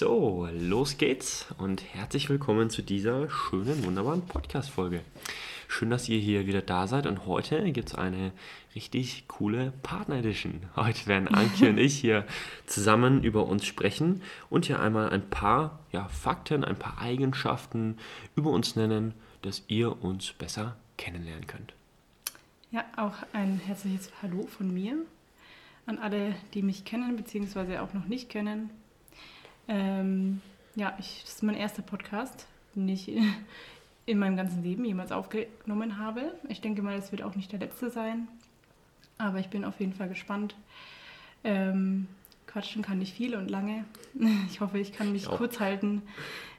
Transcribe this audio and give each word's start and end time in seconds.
So, 0.00 0.48
los 0.50 0.96
geht's 0.96 1.44
und 1.58 1.84
herzlich 1.92 2.30
willkommen 2.30 2.70
zu 2.70 2.80
dieser 2.80 3.28
schönen, 3.28 3.84
wunderbaren 3.84 4.22
Podcast-Folge. 4.22 5.02
Schön, 5.68 5.90
dass 5.90 6.08
ihr 6.08 6.18
hier 6.18 6.46
wieder 6.46 6.62
da 6.62 6.86
seid 6.86 7.06
und 7.06 7.26
heute 7.26 7.70
gibt 7.70 7.90
es 7.90 7.94
eine 7.96 8.32
richtig 8.74 9.28
coole 9.28 9.74
Partner-Edition. 9.82 10.62
Heute 10.74 11.06
werden 11.06 11.28
Anke 11.28 11.68
und 11.68 11.76
ich 11.76 11.98
hier 11.98 12.24
zusammen 12.66 13.22
über 13.22 13.44
uns 13.46 13.66
sprechen 13.66 14.22
und 14.48 14.64
hier 14.64 14.80
einmal 14.80 15.10
ein 15.10 15.28
paar 15.28 15.80
ja, 15.92 16.08
Fakten, 16.08 16.64
ein 16.64 16.76
paar 16.76 16.98
Eigenschaften 16.98 17.98
über 18.36 18.48
uns 18.52 18.76
nennen, 18.76 19.12
dass 19.42 19.64
ihr 19.68 20.02
uns 20.02 20.32
besser 20.32 20.76
kennenlernen 20.96 21.46
könnt. 21.46 21.74
Ja, 22.70 22.86
auch 22.96 23.16
ein 23.34 23.60
herzliches 23.66 24.10
Hallo 24.22 24.46
von 24.46 24.72
mir 24.72 24.96
an 25.84 25.98
alle, 25.98 26.34
die 26.54 26.62
mich 26.62 26.86
kennen 26.86 27.18
bzw. 27.18 27.76
auch 27.76 27.92
noch 27.92 28.06
nicht 28.06 28.30
kennen. 28.30 28.70
Ähm, 29.70 30.40
ja, 30.74 30.96
ich, 30.98 31.22
das 31.22 31.36
ist 31.36 31.42
mein 31.44 31.54
erster 31.54 31.82
Podcast, 31.82 32.46
den 32.74 32.88
ich 32.88 33.10
in 34.06 34.18
meinem 34.18 34.36
ganzen 34.36 34.64
Leben 34.64 34.84
jemals 34.84 35.12
aufgenommen 35.12 35.96
habe. 35.98 36.34
Ich 36.48 36.60
denke 36.60 36.82
mal, 36.82 36.96
es 36.96 37.12
wird 37.12 37.22
auch 37.22 37.36
nicht 37.36 37.52
der 37.52 37.60
letzte 37.60 37.88
sein, 37.88 38.26
aber 39.16 39.38
ich 39.38 39.48
bin 39.48 39.64
auf 39.64 39.78
jeden 39.78 39.94
Fall 39.94 40.08
gespannt. 40.08 40.56
Ähm, 41.44 42.08
quatschen 42.48 42.82
kann 42.82 43.00
ich 43.00 43.12
viel 43.12 43.36
und 43.36 43.48
lange. 43.48 43.84
Ich 44.50 44.60
hoffe, 44.60 44.78
ich 44.78 44.92
kann 44.92 45.12
mich 45.12 45.26
ja. 45.26 45.36
kurz 45.36 45.60
halten. 45.60 46.02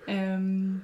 Ähm, 0.07 0.81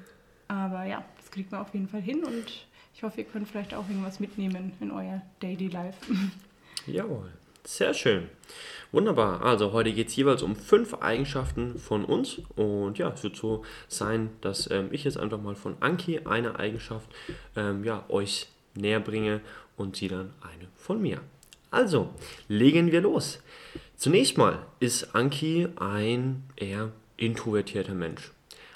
aber 0.50 0.84
ja, 0.84 1.04
das 1.18 1.32
kriegt 1.32 1.52
man 1.52 1.62
auf 1.62 1.74
jeden 1.74 1.88
Fall 1.88 2.02
hin 2.02 2.24
und 2.24 2.68
ich 2.94 3.04
hoffe, 3.04 3.22
ihr 3.22 3.28
könnt 3.28 3.48
vielleicht 3.48 3.74
auch 3.74 3.88
irgendwas 3.88 4.20
mitnehmen 4.20 4.74
in 4.82 4.92
euer 4.92 5.22
Daily 5.40 5.68
Life. 5.70 5.98
Jawohl. 6.88 7.32
Sehr 7.70 7.94
schön. 7.94 8.30
Wunderbar. 8.94 9.42
Also 9.44 9.74
heute 9.74 9.92
geht 9.92 10.08
es 10.08 10.16
jeweils 10.16 10.42
um 10.42 10.56
fünf 10.56 10.94
Eigenschaften 11.02 11.78
von 11.78 12.06
uns. 12.06 12.42
Und 12.56 12.98
ja, 12.98 13.10
es 13.10 13.24
wird 13.24 13.36
so 13.36 13.66
sein, 13.90 14.30
dass 14.40 14.72
ähm, 14.72 14.88
ich 14.92 15.04
jetzt 15.04 15.18
einfach 15.18 15.42
mal 15.42 15.54
von 15.54 15.76
Anki 15.82 16.22
eine 16.24 16.58
Eigenschaft 16.58 17.10
ähm, 17.58 17.84
ja, 17.84 18.06
euch 18.08 18.48
näher 18.74 19.02
bringe 19.02 19.42
und 19.76 19.98
sie 19.98 20.08
dann 20.08 20.34
eine 20.42 20.70
von 20.78 21.02
mir. 21.02 21.20
Also, 21.70 22.14
legen 22.48 22.94
wir 22.94 23.02
los. 23.02 23.42
Zunächst 23.98 24.38
mal 24.38 24.60
ist 24.80 25.14
Anki 25.14 25.68
ein 25.76 26.44
eher 26.56 26.94
introvertierter 27.18 27.96
Mensch. 27.96 28.32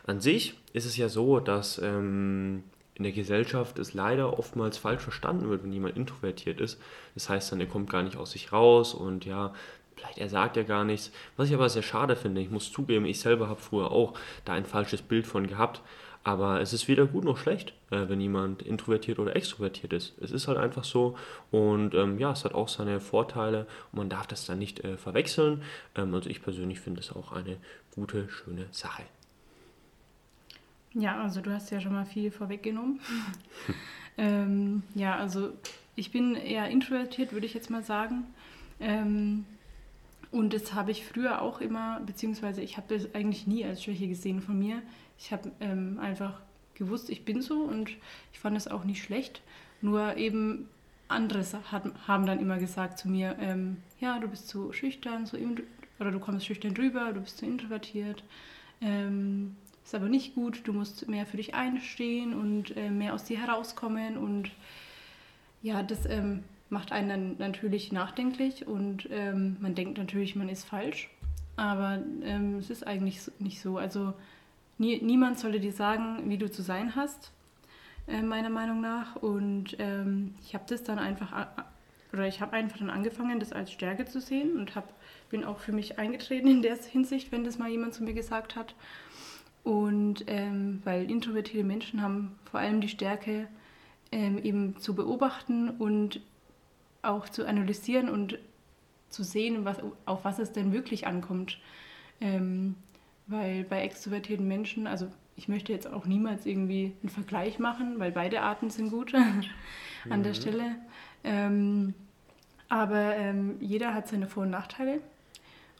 An 0.05 0.19
sich 0.19 0.55
ist 0.73 0.85
es 0.85 0.97
ja 0.97 1.07
so, 1.07 1.39
dass 1.39 1.79
ähm, 1.81 2.63
in 3.01 3.03
der 3.03 3.13
Gesellschaft 3.13 3.79
es 3.79 3.95
leider 3.95 4.37
oftmals 4.37 4.77
falsch 4.77 5.01
verstanden 5.01 5.49
wird, 5.49 5.63
wenn 5.63 5.73
jemand 5.73 5.97
introvertiert 5.97 6.61
ist. 6.61 6.79
Das 7.15 7.29
heißt 7.29 7.51
dann, 7.51 7.59
er 7.59 7.65
kommt 7.65 7.89
gar 7.89 8.03
nicht 8.03 8.15
aus 8.15 8.31
sich 8.31 8.53
raus 8.53 8.93
und 8.93 9.25
ja, 9.25 9.55
vielleicht 9.95 10.19
er 10.19 10.29
sagt 10.29 10.55
ja 10.55 10.61
gar 10.61 10.83
nichts. 10.83 11.11
Was 11.35 11.49
ich 11.49 11.55
aber 11.55 11.67
sehr 11.67 11.81
schade 11.81 12.15
finde, 12.15 12.41
ich 12.41 12.51
muss 12.51 12.71
zugeben, 12.71 13.05
ich 13.05 13.19
selber 13.19 13.49
habe 13.49 13.59
früher 13.59 13.89
auch 13.89 14.13
da 14.45 14.53
ein 14.53 14.65
falsches 14.65 15.01
Bild 15.01 15.25
von 15.25 15.47
gehabt. 15.47 15.81
Aber 16.23 16.61
es 16.61 16.73
ist 16.73 16.87
weder 16.87 17.07
gut 17.07 17.23
noch 17.23 17.37
schlecht, 17.37 17.73
äh, 17.89 18.07
wenn 18.07 18.21
jemand 18.21 18.61
introvertiert 18.61 19.17
oder 19.17 19.35
extrovertiert 19.35 19.91
ist. 19.93 20.13
Es 20.21 20.29
ist 20.29 20.47
halt 20.47 20.59
einfach 20.59 20.83
so 20.83 21.17
und 21.49 21.95
ähm, 21.95 22.19
ja, 22.19 22.33
es 22.33 22.45
hat 22.45 22.53
auch 22.53 22.67
seine 22.67 22.99
Vorteile 22.99 23.65
und 23.91 23.97
man 23.97 24.09
darf 24.09 24.27
das 24.27 24.45
dann 24.45 24.59
nicht 24.59 24.83
äh, 24.83 24.97
verwechseln. 24.97 25.63
Ähm, 25.95 26.13
also 26.13 26.29
ich 26.29 26.43
persönlich 26.43 26.79
finde 26.79 26.99
es 26.99 27.11
auch 27.11 27.31
eine 27.31 27.57
gute, 27.95 28.29
schöne 28.29 28.67
Sache. 28.69 29.01
Ja, 30.93 31.21
also 31.21 31.41
du 31.41 31.51
hast 31.51 31.71
ja 31.71 31.79
schon 31.79 31.93
mal 31.93 32.05
viel 32.05 32.31
vorweggenommen. 32.31 32.99
ähm, 34.17 34.83
ja, 34.93 35.15
also 35.15 35.53
ich 35.95 36.11
bin 36.11 36.35
eher 36.35 36.67
introvertiert, 36.69 37.31
würde 37.31 37.45
ich 37.45 37.53
jetzt 37.53 37.69
mal 37.69 37.83
sagen. 37.83 38.25
Ähm, 38.79 39.45
und 40.31 40.53
das 40.53 40.73
habe 40.73 40.91
ich 40.91 41.05
früher 41.05 41.41
auch 41.41 41.61
immer, 41.61 41.99
beziehungsweise 42.01 42.61
ich 42.61 42.77
habe 42.77 42.93
das 42.93 43.13
eigentlich 43.13 43.47
nie 43.47 43.65
als 43.65 43.83
Schwäche 43.83 44.07
gesehen 44.07 44.41
von 44.41 44.57
mir. 44.57 44.81
Ich 45.17 45.31
habe 45.31 45.51
ähm, 45.59 45.99
einfach 45.99 46.41
gewusst, 46.73 47.09
ich 47.09 47.25
bin 47.25 47.41
so 47.41 47.61
und 47.63 47.89
ich 48.33 48.39
fand 48.39 48.57
es 48.57 48.67
auch 48.67 48.83
nicht 48.83 49.03
schlecht. 49.03 49.41
Nur 49.81 50.17
eben 50.17 50.67
andere 51.07 51.43
haben 52.07 52.25
dann 52.25 52.39
immer 52.39 52.57
gesagt 52.57 52.97
zu 52.97 53.09
mir, 53.09 53.35
ähm, 53.39 53.77
ja, 53.99 54.19
du 54.19 54.27
bist 54.27 54.47
zu 54.47 54.71
schüchtern, 54.71 55.25
so 55.25 55.37
oder 55.99 56.11
du 56.11 56.19
kommst 56.19 56.45
schüchtern 56.45 56.73
drüber, 56.73 57.11
du 57.13 57.21
bist 57.21 57.37
zu 57.37 57.45
introvertiert. 57.45 58.23
Ähm, 58.81 59.55
ist 59.83 59.95
aber 59.95 60.07
nicht 60.07 60.35
gut, 60.35 60.61
du 60.65 60.73
musst 60.73 61.07
mehr 61.07 61.25
für 61.25 61.37
dich 61.37 61.53
einstehen 61.53 62.33
und 62.33 62.75
äh, 62.77 62.89
mehr 62.89 63.13
aus 63.13 63.25
dir 63.25 63.39
herauskommen 63.39 64.17
und 64.17 64.51
ja, 65.61 65.83
das 65.83 66.05
ähm, 66.05 66.43
macht 66.69 66.91
einen 66.91 67.09
dann 67.09 67.35
natürlich 67.37 67.91
nachdenklich 67.91 68.67
und 68.67 69.07
ähm, 69.11 69.57
man 69.59 69.75
denkt 69.75 69.97
natürlich, 69.97 70.35
man 70.35 70.49
ist 70.49 70.63
falsch, 70.63 71.09
aber 71.55 72.01
ähm, 72.23 72.57
es 72.57 72.69
ist 72.69 72.87
eigentlich 72.87 73.19
nicht 73.39 73.61
so. 73.61 73.77
Also 73.77 74.13
nie, 74.77 75.01
niemand 75.01 75.37
sollte 75.37 75.59
dir 75.59 75.73
sagen, 75.73 76.29
wie 76.29 76.37
du 76.37 76.49
zu 76.49 76.61
sein 76.61 76.95
hast, 76.95 77.31
äh, 78.07 78.21
meiner 78.21 78.49
Meinung 78.49 78.81
nach 78.81 79.17
und 79.17 79.75
ähm, 79.79 80.35
ich 80.41 80.53
habe 80.53 80.63
das 80.67 80.83
dann 80.83 80.97
einfach 80.97 81.47
oder 82.13 82.27
ich 82.27 82.41
habe 82.41 82.53
einfach 82.53 82.79
dann 82.79 82.89
angefangen, 82.89 83.39
das 83.39 83.53
als 83.53 83.71
Stärke 83.71 84.05
zu 84.05 84.19
sehen 84.19 84.57
und 84.57 84.75
hab, 84.75 84.93
bin 85.29 85.45
auch 85.45 85.59
für 85.59 85.71
mich 85.71 85.97
eingetreten 85.97 86.47
in 86.47 86.61
der 86.61 86.75
Hinsicht, 86.75 87.31
wenn 87.31 87.43
das 87.43 87.57
mal 87.57 87.69
jemand 87.69 87.93
zu 87.93 88.03
mir 88.03 88.13
gesagt 88.13 88.55
hat. 88.55 88.75
Und 89.63 90.23
ähm, 90.27 90.81
weil 90.83 91.09
introvertierte 91.09 91.65
Menschen 91.65 92.01
haben 92.01 92.39
vor 92.45 92.59
allem 92.59 92.81
die 92.81 92.89
Stärke, 92.89 93.47
ähm, 94.11 94.37
eben 94.39 94.77
zu 94.77 94.95
beobachten 94.95 95.69
und 95.69 96.21
auch 97.01 97.29
zu 97.29 97.47
analysieren 97.47 98.09
und 98.09 98.39
zu 99.09 99.23
sehen, 99.23 99.65
was, 99.65 99.77
auf 100.05 100.25
was 100.25 100.39
es 100.39 100.51
denn 100.51 100.73
wirklich 100.73 101.07
ankommt. 101.07 101.59
Ähm, 102.19 102.75
weil 103.27 103.63
bei 103.63 103.81
extrovertierten 103.81 104.47
Menschen, 104.47 104.87
also 104.87 105.07
ich 105.35 105.47
möchte 105.47 105.71
jetzt 105.71 105.87
auch 105.87 106.05
niemals 106.05 106.45
irgendwie 106.45 106.93
einen 107.01 107.09
Vergleich 107.09 107.59
machen, 107.59 107.99
weil 107.99 108.11
beide 108.11 108.41
Arten 108.41 108.69
sind 108.69 108.89
gut 108.89 109.13
an 109.15 109.43
mhm. 110.05 110.23
der 110.23 110.33
Stelle. 110.33 110.75
Ähm, 111.23 111.93
aber 112.69 113.15
ähm, 113.15 113.57
jeder 113.59 113.93
hat 113.93 114.07
seine 114.07 114.27
Vor- 114.27 114.43
und 114.43 114.49
Nachteile. 114.49 115.01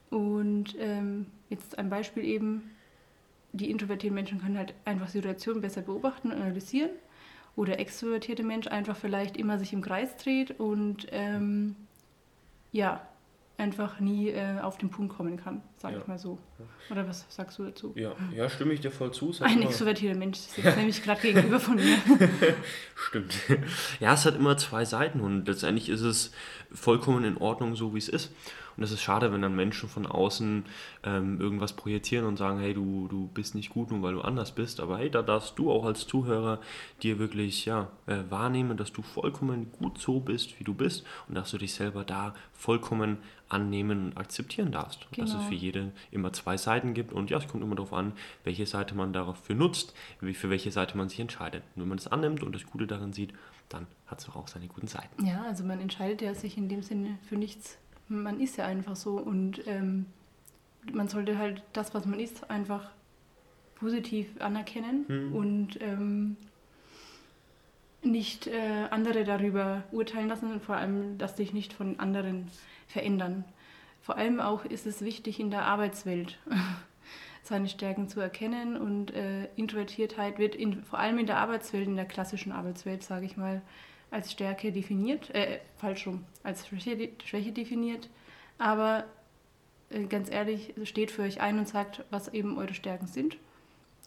Und 0.10 0.76
ähm, 0.78 1.28
jetzt 1.50 1.78
ein 1.78 1.90
Beispiel 1.90 2.26
eben, 2.26 2.72
die 3.54 3.70
introvertierten 3.70 4.16
Menschen 4.16 4.40
können 4.40 4.58
halt 4.58 4.74
einfach 4.86 5.10
Situationen 5.10 5.62
besser 5.62 5.82
beobachten 5.82 6.32
und 6.32 6.38
analysieren. 6.38 6.92
Oder 7.56 7.80
extrovertierte 7.80 8.44
Mensch 8.44 8.68
einfach 8.68 8.96
vielleicht 8.96 9.36
immer 9.36 9.60
sich 9.60 9.74
im 9.74 9.82
Kreis 9.82 10.16
dreht 10.16 10.60
und 10.60 11.08
ähm, 11.12 11.76
ja, 12.72 13.06
einfach 13.58 14.00
nie 14.00 14.30
äh, 14.30 14.60
auf 14.62 14.78
den 14.78 14.90
Punkt 14.90 15.14
kommen 15.16 15.36
kann, 15.36 15.62
sage 15.78 15.96
ja. 15.96 16.02
ich 16.02 16.08
mal 16.08 16.18
so. 16.18 16.38
Oder 16.90 17.08
was 17.08 17.26
sagst 17.30 17.60
du 17.60 17.64
dazu? 17.64 17.94
Ja, 17.96 18.14
ja 18.36 18.50
stimme 18.50 18.74
ich 18.74 18.82
dir 18.82 18.92
voll 18.92 19.12
zu. 19.12 19.34
Ein 19.40 19.58
immer... 19.58 19.70
extrovertierter 19.70 20.18
Mensch 20.18 20.40
sitzt 20.40 20.78
nämlich 20.78 21.04
gerade 21.04 21.22
gegenüber 21.22 21.60
von 21.60 21.76
mir. 21.76 21.98
Stimmt. 22.96 23.34
Ja, 24.00 24.14
es 24.14 24.26
hat 24.26 24.36
immer 24.36 24.58
zwei 24.58 24.86
Seiten 24.86 25.22
und 25.22 25.48
letztendlich 25.48 25.90
ist 25.90 26.02
es 26.02 26.32
vollkommen 26.72 27.24
in 27.24 27.38
Ordnung, 27.38 27.76
so 27.76 27.94
wie 27.94 28.00
es 28.00 28.10
ist. 28.10 28.32
Und 28.78 28.84
es 28.84 28.92
ist 28.92 29.02
schade, 29.02 29.32
wenn 29.32 29.42
dann 29.42 29.56
Menschen 29.56 29.90
von 29.90 30.06
außen 30.06 30.66
ähm, 31.04 31.40
irgendwas 31.40 31.74
projizieren 31.74 32.26
und 32.26 32.38
sagen, 32.38 32.60
hey, 32.60 32.74
du, 32.74 33.08
du 33.10 33.28
bist 33.28 33.56
nicht 33.56 33.70
gut, 33.70 33.92
nur 33.92 34.02
weil 34.02 34.14
du 34.14 34.22
anders 34.22 34.54
bist. 34.54 34.80
Aber 34.80 34.98
hey, 34.98 35.10
da 35.10 35.22
darfst 35.22 35.60
du 35.60 35.72
auch 35.72 35.86
als 35.86 36.08
Zuhörer 36.08 36.60
dir 37.04 37.20
wirklich 37.20 37.66
ja, 37.66 37.90
äh, 38.08 38.20
wahrnehmen, 38.30 38.78
dass 38.78 38.92
du 38.92 39.02
vollkommen 39.02 39.72
gut 39.72 40.00
so 40.00 40.20
bist, 40.20 40.60
wie 40.60 40.64
du 40.64 40.74
bist 40.74 41.06
und 41.28 41.36
dass 41.36 41.52
du 41.52 41.58
dich 41.58 41.74
selber 41.74 42.04
da 42.04 42.34
vollkommen 42.54 43.18
annehmen 43.50 44.06
und 44.06 44.18
akzeptieren 44.18 44.72
darfst. 44.72 45.08
Genau. 45.12 45.26
Dass 45.26 45.32
es 45.32 45.38
genau. 45.38 45.50
für 45.50 45.56
jede 45.56 45.92
immer 46.12 46.32
zwei 46.34 46.51
Seiten 46.58 46.94
gibt 46.94 47.14
und 47.14 47.30
ja, 47.30 47.38
es 47.38 47.48
kommt 47.48 47.64
immer 47.64 47.76
darauf 47.76 47.94
an, 47.94 48.14
welche 48.44 48.66
Seite 48.66 48.96
man 48.96 49.14
dafür 49.14 49.56
nutzt, 49.56 49.94
für 50.20 50.50
welche 50.50 50.72
Seite 50.72 50.98
man 50.98 51.10
sich 51.10 51.20
entscheidet. 51.20 51.64
Und 51.76 51.84
wenn 51.84 51.90
man 51.90 51.98
das 51.98 52.08
annimmt 52.08 52.44
und 52.44 52.54
das 52.54 52.66
Gute 52.66 52.88
darin 52.88 53.14
sieht, 53.14 53.34
dann 53.70 53.88
hat 54.08 54.20
es 54.20 54.30
auch 54.30 54.48
seine 54.48 54.68
guten 54.68 54.88
Seiten. 54.88 55.26
Ja, 55.26 55.44
also 55.44 55.64
man 55.64 55.80
entscheidet 55.80 56.22
ja 56.22 56.34
sich 56.34 56.58
in 56.58 56.68
dem 56.68 56.84
Sinne 56.84 57.18
für 57.28 57.36
nichts 57.36 57.78
man 58.12 58.40
ist 58.40 58.58
ja 58.58 58.66
einfach 58.66 58.96
so 58.96 59.18
und 59.18 59.66
ähm, 59.68 60.06
man 60.92 61.08
sollte 61.08 61.38
halt 61.38 61.64
das, 61.74 61.94
was 61.94 62.06
man 62.06 62.20
ist, 62.20 62.50
einfach 62.50 62.90
positiv 63.76 64.28
anerkennen 64.40 65.06
mhm. 65.08 65.36
und 65.36 65.82
ähm, 65.82 66.38
nicht 68.04 68.48
äh, 68.48 68.88
andere 68.90 69.24
darüber 69.24 69.84
urteilen 69.92 70.28
lassen 70.28 70.52
und 70.52 70.62
vor 70.62 70.76
allem, 70.76 71.18
dass 71.18 71.38
sich 71.38 71.54
nicht 71.54 71.74
von 71.74 72.00
anderen 72.00 72.48
verändern. 72.88 73.44
Vor 74.02 74.18
allem 74.18 74.40
auch 74.40 74.66
ist 74.66 74.88
es 74.88 75.02
wichtig 75.02 75.40
in 75.40 75.52
der 75.52 75.66
Arbeitswelt 75.66 76.40
seine 77.44 77.70
Stärken 77.70 78.08
zu 78.08 78.20
erkennen 78.20 78.78
und 78.78 79.14
äh, 79.14 79.48
Introvertiertheit 79.56 80.40
wird 80.40 80.56
in, 80.56 80.84
vor 80.84 81.00
allem 81.00 81.20
in 81.20 81.28
der 81.28 81.38
Arbeitswelt, 81.38 81.88
in 81.88 81.96
der 81.96 82.06
klassischen 82.06 82.52
Arbeitswelt, 82.52 83.04
sage 83.04 83.26
ich 83.26 83.38
mal, 83.38 83.62
als 84.10 84.32
Stärke 84.32 84.72
definiert, 84.72 85.34
äh, 85.34 85.60
falsch 85.78 86.08
rum, 86.08 86.26
als 86.44 86.68
Schwäche, 86.68 87.10
Schwäche 87.24 87.52
definiert. 87.52 88.10
Aber 88.58 89.06
äh, 89.90 90.06
ganz 90.06 90.30
ehrlich, 90.30 90.74
steht 90.84 91.12
für 91.12 91.24
euch 91.24 91.42
ein 91.42 91.60
und 91.60 91.68
sagt, 91.68 92.04
was 92.10 92.28
eben 92.34 92.58
eure 92.58 92.74
Stärken 92.74 93.08
sind. 93.08 93.38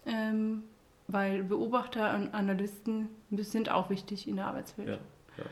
Ähm, 0.06 0.64
weil 1.06 1.44
Beobachter 1.44 2.14
und 2.14 2.34
Analysten 2.34 3.08
sind 3.30 3.70
auch 3.70 3.90
wichtig 3.90 4.26
in 4.26 4.36
der 4.36 4.46
Arbeitswelt. 4.46 4.88
Ja, 4.88 4.98
ja. 5.36 5.44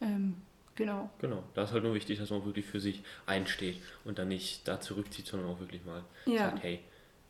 Ähm, 0.00 0.36
genau. 0.80 1.10
Genau, 1.20 1.42
da 1.54 1.62
ist 1.64 1.72
halt 1.72 1.84
nur 1.84 1.94
wichtig, 1.94 2.18
dass 2.18 2.30
man 2.30 2.44
wirklich 2.44 2.66
für 2.66 2.80
sich 2.80 3.02
einsteht 3.26 3.80
und 4.04 4.18
dann 4.18 4.28
nicht 4.28 4.66
da 4.66 4.80
zurückzieht, 4.80 5.26
sondern 5.26 5.50
auch 5.50 5.60
wirklich 5.60 5.84
mal 5.84 6.02
ja. 6.26 6.50
sagt, 6.50 6.62
hey, 6.62 6.80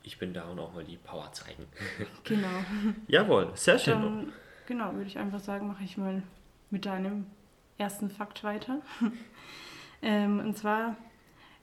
ich 0.02 0.19
bin 0.19 0.32
da 0.32 0.44
und 0.44 0.58
auch 0.58 0.73
mal 0.73 0.85
die 0.85 0.97
Power 0.97 1.31
zeigen. 1.32 1.64
Genau. 2.25 2.49
Jawohl, 3.08 3.50
sehr 3.55 3.79
schön. 3.79 4.00
Dann, 4.00 4.32
genau, 4.67 4.94
würde 4.94 5.06
ich 5.06 5.19
einfach 5.19 5.41
sagen, 5.41 5.67
mache 5.67 5.85
ich 5.85 5.97
mal 5.97 6.23
mit 6.70 6.87
deinem 6.87 7.26
ersten 7.76 8.11
Fakt 8.11 8.44
weiter. 8.44 8.81
ähm, 10.03 10.38
und 10.41 10.56
zwar 10.56 10.96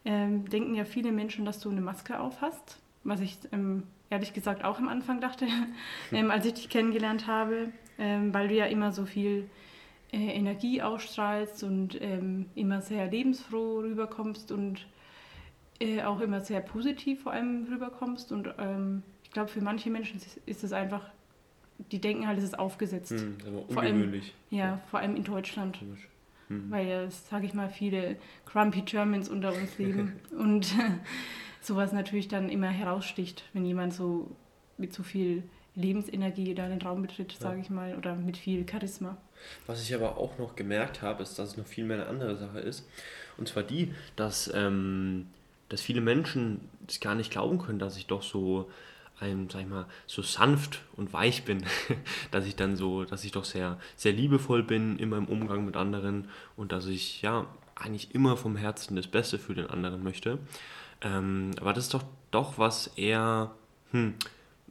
ähm, 0.04 0.50
denken 0.50 0.76
ja 0.76 0.86
viele 0.86 1.12
Menschen, 1.12 1.46
dass 1.46 1.60
du 1.60 1.70
eine 1.70 1.82
Maske 1.82 2.20
auf 2.20 2.42
hast, 2.42 2.80
was 3.04 3.22
ich 3.22 3.38
ähm, 3.52 3.84
ehrlich 4.10 4.34
gesagt 4.34 4.64
auch 4.64 4.78
am 4.78 4.90
Anfang 4.90 5.22
dachte, 5.22 5.48
ähm, 6.12 6.32
als 6.32 6.46
ich 6.46 6.54
dich 6.54 6.70
kennengelernt 6.70 7.28
habe, 7.28 7.70
ähm, 7.98 8.34
weil 8.34 8.48
du 8.48 8.56
ja 8.56 8.66
immer 8.66 8.92
so 8.92 9.06
viel 9.06 9.50
äh, 10.18 10.32
Energie 10.34 10.82
ausstrahlst 10.82 11.64
und 11.64 12.02
ähm, 12.02 12.48
immer 12.56 12.82
sehr 12.82 13.08
lebensfroh 13.10 13.80
rüberkommst 13.80 14.52
und 14.52 14.88
äh, 15.80 16.02
auch 16.04 16.20
immer 16.22 16.42
sehr 16.42 16.62
positiv 16.62 17.22
vor 17.24 17.34
allem 17.34 17.68
rüberkommst. 17.70 18.32
Und 18.32 18.50
ähm, 18.58 19.04
ich 19.24 19.32
glaube, 19.32 19.50
für 19.50 19.62
manche 19.62 19.90
Menschen 19.90 20.20
ist 20.46 20.64
es 20.64 20.74
einfach, 20.74 21.10
die 21.92 22.00
denken 22.00 22.28
halt, 22.28 22.40
es 22.40 22.44
ist 22.46 22.58
aufgesetzt. 22.60 23.12
Hm, 23.12 23.38
aber 23.46 23.74
Vor 23.74 23.84
allem- 23.84 23.96
ungewöhnlich. 23.98 24.34
Ja, 24.50 24.80
vor 24.90 25.00
allem 25.00 25.16
in 25.16 25.24
Deutschland. 25.24 25.78
Komisch. 25.80 26.08
Hm. 26.48 26.72
Weil 26.72 26.88
ja, 26.88 27.10
sage 27.12 27.46
ich 27.46 27.54
mal, 27.54 27.70
viele 27.70 28.16
Grumpy 28.46 28.82
Germans 28.82 29.30
unter 29.30 29.54
uns 29.54 29.78
leben 29.78 30.14
und 30.38 30.74
sowas 31.62 31.92
natürlich 31.94 32.28
dann 32.30 32.50
immer 32.50 32.70
heraussticht, 32.70 33.44
wenn 33.54 33.66
jemand 33.66 33.94
so 33.94 34.32
mit 34.78 34.94
so 34.94 35.04
viel 35.04 35.44
Lebensenergie 35.78 36.54
da 36.56 36.68
den 36.68 36.82
Raum 36.82 37.04
betritt, 37.04 37.32
sage 37.40 37.62
ich 37.62 37.70
mal, 37.70 37.96
oder 37.96 38.16
mit 38.16 38.36
viel 38.36 38.66
Charisma. 38.70 39.16
Was 39.68 39.82
ich 39.82 39.94
aber 39.94 40.18
auch 40.18 40.38
noch 40.40 40.56
gemerkt 40.56 41.02
habe, 41.02 41.24
ist, 41.24 41.38
dass 41.38 41.52
es 41.52 41.58
noch 41.58 41.68
viel 41.68 41.86
mehr 41.86 41.98
eine 41.98 42.08
andere 42.08 42.36
Sache 42.36 42.60
ist. 42.60 42.88
Und 43.38 43.48
zwar 43.48 43.64
die, 43.64 43.94
dass, 44.16 44.52
ähm, 44.54 45.28
dass 45.70 45.82
viele 45.82 46.02
Menschen 46.02 46.62
das 46.88 47.00
gar 47.00 47.14
nicht 47.14 47.32
glauben 47.32 47.60
können, 47.60 47.80
dass 47.80 47.96
ich 47.96 48.08
doch 48.08 48.24
so 48.24 48.70
ein, 49.20 49.50
sag 49.52 49.62
ich 49.62 49.68
mal, 49.68 49.86
so 50.08 50.22
sanft 50.22 50.82
und 50.96 51.14
weich 51.14 51.44
bin. 51.46 51.64
dass 52.32 52.46
ich 52.48 52.56
dann 52.56 52.76
so, 52.76 53.06
dass 53.06 53.24
ich 53.24 53.32
doch 53.32 53.46
sehr, 53.46 53.80
sehr 53.96 54.14
liebevoll 54.14 54.64
bin, 54.64 54.98
immer 54.98 55.18
im 55.18 55.26
Umgang 55.26 55.64
mit 55.66 55.76
anderen 55.76 56.30
und 56.56 56.72
dass 56.72 56.88
ich 56.88 57.22
ja 57.22 57.46
eigentlich 57.76 58.16
immer 58.16 58.36
vom 58.36 58.56
Herzen 58.56 58.96
das 58.96 59.08
Beste 59.08 59.38
für 59.38 59.54
den 59.54 59.68
anderen 59.68 60.04
möchte. 60.04 60.40
Ähm, 61.02 61.52
aber 61.62 61.74
das 61.74 61.86
ist 61.86 61.94
doch 61.94 62.04
doch 62.32 62.58
was 62.58 62.88
eher, 62.98 63.52
hm, 63.92 64.16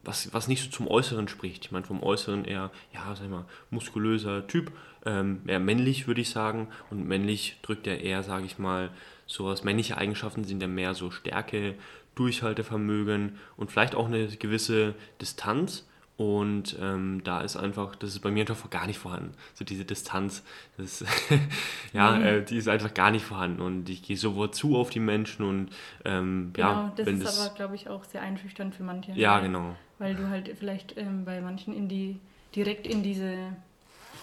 was, 0.06 0.32
was 0.32 0.48
nicht 0.48 0.62
so 0.64 0.70
zum 0.70 0.88
Äußeren 0.88 1.28
spricht. 1.28 1.64
Ich 1.66 1.72
meine, 1.72 1.84
vom 1.84 2.02
Äußeren 2.02 2.44
eher, 2.44 2.70
ja, 2.94 3.14
sag 3.14 3.24
ich 3.24 3.30
mal, 3.30 3.44
muskulöser 3.70 4.46
Typ, 4.46 4.72
ähm, 5.04 5.40
eher 5.46 5.60
männlich, 5.60 6.06
würde 6.06 6.20
ich 6.20 6.30
sagen. 6.30 6.68
Und 6.90 7.06
männlich 7.06 7.58
drückt 7.62 7.86
er 7.86 8.00
eher, 8.00 8.22
sage 8.22 8.46
ich 8.46 8.58
mal, 8.58 8.90
sowas, 9.26 9.64
männliche 9.64 9.98
Eigenschaften 9.98 10.44
sind 10.44 10.62
ja 10.62 10.68
mehr 10.68 10.94
so 10.94 11.10
Stärke, 11.10 11.74
Durchhaltevermögen 12.14 13.38
und 13.56 13.70
vielleicht 13.70 13.94
auch 13.94 14.06
eine 14.06 14.26
gewisse 14.28 14.94
Distanz. 15.20 15.86
Und 16.18 16.78
ähm, 16.80 17.20
da 17.24 17.42
ist 17.42 17.56
einfach, 17.56 17.94
das 17.94 18.10
ist 18.10 18.20
bei 18.20 18.30
mir 18.30 18.48
einfach 18.48 18.70
gar 18.70 18.86
nicht 18.86 18.98
vorhanden. 18.98 19.34
So 19.52 19.66
diese 19.66 19.84
Distanz, 19.84 20.42
das, 20.78 21.04
ja, 21.92 22.16
Nee. 22.16 22.28
äh, 22.38 22.42
die 22.42 22.56
ist 22.56 22.68
einfach 22.68 22.94
gar 22.94 23.10
nicht 23.10 23.24
vorhanden. 23.26 23.60
Und 23.60 23.90
ich 23.90 24.02
gehe 24.02 24.16
sofort 24.16 24.54
zu 24.54 24.76
auf 24.78 24.88
die 24.88 24.98
Menschen 25.00 25.44
und 25.44 25.68
ähm, 26.06 26.52
Genau, 26.54 26.68
ja, 26.70 26.92
das 26.96 27.04
wenn 27.06 27.18
ist 27.18 27.24
das, 27.26 27.46
aber, 27.46 27.54
glaube 27.54 27.74
ich, 27.74 27.90
auch 27.90 28.02
sehr 28.04 28.22
einschüchternd 28.22 28.74
für 28.74 28.82
manche. 28.82 29.12
ja, 29.12 29.40
genau. 29.40 29.76
Weil 29.98 30.14
du 30.14 30.28
halt 30.28 30.50
vielleicht 30.58 30.96
ähm, 30.98 31.24
bei 31.24 31.40
manchen 31.40 31.74
in 31.74 31.88
die, 31.88 32.20
direkt 32.54 32.86
in 32.86 33.02
diese, 33.02 33.56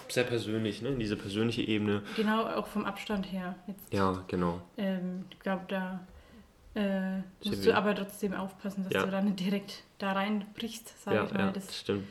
Sehr 0.08 0.24
persönlich, 0.24 0.82
ne? 0.82 0.90
In 0.90 0.98
diese 0.98 1.16
persönliche 1.16 1.62
Ebene. 1.62 2.02
genau 2.16 2.46
auch 2.46 2.66
vom 2.66 2.84
Abstand 2.84 3.30
her. 3.32 3.56
Jetzt, 3.66 3.92
Ja, 3.92 4.22
genau. 4.28 4.60
ähm, 4.76 5.24
ich 5.30 5.40
glaube, 5.40 5.64
da 5.68 6.06
äh, 6.74 7.18
musst 7.44 7.64
du 7.66 7.74
aber 7.74 7.94
trotzdem 7.94 8.34
aufpassen, 8.34 8.84
dass 8.84 8.92
Ja. 8.92 9.04
du 9.04 9.10
da 9.10 9.20
nicht 9.20 9.40
direkt 9.40 9.82
da 9.98 10.12
reinbrichst, 10.12 11.02
sage 11.04 11.16
Ja, 11.16 11.24
ich 11.24 11.32
mal. 11.32 11.40
ja, 11.46 11.50
Das, 11.52 11.76
stimmt. 11.78 12.04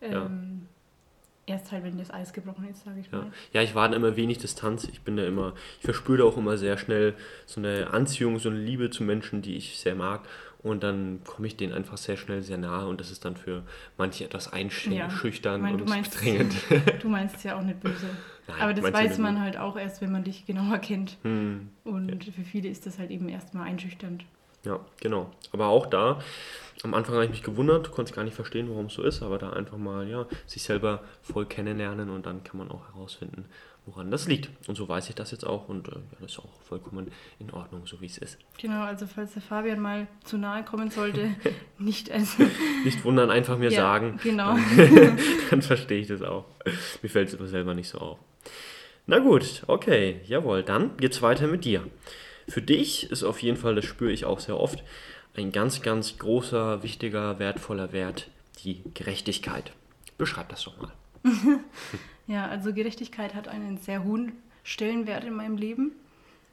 ja. 0.00 0.26
ähm, 0.26 0.66
Erst 1.46 1.72
halt, 1.72 1.82
wenn 1.82 1.98
das 1.98 2.12
Eis 2.12 2.32
gebrochen 2.32 2.68
ist, 2.68 2.84
sage 2.84 3.00
ich 3.00 3.10
Ja. 3.10 3.18
mal. 3.22 3.32
ja, 3.52 3.62
ich 3.62 3.74
war 3.74 3.88
da 3.88 3.96
immer 3.96 4.14
wenig 4.14 4.38
Distanz. 4.38 4.84
Ich 4.84 5.00
bin 5.02 5.16
da 5.16 5.24
immer, 5.24 5.54
ich 5.78 5.84
verspüre 5.84 6.18
da 6.18 6.24
auch 6.24 6.36
immer 6.36 6.56
sehr 6.56 6.78
schnell 6.78 7.14
so 7.44 7.58
eine 7.60 7.90
Anziehung, 7.92 8.38
so 8.38 8.50
eine 8.50 8.58
Liebe 8.58 8.90
zu 8.90 9.02
Menschen, 9.02 9.42
die 9.42 9.56
ich 9.56 9.78
sehr 9.80 9.96
mag. 9.96 10.28
Und 10.62 10.82
dann 10.82 11.20
komme 11.24 11.46
ich 11.46 11.56
denen 11.56 11.72
einfach 11.72 11.96
sehr 11.96 12.18
schnell 12.18 12.42
sehr 12.42 12.58
nahe 12.58 12.86
und 12.86 13.00
das 13.00 13.10
ist 13.10 13.24
dann 13.24 13.34
für 13.36 13.62
manche 13.96 14.24
etwas 14.26 14.46
Ja. 14.46 14.52
einschüchtern 14.52 15.62
du 15.62 15.84
und 15.84 15.88
meinst- 15.88 16.12
bedrängend. 16.18 16.54
Du 17.02 17.08
meinst 17.08 17.36
es 17.36 17.44
ja 17.44 17.56
auch 17.58 17.62
nicht 17.62 17.80
böse. 17.80 18.06
Nein, 18.46 18.60
aber 18.60 18.74
das 18.74 18.84
du 18.84 18.92
weiß 18.92 19.18
man 19.18 19.40
halt 19.40 19.56
auch 19.56 19.76
erst, 19.78 20.02
wenn 20.02 20.12
man 20.12 20.24
dich 20.24 20.44
genauer 20.44 20.78
kennt. 20.78 21.16
Hm, 21.22 21.70
Und 21.84 22.24
für 22.24 22.42
viele 22.42 22.68
ist 22.68 22.84
das 22.84 22.98
halt 22.98 23.10
eben 23.10 23.28
erstmal 23.28 23.68
einschüchternd. 23.68 24.24
ja, 24.64 24.80
genau. 25.00 25.30
Aber 25.52 25.68
auch 25.68 25.86
da, 25.86 26.20
am 26.82 26.92
Anfang 26.94 27.14
habe 27.14 27.24
ich 27.24 27.30
mich 27.30 27.42
gewundert, 27.42 27.90
konnte 27.92 28.12
gar 28.12 28.24
nicht 28.24 28.34
verstehen, 28.34 28.68
warum 28.68 28.86
es 28.86 28.94
so 28.94 29.02
ist, 29.02 29.22
aber 29.22 29.38
da 29.38 29.50
einfach 29.50 29.78
mal, 29.78 30.06
ja, 30.08 30.26
sich 30.46 30.62
selber 30.62 31.02
voll 31.22 31.46
kennenlernen 31.46 32.10
und 32.10 32.26
dann 32.26 32.42
kann 32.44 32.58
man 32.58 32.70
auch 32.70 32.86
herausfinden, 32.92 33.46
woran 33.86 34.10
das 34.10 34.28
liegt. 34.28 34.50
Und 34.68 34.76
so 34.76 34.88
weiß 34.88 35.08
ich 35.08 35.14
das 35.14 35.30
jetzt 35.30 35.44
auch 35.44 35.68
und 35.68 35.88
äh, 35.88 35.92
ja, 35.92 36.00
das 36.20 36.32
ist 36.32 36.38
auch 36.38 36.48
vollkommen 36.68 37.10
in 37.38 37.50
Ordnung, 37.50 37.86
so 37.86 38.00
wie 38.00 38.06
es 38.06 38.18
ist. 38.18 38.38
Genau, 38.58 38.82
also 38.82 39.06
falls 39.06 39.32
der 39.32 39.42
Fabian 39.42 39.80
mal 39.80 40.06
zu 40.24 40.38
nahe 40.38 40.64
kommen 40.64 40.90
sollte, 40.90 41.34
nicht 41.78 42.10
als. 42.10 42.36
Nicht 42.84 43.04
wundern, 43.04 43.30
einfach 43.30 43.58
mir 43.58 43.70
Ja, 43.70 43.80
sagen, 43.80 44.18
Genau. 44.22 44.56
dann 45.50 45.62
verstehe 45.62 46.00
ich 46.00 46.08
das 46.08 46.22
auch. 46.22 46.44
Mir 47.02 47.08
fällt 47.08 47.28
es 47.28 47.34
aber 47.34 47.46
selber 47.46 47.74
nicht 47.74 47.88
so 47.88 47.98
auf. 47.98 48.18
Na 49.06 49.18
gut, 49.18 49.62
okay, 49.66 50.20
jawohl, 50.24 50.62
dann 50.62 50.96
geht's 50.96 51.22
weiter 51.22 51.46
mit 51.46 51.64
dir. 51.64 51.84
Für 52.48 52.62
dich 52.62 53.10
ist 53.10 53.22
auf 53.24 53.42
jeden 53.42 53.56
Fall, 53.56 53.74
das 53.74 53.84
spüre 53.84 54.12
ich 54.12 54.24
auch 54.24 54.40
sehr 54.40 54.58
oft, 54.58 54.82
ein 55.36 55.52
ganz, 55.52 55.82
ganz 55.82 56.18
großer, 56.18 56.82
wichtiger, 56.82 57.38
wertvoller 57.38 57.92
Wert 57.92 58.28
die 58.64 58.82
Gerechtigkeit. 58.94 59.72
Beschreib 60.18 60.48
das 60.50 60.64
doch 60.64 60.76
mal. 60.80 60.92
Ja, 62.30 62.46
also 62.46 62.72
Gerechtigkeit 62.72 63.34
hat 63.34 63.48
einen 63.48 63.78
sehr 63.78 64.04
hohen 64.04 64.34
Stellenwert 64.62 65.24
in 65.24 65.34
meinem 65.34 65.56
Leben. 65.56 65.90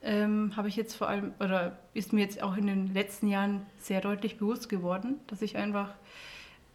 Ähm, 0.02 0.56
Habe 0.56 0.70
ich 0.70 0.76
jetzt 0.76 0.96
vor 0.96 1.08
allem, 1.08 1.36
oder 1.40 1.78
ist 1.94 2.14
mir 2.14 2.22
jetzt 2.22 2.42
auch 2.42 2.58
in 2.58 2.66
den 2.66 2.96
letzten 2.96 3.28
Jahren 3.28 3.64
sehr 3.78 4.02
deutlich 4.02 4.40
bewusst 4.40 4.70
geworden, 4.70 5.20
dass 5.28 5.44
ich 5.44 5.56
einfach 5.56 5.94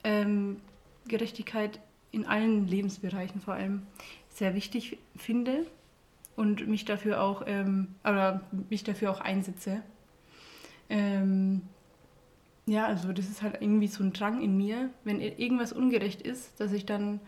ähm, 0.05 0.61
Gerechtigkeit 1.09 1.81
in 2.13 2.27
allen 2.27 2.69
Lebensbereichen 2.69 3.41
vor 3.41 3.55
allem 3.55 3.83
sehr 4.29 4.55
wichtig 4.55 4.99
finde 5.17 5.67
und 6.37 6.69
mich 6.69 6.85
dafür 6.85 7.23
auch, 7.23 7.43
ähm, 7.45 7.97
oder 8.05 8.43
mich 8.71 8.85
dafür 8.85 9.11
auch 9.11 9.21
einsetze. 9.21 9.83
Ähm, 10.89 11.63
ja, 12.67 12.87
also 12.87 13.13
das 13.13 13.29
ist 13.29 13.43
halt 13.43 13.61
irgendwie 13.63 13.89
so 13.89 14.05
ein 14.05 14.13
Drang 14.13 14.41
in 14.41 14.57
mir, 14.57 14.91
wenn 15.03 15.21
irgendwas 15.21 15.73
ungerecht 15.73 16.23
ist, 16.23 16.61
dass 16.61 16.73
ich 16.73 16.87
dann 16.87 17.19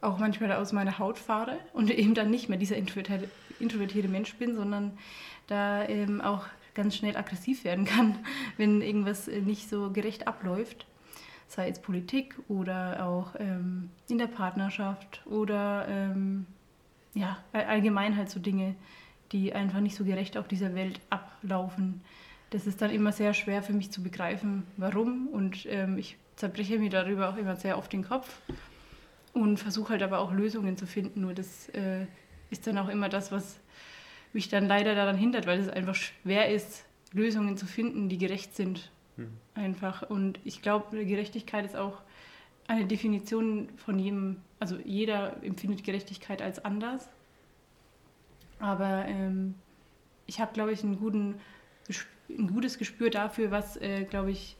auch 0.00 0.18
manchmal 0.18 0.52
aus 0.52 0.72
meiner 0.72 0.98
Haut 0.98 1.18
fahre 1.18 1.58
und 1.72 1.90
eben 1.90 2.14
dann 2.14 2.30
nicht 2.30 2.48
mehr 2.48 2.58
dieser 2.58 2.76
introvertierte, 2.76 3.28
introvertierte 3.58 4.08
Mensch 4.08 4.34
bin, 4.34 4.54
sondern 4.54 4.96
da 5.46 5.86
ähm, 5.88 6.20
auch 6.20 6.46
ganz 6.74 6.96
schnell 6.96 7.16
aggressiv 7.16 7.64
werden 7.64 7.84
kann, 7.84 8.18
wenn 8.56 8.80
irgendwas 8.80 9.28
äh, 9.28 9.40
nicht 9.40 9.68
so 9.68 9.90
gerecht 9.90 10.26
abläuft. 10.26 10.86
Sei 11.48 11.68
es 11.68 11.82
Politik 11.82 12.36
oder 12.48 13.04
auch 13.06 13.34
ähm, 13.38 13.90
in 14.08 14.18
der 14.18 14.28
Partnerschaft 14.28 15.26
oder 15.26 15.86
ähm, 15.88 16.46
ja, 17.12 17.38
all- 17.52 17.64
allgemein 17.64 18.16
halt 18.16 18.30
so 18.30 18.38
Dinge, 18.38 18.76
die 19.32 19.52
einfach 19.52 19.80
nicht 19.80 19.96
so 19.96 20.04
gerecht 20.04 20.38
auf 20.38 20.46
dieser 20.46 20.74
Welt 20.76 21.00
ablaufen. 21.10 22.02
Das 22.50 22.66
ist 22.68 22.80
dann 22.82 22.90
immer 22.90 23.10
sehr 23.12 23.34
schwer 23.34 23.62
für 23.64 23.72
mich 23.72 23.90
zu 23.90 24.02
begreifen, 24.02 24.62
warum. 24.76 25.26
Und 25.28 25.66
ähm, 25.68 25.98
ich 25.98 26.16
zerbreche 26.36 26.78
mir 26.78 26.90
darüber 26.90 27.28
auch 27.28 27.36
immer 27.36 27.56
sehr 27.56 27.76
oft 27.78 27.92
den 27.92 28.04
Kopf 28.04 28.40
und 29.32 29.58
versuche 29.58 29.90
halt 29.90 30.02
aber 30.02 30.18
auch 30.18 30.32
Lösungen 30.32 30.76
zu 30.76 30.86
finden. 30.86 31.20
Nur 31.22 31.34
das 31.34 31.68
äh, 31.70 32.06
ist 32.50 32.66
dann 32.66 32.78
auch 32.78 32.88
immer 32.88 33.08
das, 33.08 33.32
was 33.32 33.60
mich 34.32 34.48
dann 34.48 34.66
leider 34.66 34.94
daran 34.94 35.16
hindert, 35.16 35.46
weil 35.46 35.60
es 35.60 35.68
einfach 35.68 35.94
schwer 35.94 36.50
ist, 36.50 36.84
Lösungen 37.12 37.56
zu 37.56 37.66
finden, 37.66 38.08
die 38.08 38.18
gerecht 38.18 38.54
sind. 38.54 38.90
Einfach. 39.54 40.08
Und 40.08 40.38
ich 40.44 40.62
glaube, 40.62 41.04
Gerechtigkeit 41.04 41.64
ist 41.64 41.76
auch 41.76 42.00
eine 42.68 42.86
Definition 42.86 43.68
von 43.76 43.98
jedem, 43.98 44.36
also 44.60 44.76
jeder 44.84 45.42
empfindet 45.42 45.84
Gerechtigkeit 45.84 46.40
als 46.40 46.64
anders. 46.64 47.08
Aber 48.60 49.04
ähm, 49.06 49.54
ich 50.26 50.40
habe, 50.40 50.52
glaube 50.52 50.72
ich, 50.72 50.84
einen 50.84 50.98
guten, 50.98 51.40
ein 52.28 52.46
gutes 52.48 52.78
Gespür 52.78 53.10
dafür, 53.10 53.50
was, 53.50 53.76
äh, 53.76 54.04
glaube 54.04 54.30
ich, 54.30 54.56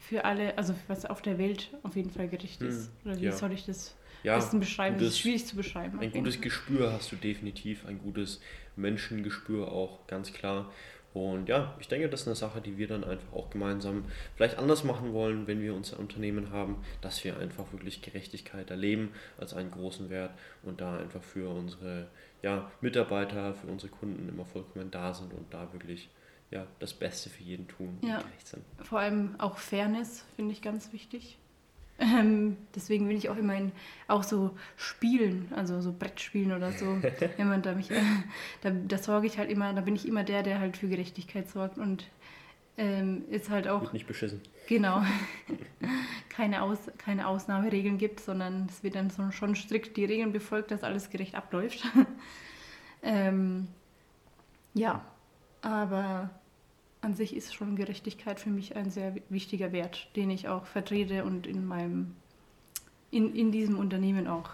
für 0.00 0.24
alle, 0.24 0.56
also 0.56 0.74
was 0.86 1.04
auf 1.06 1.22
der 1.22 1.38
Welt 1.38 1.70
auf 1.82 1.96
jeden 1.96 2.10
Fall 2.10 2.28
gerecht 2.28 2.62
ist. 2.62 2.90
Hm, 3.02 3.10
Oder 3.10 3.20
wie 3.20 3.24
ja. 3.26 3.32
soll 3.32 3.52
ich 3.52 3.66
das 3.66 3.96
Ja, 4.22 4.34
am 4.34 4.40
besten 4.40 4.60
beschreiben? 4.60 4.98
Das 4.98 5.08
ist 5.08 5.18
schwierig 5.20 5.46
zu 5.46 5.56
beschreiben. 5.56 5.98
Ein 6.00 6.12
gutes. 6.12 6.40
Gespür 6.40 6.92
hast 6.92 7.12
du 7.12 7.16
definitiv, 7.16 7.84
ein 7.86 7.98
gutes 7.98 8.40
Menschengespür 8.76 9.72
auch, 9.72 10.06
ganz 10.06 10.32
klar. 10.32 10.70
Und 11.14 11.48
ja, 11.48 11.74
ich 11.80 11.88
denke, 11.88 12.08
das 12.08 12.22
ist 12.22 12.26
eine 12.28 12.36
Sache, 12.36 12.60
die 12.60 12.76
wir 12.76 12.86
dann 12.86 13.02
einfach 13.02 13.32
auch 13.32 13.50
gemeinsam 13.50 14.04
vielleicht 14.36 14.58
anders 14.58 14.84
machen 14.84 15.12
wollen, 15.14 15.46
wenn 15.46 15.62
wir 15.62 15.74
unser 15.74 15.98
Unternehmen 15.98 16.52
haben, 16.52 16.76
dass 17.00 17.24
wir 17.24 17.38
einfach 17.38 17.72
wirklich 17.72 18.02
Gerechtigkeit 18.02 18.70
erleben 18.70 19.10
als 19.38 19.54
einen 19.54 19.70
großen 19.70 20.10
Wert 20.10 20.32
und 20.62 20.80
da 20.80 20.98
einfach 20.98 21.22
für 21.22 21.48
unsere 21.48 22.08
ja, 22.42 22.70
Mitarbeiter, 22.82 23.54
für 23.54 23.66
unsere 23.66 23.90
Kunden 23.90 24.28
immer 24.28 24.44
vollkommen 24.44 24.90
da 24.90 25.14
sind 25.14 25.32
und 25.32 25.52
da 25.52 25.72
wirklich 25.72 26.08
ja, 26.50 26.66
das 26.78 26.94
Beste 26.94 27.30
für 27.30 27.42
jeden 27.42 27.68
tun. 27.68 27.98
Ja. 28.02 28.22
Vor 28.82 29.00
allem 29.00 29.34
auch 29.38 29.58
Fairness 29.58 30.24
finde 30.36 30.52
ich 30.52 30.62
ganz 30.62 30.92
wichtig. 30.92 31.38
Ähm, 32.00 32.56
deswegen 32.76 33.08
will 33.08 33.16
ich 33.16 33.28
auch 33.28 33.36
immer 33.36 33.56
in 33.56 33.72
auch 34.06 34.22
so 34.22 34.56
Spielen, 34.76 35.52
also 35.54 35.80
so 35.80 35.92
Brettspielen 35.92 36.52
oder 36.52 36.72
so, 36.72 36.86
wenn 37.36 37.48
man 37.48 37.60
da 37.62 37.74
mich, 37.74 37.90
äh, 37.90 38.00
da, 38.62 38.70
da 38.70 38.98
sorge 38.98 39.26
ich 39.26 39.36
halt 39.36 39.50
immer, 39.50 39.72
da 39.72 39.80
bin 39.80 39.96
ich 39.96 40.06
immer 40.06 40.22
der, 40.22 40.44
der 40.44 40.60
halt 40.60 40.76
für 40.76 40.88
Gerechtigkeit 40.88 41.48
sorgt 41.48 41.76
und 41.76 42.08
ähm, 42.76 43.24
ist 43.28 43.50
halt 43.50 43.66
auch. 43.66 43.82
Wird 43.82 43.92
nicht 43.92 44.06
beschissen. 44.06 44.40
Genau. 44.68 45.02
keine, 46.28 46.62
Aus, 46.62 46.78
keine 46.98 47.26
Ausnahmeregeln 47.26 47.98
gibt, 47.98 48.20
sondern 48.20 48.66
es 48.70 48.84
wird 48.84 48.94
dann 48.94 49.10
so, 49.10 49.32
schon 49.32 49.56
strikt 49.56 49.96
die 49.96 50.04
Regeln 50.04 50.32
befolgt, 50.32 50.70
dass 50.70 50.84
alles 50.84 51.10
gerecht 51.10 51.34
abläuft. 51.34 51.84
ähm, 53.02 53.66
ja, 54.74 55.04
aber 55.68 56.30
an 57.00 57.14
sich 57.14 57.36
ist 57.36 57.54
schon 57.54 57.76
Gerechtigkeit 57.76 58.40
für 58.40 58.50
mich 58.50 58.76
ein 58.76 58.90
sehr 58.90 59.14
wichtiger 59.28 59.72
Wert, 59.72 60.08
den 60.16 60.30
ich 60.30 60.48
auch 60.48 60.66
vertrete 60.66 61.24
und 61.24 61.46
in 61.46 61.66
meinem 61.66 62.14
in, 63.10 63.34
in 63.34 63.52
diesem 63.52 63.78
Unternehmen 63.78 64.26
auch 64.26 64.50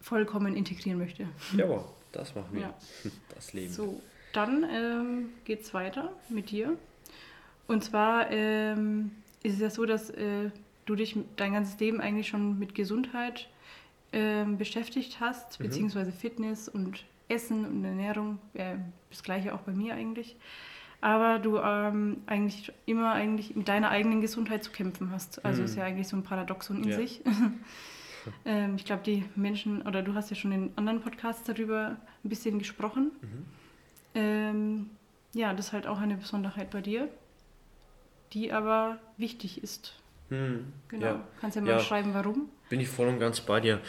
vollkommen 0.00 0.56
integrieren 0.56 0.98
möchte. 0.98 1.28
Jawohl, 1.54 1.84
das 2.12 2.34
machen 2.34 2.48
wir. 2.52 2.60
Ja. 2.62 2.74
Das 3.34 3.52
Leben. 3.52 3.72
So, 3.72 4.00
dann 4.32 4.64
ähm, 4.70 5.30
geht 5.44 5.62
es 5.62 5.72
weiter 5.72 6.12
mit 6.28 6.50
dir. 6.50 6.76
Und 7.66 7.84
zwar 7.84 8.30
ähm, 8.30 9.12
ist 9.42 9.54
es 9.54 9.60
ja 9.60 9.70
so, 9.70 9.86
dass 9.86 10.10
äh, 10.10 10.50
du 10.84 10.94
dich 10.94 11.16
dein 11.36 11.54
ganzes 11.54 11.78
Leben 11.80 12.00
eigentlich 12.00 12.28
schon 12.28 12.58
mit 12.58 12.74
Gesundheit 12.74 13.48
äh, 14.12 14.44
beschäftigt 14.44 15.20
hast, 15.20 15.58
mhm. 15.58 15.64
beziehungsweise 15.64 16.12
Fitness 16.12 16.68
und 16.68 17.04
Essen 17.30 17.64
und 17.64 17.84
Ernährung. 17.84 18.38
Äh, 18.54 18.76
das 19.08 19.22
gleiche 19.22 19.54
auch 19.54 19.60
bei 19.60 19.72
mir 19.72 19.94
eigentlich 19.94 20.36
aber 21.00 21.38
du 21.38 21.58
ähm, 21.58 22.22
eigentlich 22.26 22.72
immer 22.86 23.12
eigentlich 23.12 23.56
mit 23.56 23.68
deiner 23.68 23.90
eigenen 23.90 24.20
Gesundheit 24.20 24.62
zu 24.62 24.70
kämpfen 24.70 25.10
hast. 25.10 25.44
Also 25.44 25.60
mhm. 25.60 25.64
ist 25.66 25.76
ja 25.76 25.84
eigentlich 25.84 26.08
so 26.08 26.16
ein 26.16 26.22
Paradoxon 26.22 26.82
in 26.82 26.90
ja. 26.90 26.96
sich. 26.96 27.22
ähm, 28.44 28.76
ich 28.76 28.84
glaube, 28.84 29.02
die 29.04 29.24
Menschen, 29.34 29.82
oder 29.82 30.02
du 30.02 30.14
hast 30.14 30.30
ja 30.30 30.36
schon 30.36 30.52
in 30.52 30.70
anderen 30.76 31.00
Podcasts 31.00 31.44
darüber 31.44 31.96
ein 32.22 32.28
bisschen 32.28 32.58
gesprochen. 32.58 33.12
Mhm. 33.22 33.46
Ähm, 34.14 34.90
ja, 35.32 35.54
das 35.54 35.66
ist 35.66 35.72
halt 35.72 35.86
auch 35.86 36.00
eine 36.00 36.16
Besonderheit 36.16 36.70
bei 36.70 36.82
dir, 36.82 37.08
die 38.32 38.52
aber 38.52 38.98
wichtig 39.16 39.62
ist. 39.62 39.94
Hm, 40.30 40.72
genau. 40.88 41.06
Ja. 41.06 41.24
Kannst 41.40 41.56
ja 41.56 41.62
mal 41.62 41.70
ja. 41.70 41.80
schreiben, 41.80 42.14
warum? 42.14 42.48
Bin 42.68 42.80
ich 42.80 42.88
voll 42.88 43.08
und 43.08 43.18
ganz 43.18 43.40
bei 43.40 43.58
dir. 43.58 43.80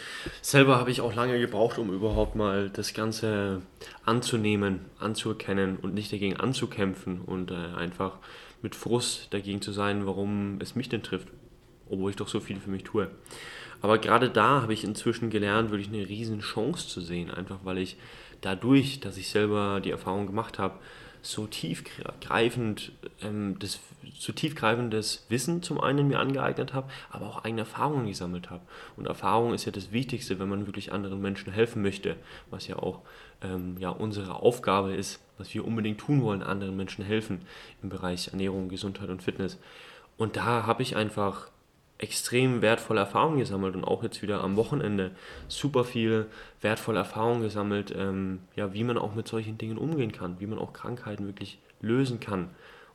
Selber 0.42 0.80
habe 0.80 0.90
ich 0.90 1.02
auch 1.02 1.14
lange 1.14 1.40
gebraucht, 1.40 1.78
um 1.78 1.94
überhaupt 1.94 2.36
mal 2.36 2.70
das 2.72 2.96
Ganze 2.96 3.62
anzunehmen, 4.06 4.82
anzuerkennen 5.00 5.78
und 5.78 5.94
nicht 5.94 6.12
dagegen 6.12 6.38
anzukämpfen 6.38 7.22
und 7.22 7.52
äh, 7.52 7.76
einfach 7.78 8.18
mit 8.64 8.76
Frust 8.76 9.32
dagegen 9.34 9.62
zu 9.62 9.72
sein, 9.72 10.08
warum 10.08 10.58
es 10.60 10.76
mich 10.76 10.90
denn 10.90 11.04
trifft, 11.04 11.28
obwohl 11.90 12.10
ich 12.10 12.16
doch 12.16 12.28
so 12.28 12.40
viel 12.40 12.60
für 12.60 12.72
mich 12.72 12.84
tue. 12.84 13.10
Aber 13.82 14.00
gerade 14.00 14.30
da 14.30 14.62
habe 14.62 14.74
ich 14.74 14.84
inzwischen 14.84 15.30
gelernt, 15.30 15.70
wirklich 15.70 15.90
eine 15.90 16.08
riesen 16.08 16.40
Chance 16.40 16.88
zu 16.88 17.02
sehen, 17.02 17.32
einfach 17.32 17.60
weil 17.64 17.78
ich 17.78 17.98
dadurch, 18.42 19.00
dass 19.00 19.18
ich 19.18 19.30
selber 19.30 19.80
die 19.80 19.92
Erfahrung 19.92 20.26
gemacht 20.26 20.58
habe, 20.58 20.80
so 21.22 21.48
tiefgreifend, 21.48 22.92
ähm, 23.22 23.58
das, 23.60 23.80
so 24.18 24.34
tiefgreifendes 24.34 25.26
Wissen 25.30 25.62
zum 25.62 25.80
einen 25.80 26.08
mir 26.08 26.20
angeeignet 26.20 26.74
habe, 26.74 26.90
aber 27.10 27.28
auch 27.28 27.44
eigene 27.44 27.62
Erfahrungen 27.62 28.08
gesammelt 28.08 28.50
habe. 28.50 28.64
Und 28.98 29.08
Erfahrung 29.08 29.54
ist 29.54 29.66
ja 29.66 29.72
das 29.72 29.92
Wichtigste, 29.92 30.40
wenn 30.40 30.50
man 30.50 30.66
wirklich 30.66 30.92
anderen 30.92 31.22
Menschen 31.22 31.52
helfen 31.54 31.82
möchte, 31.82 32.16
was 32.50 32.68
ja 32.68 32.78
auch 32.78 33.02
ähm, 33.42 33.76
ja, 33.80 33.90
unsere 33.90 34.36
Aufgabe 34.36 34.96
ist, 34.96 35.20
was 35.38 35.54
wir 35.54 35.66
unbedingt 35.66 36.00
tun 36.00 36.22
wollen, 36.22 36.44
anderen 36.44 36.76
Menschen 36.76 37.06
helfen 37.06 37.42
im 37.82 37.90
Bereich 37.90 38.30
Ernährung, 38.30 38.70
Gesundheit 38.70 39.10
und 39.10 39.24
Fitness. 39.24 39.58
Und 40.18 40.38
da 40.38 40.66
habe 40.66 40.84
ich 40.84 40.96
einfach 40.96 41.50
extrem 42.02 42.62
wertvolle 42.62 43.00
Erfahrungen 43.00 43.40
gesammelt 43.40 43.76
und 43.76 43.84
auch 43.84 44.04
jetzt 44.04 44.22
wieder 44.22 44.44
am 44.44 44.56
Wochenende 44.56 45.12
super 45.48 45.84
viel 45.84 46.26
wertvolle 46.60 47.00
Erfahrungen 47.00 47.42
gesammelt, 47.42 47.94
ähm, 47.96 48.40
ja, 48.56 48.74
wie 48.74 48.84
man 48.84 48.98
auch 48.98 49.16
mit 49.16 49.28
solchen 49.28 49.58
Dingen 49.58 49.78
umgehen 49.78 50.12
kann, 50.12 50.40
wie 50.40 50.48
man 50.48 50.60
auch 50.60 50.74
Krankheiten 50.74 51.28
wirklich 51.28 51.60
lösen 51.80 52.20
kann. 52.20 52.50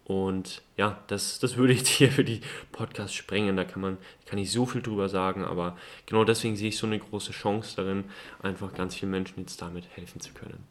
Und 0.05 0.63
ja, 0.77 0.99
das, 1.07 1.39
das 1.39 1.57
würde 1.57 1.73
ich 1.73 1.89
hier 1.89 2.11
für 2.11 2.25
die 2.25 2.41
Podcast 2.73 3.15
sprengen. 3.15 3.57
Da 3.57 3.65
kann 3.65 3.81
man, 3.81 3.97
kann 4.27 4.39
ich 4.39 4.51
so 4.51 4.67
viel 4.67 4.83
drüber 4.83 5.09
sagen, 5.09 5.45
aber 5.45 5.77
genau 6.07 6.25
deswegen 6.25 6.57
sehe 6.57 6.69
ich 6.69 6.79
so 6.79 6.87
eine 6.87 6.99
große 6.99 7.33
Chance 7.33 7.77
darin, 7.77 8.05
einfach 8.43 8.75
ganz 8.75 8.97
vielen 8.97 9.13
Menschen 9.13 9.41
jetzt 9.41 9.63
damit 9.63 9.85
helfen 9.95 10.21
zu 10.21 10.33
können. 10.33 10.65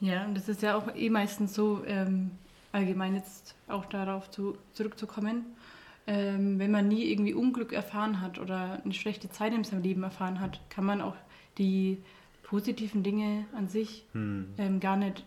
Ja, 0.00 0.24
und 0.24 0.34
das 0.34 0.48
ist 0.48 0.62
ja 0.62 0.76
auch 0.76 0.94
eh 0.96 1.10
meistens 1.10 1.54
so, 1.54 1.84
ähm, 1.86 2.32
allgemein 2.72 3.14
jetzt 3.14 3.54
auch 3.68 3.84
darauf 3.86 4.30
zu, 4.30 4.56
zurückzukommen 4.72 5.44
ähm, 6.06 6.58
wenn 6.58 6.70
man 6.70 6.88
nie 6.88 7.10
irgendwie 7.10 7.34
Unglück 7.34 7.72
erfahren 7.72 8.20
hat 8.20 8.38
oder 8.38 8.80
eine 8.84 8.94
schlechte 8.94 9.30
Zeit 9.30 9.54
in 9.54 9.64
seinem 9.64 9.82
Leben 9.82 10.02
erfahren 10.02 10.40
hat, 10.40 10.60
kann 10.68 10.84
man 10.84 11.00
auch 11.00 11.14
die 11.58 11.98
positiven 12.42 13.02
Dinge 13.02 13.46
an 13.56 13.68
sich 13.68 14.04
hm. 14.12 14.54
ähm, 14.58 14.80
gar 14.80 14.96
nicht 14.96 15.24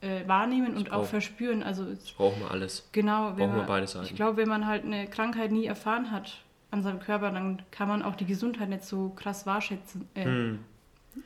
äh, 0.00 0.26
wahrnehmen 0.26 0.72
das 0.72 0.82
und 0.82 0.92
auch 0.92 1.04
verspüren. 1.04 1.62
Also 1.62 1.84
das 1.84 2.12
brauchen 2.12 2.40
wir 2.40 2.50
alles. 2.50 2.88
Genau, 2.92 3.30
brauchen 3.30 3.48
man, 3.48 3.56
wir 3.56 3.62
beide 3.64 3.86
Seiten. 3.86 4.06
Ich 4.06 4.14
glaube, 4.14 4.36
wenn 4.36 4.48
man 4.48 4.66
halt 4.66 4.84
eine 4.84 5.06
Krankheit 5.06 5.52
nie 5.52 5.66
erfahren 5.66 6.10
hat 6.10 6.42
an 6.70 6.82
seinem 6.82 7.00
Körper, 7.00 7.30
dann 7.30 7.62
kann 7.70 7.88
man 7.88 8.02
auch 8.02 8.14
die 8.14 8.24
Gesundheit 8.24 8.68
nicht 8.68 8.84
so 8.84 9.10
krass 9.10 9.46
wahrschätzen, 9.46 10.08
äh, 10.14 10.24
hm. 10.24 10.58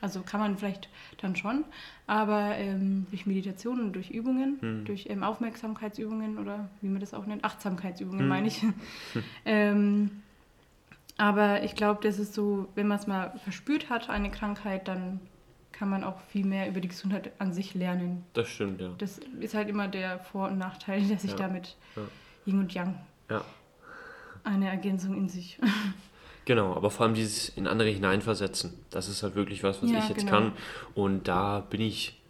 Also 0.00 0.20
kann 0.22 0.40
man 0.40 0.58
vielleicht 0.58 0.88
dann 1.20 1.36
schon, 1.36 1.64
aber 2.06 2.56
ähm, 2.56 3.06
durch 3.10 3.26
Meditation 3.26 3.80
und 3.80 3.92
durch 3.92 4.10
Übungen, 4.10 4.58
hm. 4.60 4.84
durch 4.84 5.06
ähm, 5.08 5.22
Aufmerksamkeitsübungen 5.22 6.38
oder 6.38 6.68
wie 6.80 6.88
man 6.88 7.00
das 7.00 7.14
auch 7.14 7.26
nennt, 7.26 7.44
Achtsamkeitsübungen 7.44 8.20
hm. 8.20 8.28
meine 8.28 8.48
ich. 8.48 8.62
ähm, 9.44 10.22
aber 11.18 11.62
ich 11.62 11.74
glaube, 11.74 12.00
das 12.02 12.18
ist 12.18 12.34
so, 12.34 12.68
wenn 12.74 12.88
man 12.88 12.98
es 12.98 13.06
mal 13.06 13.32
verspürt 13.42 13.88
hat, 13.88 14.10
eine 14.10 14.30
Krankheit, 14.30 14.86
dann 14.88 15.20
kann 15.72 15.88
man 15.88 16.04
auch 16.04 16.20
viel 16.20 16.44
mehr 16.44 16.68
über 16.68 16.80
die 16.80 16.88
Gesundheit 16.88 17.32
an 17.38 17.52
sich 17.52 17.74
lernen. 17.74 18.24
Das 18.32 18.48
stimmt, 18.48 18.80
ja. 18.80 18.90
Das 18.98 19.20
ist 19.40 19.54
halt 19.54 19.68
immer 19.68 19.88
der 19.88 20.18
Vor- 20.18 20.48
und 20.48 20.58
Nachteil, 20.58 21.06
dass 21.08 21.24
ich 21.24 21.32
ja. 21.32 21.36
damit 21.36 21.76
ja. 21.96 22.02
Yin 22.46 22.60
und 22.60 22.74
Yang 22.74 22.94
ja. 23.30 23.44
eine 24.44 24.68
Ergänzung 24.68 25.16
in 25.16 25.28
sich. 25.28 25.58
Genau, 26.46 26.74
aber 26.74 26.90
vor 26.90 27.04
allem 27.04 27.14
dieses 27.14 27.48
in 27.50 27.66
andere 27.66 27.88
hineinversetzen, 27.90 28.72
das 28.90 29.08
ist 29.08 29.24
halt 29.24 29.34
wirklich 29.34 29.64
was, 29.64 29.82
was 29.82 29.90
ja, 29.90 29.98
ich 29.98 30.08
jetzt 30.08 30.20
genau. 30.20 30.30
kann. 30.30 30.52
Und 30.94 31.26
da 31.26 31.60
bin 31.60 31.80
ich 31.80 32.20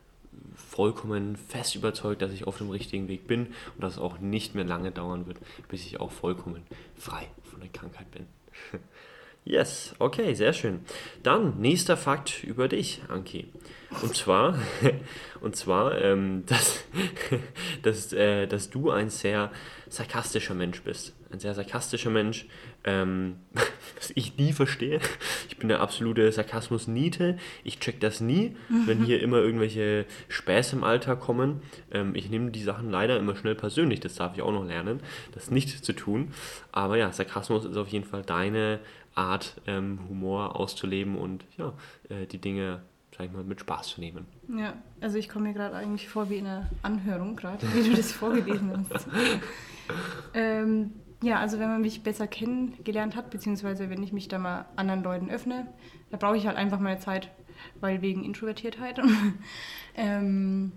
vollkommen 0.55 1.37
fest 1.37 1.75
überzeugt, 1.75 2.23
dass 2.23 2.33
ich 2.33 2.47
auf 2.47 2.57
dem 2.57 2.71
richtigen 2.71 3.09
Weg 3.09 3.27
bin 3.27 3.49
und 3.75 3.83
dass 3.83 3.95
es 3.95 3.99
auch 3.99 4.19
nicht 4.19 4.55
mehr 4.55 4.65
lange 4.65 4.91
dauern 4.91 5.27
wird, 5.27 5.39
bis 5.69 5.85
ich 5.85 6.01
auch 6.01 6.11
vollkommen 6.11 6.63
frei 6.97 7.29
von 7.45 7.61
der 7.61 7.69
Krankheit 7.69 8.11
bin. 8.11 8.27
Yes, 9.49 9.95
okay, 10.01 10.35
sehr 10.35 10.53
schön. 10.53 10.81
Dann 11.23 11.61
nächster 11.61 11.97
Fakt 11.97 12.43
über 12.43 12.67
dich, 12.67 13.01
Anki. 13.07 13.47
Und 14.03 14.17
zwar, 14.17 14.59
und 15.41 15.55
zwar, 15.55 16.03
ähm, 16.03 16.43
dass, 16.47 16.83
dass, 17.83 18.13
äh, 18.13 18.49
dass 18.49 18.71
du 18.71 18.91
ein 18.91 19.09
sehr 19.09 19.53
sarkastischer 19.89 20.55
Mensch 20.55 20.83
bist. 20.83 21.15
Ein 21.31 21.39
sehr 21.39 21.55
sarkastischer 21.55 22.11
Mensch, 22.11 22.47
ähm, 22.83 23.37
was 23.97 24.11
ich 24.17 24.37
nie 24.37 24.53
verstehe. 24.53 24.99
Ich 25.49 25.59
bin 25.59 25.69
der 25.69 25.81
absolute 25.81 26.33
Sarkasmus-Niete. 26.33 27.39
Ich 27.63 27.79
check 27.79 28.01
das 28.01 28.21
nie, 28.21 28.57
wenn 28.69 29.05
hier 29.05 29.23
immer 29.23 29.39
irgendwelche 29.39 30.07
Späße 30.27 30.75
im 30.75 30.83
Alltag 30.83 31.21
kommen. 31.21 31.63
Ähm, 31.93 32.17
ich 32.17 32.31
nehme 32.31 32.51
die 32.51 32.63
Sachen 32.65 32.91
leider 32.91 33.17
immer 33.17 33.37
schnell 33.37 33.55
persönlich. 33.55 34.01
Das 34.01 34.17
darf 34.17 34.35
ich 34.35 34.43
auch 34.43 34.53
noch 34.53 34.65
lernen, 34.65 35.01
das 35.33 35.53
nicht 35.53 35.85
zu 35.85 35.93
tun. 35.93 36.33
Aber 36.73 36.97
ja, 36.97 37.13
Sarkasmus 37.13 37.65
ist 37.65 37.77
auf 37.77 37.89
jeden 37.89 38.05
Fall 38.05 38.23
deine 38.23 38.81
Art, 39.17 39.61
ähm, 39.67 39.99
Humor 40.09 40.57
auszuleben 40.57 41.17
und 41.17 41.45
ja, 41.57 41.73
äh, 42.09 42.27
die 42.27 42.39
Dinge, 42.39 42.83
sag 43.17 43.27
ich 43.27 43.33
mal, 43.33 43.45
mit 43.45 43.61
Spaß 43.61 43.89
zu 43.89 44.01
nehmen. 44.01 44.27
Ja, 44.49 44.75
also 45.01 45.19
ich 45.19 45.29
komme 45.29 45.49
mir 45.49 45.55
gerade 45.55 45.75
eigentlich 45.75 46.09
vor 46.09 46.31
wie 46.31 46.37
in 46.37 46.47
einer 46.47 46.71
Anhörung 46.83 47.35
gerade, 47.35 47.67
wie 47.75 47.89
du 47.89 47.97
das 47.97 48.13
vorgelesen 48.13 48.87
hast. 48.91 49.09
ähm, 50.35 50.93
ja, 51.23 51.41
also 51.41 51.59
wenn 51.59 51.69
man 51.69 51.81
mich 51.81 52.03
besser 52.03 52.27
kennengelernt 52.27 53.17
hat, 53.17 53.31
beziehungsweise 53.31 53.89
wenn 53.89 54.03
ich 54.03 54.13
mich 54.13 54.29
da 54.29 54.39
mal 54.39 54.67
anderen 54.77 55.03
Leuten 55.03 55.31
öffne, 55.31 55.67
da 56.11 56.19
brauche 56.19 56.37
ich 56.37 56.47
halt 56.47 56.59
einfach 56.59 56.79
meine 56.79 57.01
Zeit, 57.01 57.31
weil 57.81 58.03
wegen 58.03 58.23
Introvertiertheit. 58.23 59.01
ähm, 59.97 60.73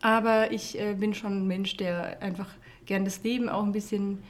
aber 0.00 0.52
ich 0.52 0.80
äh, 0.80 0.94
bin 0.94 1.12
schon 1.12 1.42
ein 1.42 1.46
Mensch, 1.46 1.76
der 1.76 2.22
einfach 2.22 2.48
gern 2.86 3.04
das 3.04 3.22
Leben 3.24 3.48
auch 3.48 3.62
ein 3.62 3.72
bisschen 3.72 4.22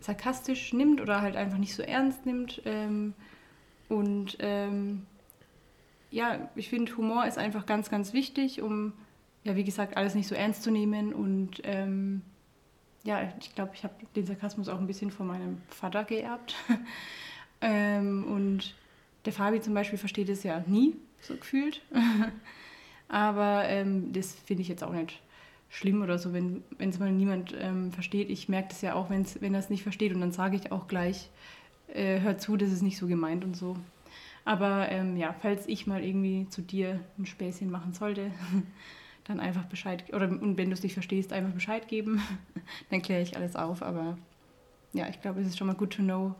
sarkastisch 0.00 0.72
nimmt 0.72 1.00
oder 1.00 1.20
halt 1.20 1.36
einfach 1.36 1.58
nicht 1.58 1.74
so 1.74 1.82
ernst 1.82 2.26
nimmt. 2.26 2.62
Ähm, 2.64 3.14
und 3.88 4.36
ähm, 4.40 5.06
ja, 6.10 6.48
ich 6.54 6.68
finde, 6.68 6.96
Humor 6.96 7.26
ist 7.26 7.38
einfach 7.38 7.66
ganz, 7.66 7.90
ganz 7.90 8.12
wichtig, 8.12 8.62
um, 8.62 8.92
ja, 9.44 9.56
wie 9.56 9.64
gesagt, 9.64 9.96
alles 9.96 10.14
nicht 10.14 10.28
so 10.28 10.34
ernst 10.34 10.62
zu 10.62 10.70
nehmen. 10.70 11.12
Und 11.12 11.60
ähm, 11.64 12.22
ja, 13.04 13.32
ich 13.40 13.54
glaube, 13.54 13.72
ich 13.74 13.84
habe 13.84 13.94
den 14.16 14.26
Sarkasmus 14.26 14.68
auch 14.68 14.78
ein 14.78 14.86
bisschen 14.86 15.10
von 15.10 15.26
meinem 15.26 15.60
Vater 15.68 16.04
geerbt. 16.04 16.54
Ähm, 17.62 18.24
und 18.24 18.74
der 19.26 19.34
Fabi 19.34 19.60
zum 19.60 19.74
Beispiel 19.74 19.98
versteht 19.98 20.30
es 20.30 20.42
ja 20.44 20.64
nie, 20.66 20.96
so 21.20 21.36
gefühlt. 21.36 21.82
Aber 23.08 23.68
ähm, 23.68 24.14
das 24.14 24.34
finde 24.34 24.62
ich 24.62 24.68
jetzt 24.68 24.82
auch 24.82 24.94
nicht 24.94 25.20
schlimm 25.70 26.02
oder 26.02 26.18
so, 26.18 26.32
wenn 26.32 26.62
es 26.78 26.98
mal 26.98 27.10
niemand 27.10 27.54
ähm, 27.58 27.92
versteht. 27.92 28.28
Ich 28.28 28.48
merke 28.48 28.68
das 28.68 28.82
ja 28.82 28.94
auch, 28.94 29.08
wenn's, 29.08 29.40
wenn 29.40 29.54
er 29.54 29.60
es 29.60 29.70
nicht 29.70 29.84
versteht 29.84 30.12
und 30.12 30.20
dann 30.20 30.32
sage 30.32 30.56
ich 30.56 30.72
auch 30.72 30.88
gleich, 30.88 31.30
äh, 31.94 32.20
hör 32.20 32.36
zu, 32.36 32.56
das 32.56 32.70
ist 32.72 32.82
nicht 32.82 32.98
so 32.98 33.06
gemeint 33.06 33.44
und 33.44 33.56
so. 33.56 33.76
Aber 34.44 34.90
ähm, 34.90 35.16
ja, 35.16 35.34
falls 35.40 35.66
ich 35.68 35.86
mal 35.86 36.04
irgendwie 36.04 36.48
zu 36.48 36.60
dir 36.60 37.00
ein 37.18 37.26
Späßchen 37.26 37.70
machen 37.70 37.94
sollte, 37.94 38.32
dann 39.24 39.38
einfach 39.38 39.64
Bescheid, 39.64 40.04
oder 40.12 40.28
und 40.28 40.58
wenn 40.58 40.70
du 40.70 40.74
es 40.74 40.82
nicht 40.82 40.94
verstehst, 40.94 41.32
einfach 41.32 41.52
Bescheid 41.52 41.86
geben, 41.86 42.20
dann 42.90 43.00
kläre 43.00 43.22
ich 43.22 43.36
alles 43.36 43.54
auf. 43.54 43.82
Aber 43.82 44.18
ja, 44.92 45.08
ich 45.08 45.20
glaube, 45.22 45.40
es 45.40 45.46
ist 45.46 45.58
schon 45.58 45.68
mal 45.68 45.76
gut 45.76 45.94
to 45.94 46.02
know 46.02 46.34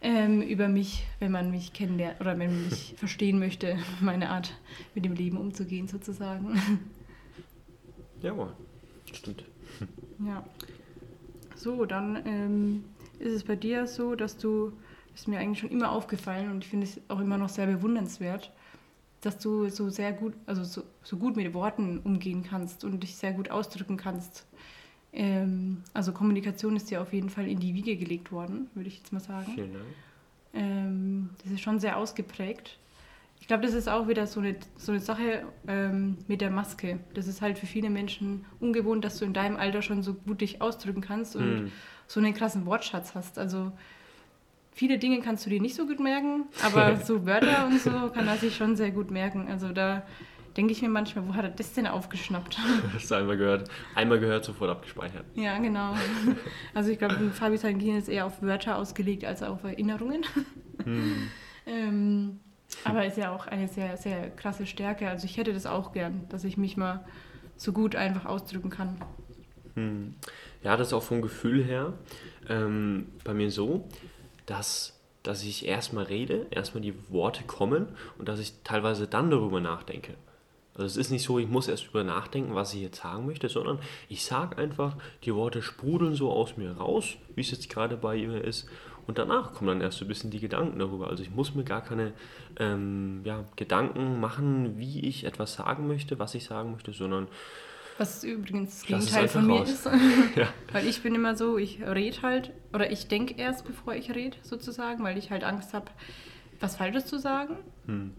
ähm, 0.00 0.42
über 0.42 0.68
mich, 0.68 1.04
wenn 1.18 1.32
man 1.32 1.50
mich 1.50 1.72
kennenlernt 1.72 2.20
oder 2.20 2.38
wenn 2.38 2.50
man 2.50 2.64
mich 2.64 2.94
verstehen 2.96 3.38
möchte, 3.38 3.78
meine 4.00 4.30
Art 4.30 4.54
mit 4.94 5.04
dem 5.04 5.14
Leben 5.14 5.36
umzugehen 5.36 5.88
sozusagen. 5.88 6.58
Jawohl, 8.22 8.52
stimmt. 9.12 9.44
Ja. 10.24 10.44
So, 11.54 11.84
dann 11.84 12.22
ähm, 12.26 12.84
ist 13.18 13.32
es 13.32 13.44
bei 13.44 13.56
dir 13.56 13.86
so, 13.86 14.14
dass 14.14 14.36
du, 14.36 14.72
ist 15.14 15.28
mir 15.28 15.38
eigentlich 15.38 15.60
schon 15.60 15.70
immer 15.70 15.90
aufgefallen 15.90 16.50
und 16.50 16.64
ich 16.64 16.70
finde 16.70 16.86
es 16.86 17.00
auch 17.08 17.20
immer 17.20 17.38
noch 17.38 17.48
sehr 17.48 17.66
bewundernswert, 17.66 18.52
dass 19.20 19.38
du 19.38 19.68
so 19.68 19.90
sehr 19.90 20.12
gut, 20.12 20.34
also 20.46 20.62
so, 20.62 20.82
so 21.02 21.16
gut 21.16 21.36
mit 21.36 21.52
Worten 21.54 21.98
umgehen 21.98 22.44
kannst 22.44 22.84
und 22.84 23.02
dich 23.02 23.16
sehr 23.16 23.32
gut 23.32 23.50
ausdrücken 23.50 23.96
kannst. 23.96 24.46
Ähm, 25.12 25.82
also 25.94 26.12
Kommunikation 26.12 26.76
ist 26.76 26.90
dir 26.90 27.00
auf 27.02 27.12
jeden 27.12 27.30
Fall 27.30 27.48
in 27.48 27.58
die 27.58 27.74
Wiege 27.74 27.96
gelegt 27.96 28.30
worden, 28.30 28.68
würde 28.74 28.88
ich 28.88 28.98
jetzt 28.98 29.12
mal 29.12 29.20
sagen. 29.20 29.52
Vielen 29.54 29.72
Dank. 29.72 29.84
Ähm, 30.54 31.30
das 31.42 31.52
ist 31.52 31.60
schon 31.60 31.80
sehr 31.80 31.96
ausgeprägt. 31.96 32.78
Ich 33.40 33.46
glaube, 33.46 33.62
das 33.64 33.74
ist 33.74 33.88
auch 33.88 34.08
wieder 34.08 34.26
so 34.26 34.40
eine, 34.40 34.56
so 34.76 34.92
eine 34.92 35.00
Sache 35.00 35.42
ähm, 35.66 36.18
mit 36.26 36.40
der 36.40 36.50
Maske. 36.50 36.98
Das 37.14 37.26
ist 37.26 37.40
halt 37.40 37.58
für 37.58 37.66
viele 37.66 37.88
Menschen 37.88 38.44
ungewohnt, 38.60 39.04
dass 39.04 39.18
du 39.18 39.24
in 39.24 39.32
deinem 39.32 39.56
Alter 39.56 39.80
schon 39.82 40.02
so 40.02 40.14
gut 40.14 40.40
dich 40.40 40.60
ausdrücken 40.60 41.00
kannst 41.00 41.34
und 41.36 41.42
Hm. 41.44 41.72
so 42.06 42.20
einen 42.20 42.34
krassen 42.34 42.66
Wortschatz 42.66 43.14
hast. 43.14 43.38
Also 43.38 43.72
viele 44.72 44.98
Dinge 44.98 45.20
kannst 45.20 45.46
du 45.46 45.50
dir 45.50 45.60
nicht 45.62 45.74
so 45.76 45.86
gut 45.86 45.98
merken, 46.00 46.44
aber 46.62 46.96
so 46.96 47.24
Wörter 47.26 47.66
und 47.66 47.80
so 47.80 47.90
kann 48.12 48.28
er 48.28 48.36
sich 48.36 48.54
schon 48.56 48.76
sehr 48.76 48.90
gut 48.90 49.10
merken. 49.10 49.48
Also 49.48 49.72
da 49.72 50.02
denke 50.56 50.72
ich 50.72 50.82
mir 50.82 50.88
manchmal, 50.88 51.26
wo 51.28 51.34
hat 51.34 51.44
er 51.44 51.50
das 51.50 51.72
denn 51.72 51.86
aufgeschnappt? 51.86 52.58
Hast 52.92 53.10
du 53.10 53.14
einmal 53.14 53.36
gehört, 53.38 53.70
einmal 53.94 54.18
gehört, 54.18 54.44
sofort 54.44 54.70
abgespeichert. 54.70 55.24
ja, 55.36 55.56
genau. 55.58 55.94
Also 56.74 56.90
ich 56.90 56.98
glaube, 56.98 57.14
Fabi 57.32 57.56
sein 57.56 57.78
Gehirn 57.78 57.96
ist 57.96 58.08
eher 58.08 58.26
auf 58.26 58.42
Wörter 58.42 58.76
ausgelegt 58.76 59.24
als 59.24 59.42
auf 59.42 59.62
Erinnerungen. 59.64 60.24
Hm. 60.84 61.28
Ähm, 61.66 62.40
aber 62.84 63.06
ist 63.06 63.16
ja 63.16 63.34
auch 63.34 63.46
eine 63.46 63.68
sehr, 63.68 63.96
sehr 63.96 64.30
krasse 64.30 64.66
Stärke. 64.66 65.08
Also 65.08 65.24
ich 65.24 65.36
hätte 65.36 65.52
das 65.52 65.66
auch 65.66 65.92
gern, 65.92 66.26
dass 66.28 66.44
ich 66.44 66.56
mich 66.56 66.76
mal 66.76 67.04
so 67.56 67.72
gut 67.72 67.96
einfach 67.96 68.24
ausdrücken 68.24 68.70
kann. 68.70 68.96
Hm. 69.74 70.14
Ja, 70.62 70.76
das 70.76 70.88
ist 70.88 70.92
auch 70.92 71.02
vom 71.02 71.22
Gefühl 71.22 71.64
her 71.64 71.94
ähm, 72.48 73.06
bei 73.24 73.34
mir 73.34 73.50
so, 73.50 73.88
dass, 74.46 74.98
dass 75.22 75.42
ich 75.42 75.66
erstmal 75.66 76.04
rede, 76.04 76.46
erstmal 76.50 76.82
die 76.82 76.94
Worte 77.10 77.44
kommen 77.44 77.88
und 78.18 78.28
dass 78.28 78.40
ich 78.40 78.54
teilweise 78.64 79.06
dann 79.06 79.30
darüber 79.30 79.60
nachdenke. 79.60 80.14
Also 80.74 80.86
es 80.86 80.96
ist 80.96 81.10
nicht 81.10 81.24
so, 81.24 81.40
ich 81.40 81.48
muss 81.48 81.66
erst 81.66 81.86
darüber 81.86 82.04
nachdenken, 82.04 82.54
was 82.54 82.72
ich 82.72 82.82
jetzt 82.82 83.02
sagen 83.02 83.26
möchte, 83.26 83.48
sondern 83.48 83.80
ich 84.08 84.24
sage 84.24 84.58
einfach, 84.58 84.96
die 85.24 85.34
Worte 85.34 85.60
sprudeln 85.60 86.14
so 86.14 86.30
aus 86.30 86.56
mir 86.56 86.72
raus, 86.72 87.16
wie 87.34 87.40
es 87.40 87.50
jetzt 87.50 87.68
gerade 87.68 87.96
bei 87.96 88.14
ihr 88.14 88.44
ist. 88.44 88.68
Und 89.08 89.18
danach 89.18 89.54
kommen 89.54 89.68
dann 89.68 89.80
erst 89.80 89.98
so 89.98 90.04
ein 90.04 90.08
bisschen 90.08 90.30
die 90.30 90.38
Gedanken 90.38 90.78
darüber. 90.78 91.08
Also 91.08 91.22
ich 91.24 91.30
muss 91.30 91.54
mir 91.54 91.64
gar 91.64 91.82
keine 91.82 92.12
ähm, 92.60 93.22
ja, 93.24 93.44
Gedanken 93.56 94.20
machen, 94.20 94.78
wie 94.78 95.00
ich 95.00 95.24
etwas 95.24 95.54
sagen 95.54 95.88
möchte, 95.88 96.18
was 96.20 96.34
ich 96.34 96.44
sagen 96.44 96.72
möchte, 96.72 96.92
sondern 96.92 97.26
Was 97.96 98.22
übrigens 98.22 98.80
das 98.80 98.86
Gegenteil 98.86 99.28
von 99.28 99.46
mir 99.46 99.60
einfach 99.60 99.72
ist. 99.72 99.86
ja, 100.36 100.48
Weil 100.72 100.86
ich 100.86 101.02
bin 101.02 101.14
immer 101.14 101.34
so, 101.36 101.58
ich 101.58 101.80
rede 101.82 102.22
halt, 102.22 102.52
oder 102.72 102.90
ich 102.92 103.08
denke 103.08 103.34
erst, 103.36 103.64
bevor 103.66 103.94
ich 103.94 104.14
rede, 104.14 104.36
sozusagen, 104.42 105.02
weil 105.02 105.18
ich 105.18 105.30
halt 105.30 105.42
Angst 105.42 105.74
habe, 105.74 105.90
was 106.60 106.76
Falsches 106.76 107.06
zu 107.06 107.18
sagen. 107.18 107.56
hm, 107.86 108.12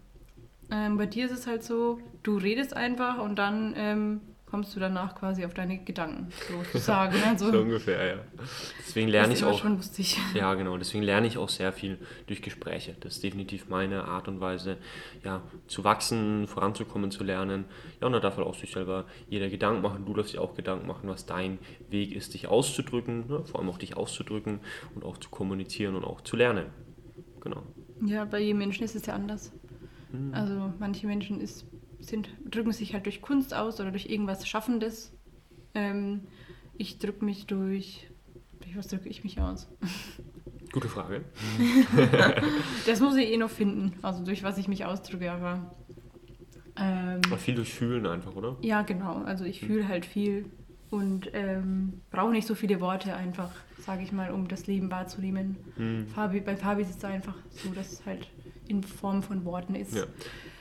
Ähm, 0.71 0.97
bei 0.97 1.05
dir 1.05 1.25
ist 1.25 1.31
es 1.31 1.47
halt 1.47 1.63
so, 1.63 1.99
du 2.23 2.37
redest 2.37 2.75
einfach 2.75 3.19
und 3.19 3.35
dann 3.37 3.73
ähm, 3.77 4.21
kommst 4.49 4.75
du 4.75 4.79
danach 4.79 5.15
quasi 5.15 5.45
auf 5.45 5.53
deine 5.53 5.83
Gedanken, 5.83 6.27
sozusagen. 6.47 7.15
Also, 7.29 7.51
so 7.51 7.59
ungefähr, 7.59 8.07
ja. 8.07 8.15
Deswegen 8.79 9.09
lerne 9.09 9.29
das 9.29 9.39
ich 9.39 9.45
auch 9.45 9.59
schon 9.59 9.77
lustig. 9.77 10.17
Ja, 10.33 10.53
genau. 10.55 10.77
Deswegen 10.77 11.03
lerne 11.03 11.27
ich 11.27 11.37
auch 11.37 11.49
sehr 11.49 11.71
viel 11.71 11.97
durch 12.27 12.41
Gespräche. 12.41 12.95
Das 12.99 13.15
ist 13.15 13.23
definitiv 13.23 13.69
meine 13.69 14.05
Art 14.05 14.27
und 14.27 14.39
Weise, 14.39 14.77
ja, 15.23 15.41
zu 15.67 15.83
wachsen, 15.83 16.47
voranzukommen, 16.47 17.11
zu 17.11 17.23
lernen. 17.23 17.65
Ja, 18.01 18.07
und 18.07 18.13
da 18.13 18.19
darf 18.19 18.37
halt 18.37 18.47
auch 18.47 18.55
sich 18.55 18.71
selber 18.71 19.05
jeder 19.29 19.49
Gedanken 19.49 19.81
machen. 19.81 20.05
Du 20.05 20.13
darfst 20.13 20.33
dir 20.33 20.41
auch 20.41 20.55
Gedanken 20.55 20.87
machen, 20.87 21.09
was 21.09 21.25
dein 21.25 21.59
Weg 21.89 22.15
ist, 22.15 22.33
dich 22.33 22.47
auszudrücken, 22.47 23.27
ne? 23.27 23.43
vor 23.45 23.59
allem 23.59 23.69
auch 23.69 23.77
dich 23.77 23.97
auszudrücken 23.97 24.59
und 24.95 25.03
auch 25.03 25.17
zu 25.17 25.29
kommunizieren 25.29 25.95
und 25.95 26.03
auch 26.03 26.21
zu 26.21 26.35
lernen. 26.35 26.67
Genau. 27.41 27.63
Ja, 28.05 28.25
bei 28.25 28.39
jedem 28.39 28.59
Menschen 28.59 28.83
ist 28.83 28.95
es 28.95 29.05
ja 29.05 29.13
anders. 29.13 29.51
Hm. 30.11 30.33
Also 30.33 30.73
manche 30.79 31.07
Menschen 31.07 31.41
ist, 31.41 31.65
sind, 31.99 32.29
drücken 32.49 32.71
sich 32.71 32.93
halt 32.93 33.05
durch 33.05 33.21
Kunst 33.21 33.53
aus 33.53 33.79
oder 33.79 33.91
durch 33.91 34.07
irgendwas 34.07 34.47
Schaffendes. 34.47 35.11
Ähm, 35.73 36.21
ich 36.77 36.99
drücke 36.99 37.23
mich 37.25 37.45
durch. 37.45 38.07
Durch 38.61 38.77
was 38.77 38.87
drücke 38.87 39.09
ich 39.09 39.23
mich 39.23 39.39
aus? 39.39 39.67
Gute 40.71 40.87
Frage. 40.89 41.23
Das 42.85 42.99
muss 43.01 43.15
ich 43.15 43.29
eh 43.31 43.37
noch 43.37 43.49
finden, 43.49 43.93
also 44.01 44.23
durch 44.23 44.43
was 44.43 44.57
ich 44.57 44.67
mich 44.67 44.85
ausdrücke, 44.85 45.31
aber. 45.31 45.75
Ähm, 46.75 47.21
Aber 47.25 47.37
viel 47.37 47.55
durch 47.55 47.73
Fühlen 47.73 48.05
einfach, 48.05 48.35
oder? 48.35 48.55
ja, 48.61 48.83
genau. 48.83 49.23
Also 49.23 49.43
ich 49.45 49.59
fühle 49.59 49.87
halt 49.87 50.05
viel 50.05 50.45
und 50.89 51.29
ähm, 51.33 52.01
brauche 52.09 52.31
nicht 52.31 52.47
so 52.47 52.55
viele 52.55 52.79
Worte 52.79 53.13
einfach, 53.15 53.51
sage 53.79 54.03
ich 54.03 54.11
mal, 54.11 54.31
um 54.31 54.47
das 54.47 54.65
Leben 54.67 54.89
wahrzunehmen. 54.89 55.57
Hm. 55.75 56.07
Fabi, 56.07 56.39
bei 56.39 56.55
Fabi 56.55 56.83
ist 56.83 56.97
es 56.97 57.03
einfach 57.03 57.35
so, 57.49 57.69
dass 57.71 57.91
es 57.91 58.05
halt 58.05 58.27
in 58.67 58.81
Form 58.83 59.21
von 59.23 59.43
Worten 59.45 59.75
ist. 59.75 59.93
Ja. 59.93 60.03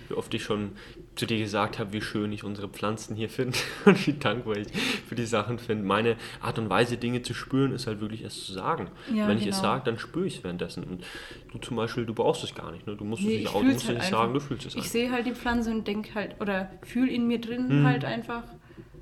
Wie 0.08 0.14
oft 0.14 0.32
ich 0.34 0.42
schon 0.42 0.72
zu 1.16 1.26
dir 1.26 1.38
gesagt 1.38 1.78
habe, 1.78 1.92
wie 1.92 2.00
schön 2.00 2.32
ich 2.32 2.44
unsere 2.44 2.68
Pflanzen 2.68 3.14
hier 3.16 3.28
finde 3.28 3.58
und 3.84 4.06
wie 4.06 4.12
dankbar 4.14 4.56
ich 4.56 4.68
für 5.08 5.14
die 5.14 5.26
Sachen 5.26 5.58
finde. 5.58 5.84
Meine 5.84 6.16
Art 6.40 6.58
und 6.58 6.68
Weise, 6.70 6.96
Dinge 6.96 7.22
zu 7.22 7.34
spüren, 7.34 7.72
ist 7.72 7.86
halt 7.86 8.00
wirklich 8.00 8.22
es 8.22 8.46
zu 8.46 8.52
sagen. 8.52 8.90
Ja, 9.14 9.28
Wenn 9.28 9.38
ich 9.38 9.46
es 9.46 9.56
genau. 9.56 9.68
sage, 9.74 9.82
dann 9.84 9.98
spüre 9.98 10.26
ich 10.26 10.38
es 10.38 10.44
währenddessen. 10.44 10.84
Und 10.84 11.04
du 11.52 11.58
zum 11.58 11.76
Beispiel, 11.76 12.06
du 12.06 12.14
brauchst 12.14 12.42
es 12.44 12.54
gar 12.54 12.72
nicht. 12.72 12.86
Ne? 12.86 12.96
Du 12.96 13.04
musst 13.04 13.22
Nee, 13.22 13.28
es 13.28 13.34
ich 13.34 13.40
nicht, 13.44 13.54
au- 13.54 13.58
du 13.60 13.64
fühl's 13.66 13.74
musst 13.74 13.82
es 13.84 13.88
halt 13.88 13.98
nicht 13.98 14.06
einfach. 14.06 14.18
sagen, 14.20 14.34
du 14.34 14.40
fühlst 14.40 14.66
es 14.66 14.72
Ich 14.72 14.78
einfach. 14.78 14.90
sehe 14.90 15.10
halt 15.12 15.26
die 15.26 15.32
Pflanze 15.34 15.70
und 15.70 15.86
denke 15.86 16.14
halt, 16.14 16.40
oder 16.40 16.70
fühle 16.82 17.10
in 17.12 17.26
mir 17.26 17.40
drin 17.40 17.80
Mhm. 17.82 17.86
halt 17.86 18.04
einfach. 18.04 18.44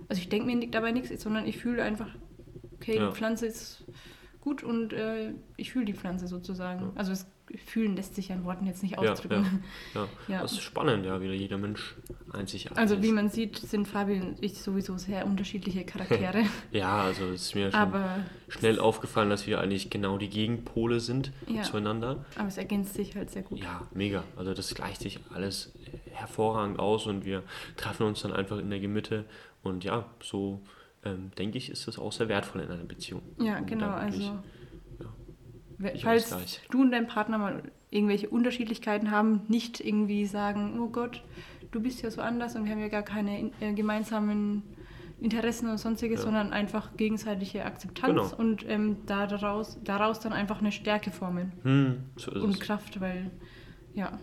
Also 0.08 0.20
ich 0.22 0.28
denke 0.28 0.46
mir 0.54 0.68
dabei 0.70 0.92
nichts, 0.92 1.22
sondern 1.22 1.46
ich 1.46 1.56
fühle 1.58 1.82
einfach, 1.82 2.08
okay, 2.74 2.96
Ja. 2.96 3.08
die 3.10 3.14
Pflanze 3.14 3.46
ist 3.46 3.84
gut 4.40 4.62
und 4.62 4.92
äh, 4.92 5.32
ich 5.56 5.72
fühle 5.72 5.84
die 5.84 5.94
Pflanze 5.94 6.28
sozusagen. 6.28 6.80
Ja. 6.82 6.92
Also 6.94 7.12
es, 7.12 7.26
fühlen 7.64 7.96
lässt 7.96 8.14
sich 8.14 8.28
ja 8.28 8.34
in 8.34 8.44
Worten 8.44 8.66
jetzt 8.66 8.82
nicht 8.82 8.92
Ja, 9.00 9.12
ausdrücken. 9.12 9.62
Ja. 9.94 10.08
Ja. 10.28 10.40
Das 10.42 10.52
ist 10.52 10.62
spannend, 10.62 11.06
ja, 11.06 11.20
wieder 11.20 11.32
jeder 11.32 11.58
Mensch 11.58 11.94
einzigartig 12.32 12.76
Also 12.78 13.02
wie 13.02 13.12
man 13.12 13.28
sieht, 13.30 13.56
sind 13.58 13.86
Fabi 13.86 14.20
und 14.20 14.42
ich 14.42 14.60
sowieso 14.60 14.98
sehr 14.98 15.26
unterschiedliche 15.26 15.84
Charaktere. 15.84 16.44
Ja, 16.72 17.02
also 17.02 17.24
es 17.26 17.42
ist 17.42 17.54
mir 17.54 17.70
schon 17.70 17.80
aber, 17.80 18.20
schnell 18.48 18.78
aufgefallen, 18.80 19.30
dass 19.30 19.46
wir 19.46 19.60
eigentlich 19.60 19.90
genau 19.90 20.18
die 20.18 20.28
Gegenpole 20.28 21.00
sind 21.00 21.32
Ja. 21.46 21.62
zueinander. 21.62 22.24
aber 22.36 22.48
es 22.48 22.58
ergänzt 22.58 22.94
sich 22.94 23.14
halt 23.16 23.30
sehr 23.30 23.42
gut. 23.42 23.60
Ja, 23.60 23.86
mega. 23.94 24.24
Also 24.36 24.52
das 24.54 24.74
gleicht 24.74 25.00
sich 25.00 25.20
alles 25.32 25.72
hervorragend 26.12 26.78
aus 26.78 27.06
und 27.06 27.24
wir 27.24 27.42
treffen 27.76 28.06
uns 28.06 28.22
dann 28.22 28.32
einfach 28.32 28.58
in 28.58 28.70
der 28.70 28.80
Mitte. 28.88 29.24
Und 29.62 29.84
ja, 29.84 30.04
so 30.22 30.60
ähm, 31.04 31.30
denke 31.38 31.58
ich, 31.58 31.70
ist 31.70 31.86
das 31.86 31.98
auch 31.98 32.12
sehr 32.12 32.28
wertvoll 32.28 32.62
in 32.62 32.70
einer 32.70 32.84
Beziehung. 32.84 33.22
Ja, 33.38 33.60
genau. 33.60 33.90
Also, 33.90 34.38
ich 35.94 36.02
falls 36.04 36.60
du 36.70 36.80
und 36.82 36.90
dein 36.90 37.06
Partner 37.06 37.38
mal 37.38 37.62
irgendwelche 37.90 38.28
Unterschiedlichkeiten 38.28 39.10
haben, 39.10 39.42
nicht 39.48 39.80
irgendwie 39.80 40.26
sagen, 40.26 40.78
oh 40.80 40.88
Gott, 40.88 41.22
du 41.70 41.80
bist 41.80 42.02
ja 42.02 42.10
so 42.10 42.20
anders 42.20 42.56
und 42.56 42.64
wir 42.64 42.72
haben 42.72 42.80
ja 42.80 42.88
gar 42.88 43.02
keine 43.02 43.38
in- 43.38 43.52
äh, 43.60 43.72
gemeinsamen 43.72 44.62
Interessen 45.20 45.66
oder 45.68 45.78
sonstiges, 45.78 46.20
Ja. 46.20 46.24
sondern 46.26 46.52
einfach 46.52 46.94
gegenseitige 46.96 47.64
Akzeptanz 47.64 48.12
Genau. 48.32 48.36
und 48.36 48.68
ähm, 48.68 48.98
da 49.06 49.26
daraus, 49.26 49.78
daraus 49.82 50.20
dann 50.20 50.32
einfach 50.34 50.60
eine 50.60 50.72
Stärke 50.72 51.10
formen 51.10 51.52
Hm, 51.62 51.96
so 52.16 52.32
und. 52.32 52.60
Kraft, 52.60 53.00
weil 53.00 53.30
ja, 53.94 54.18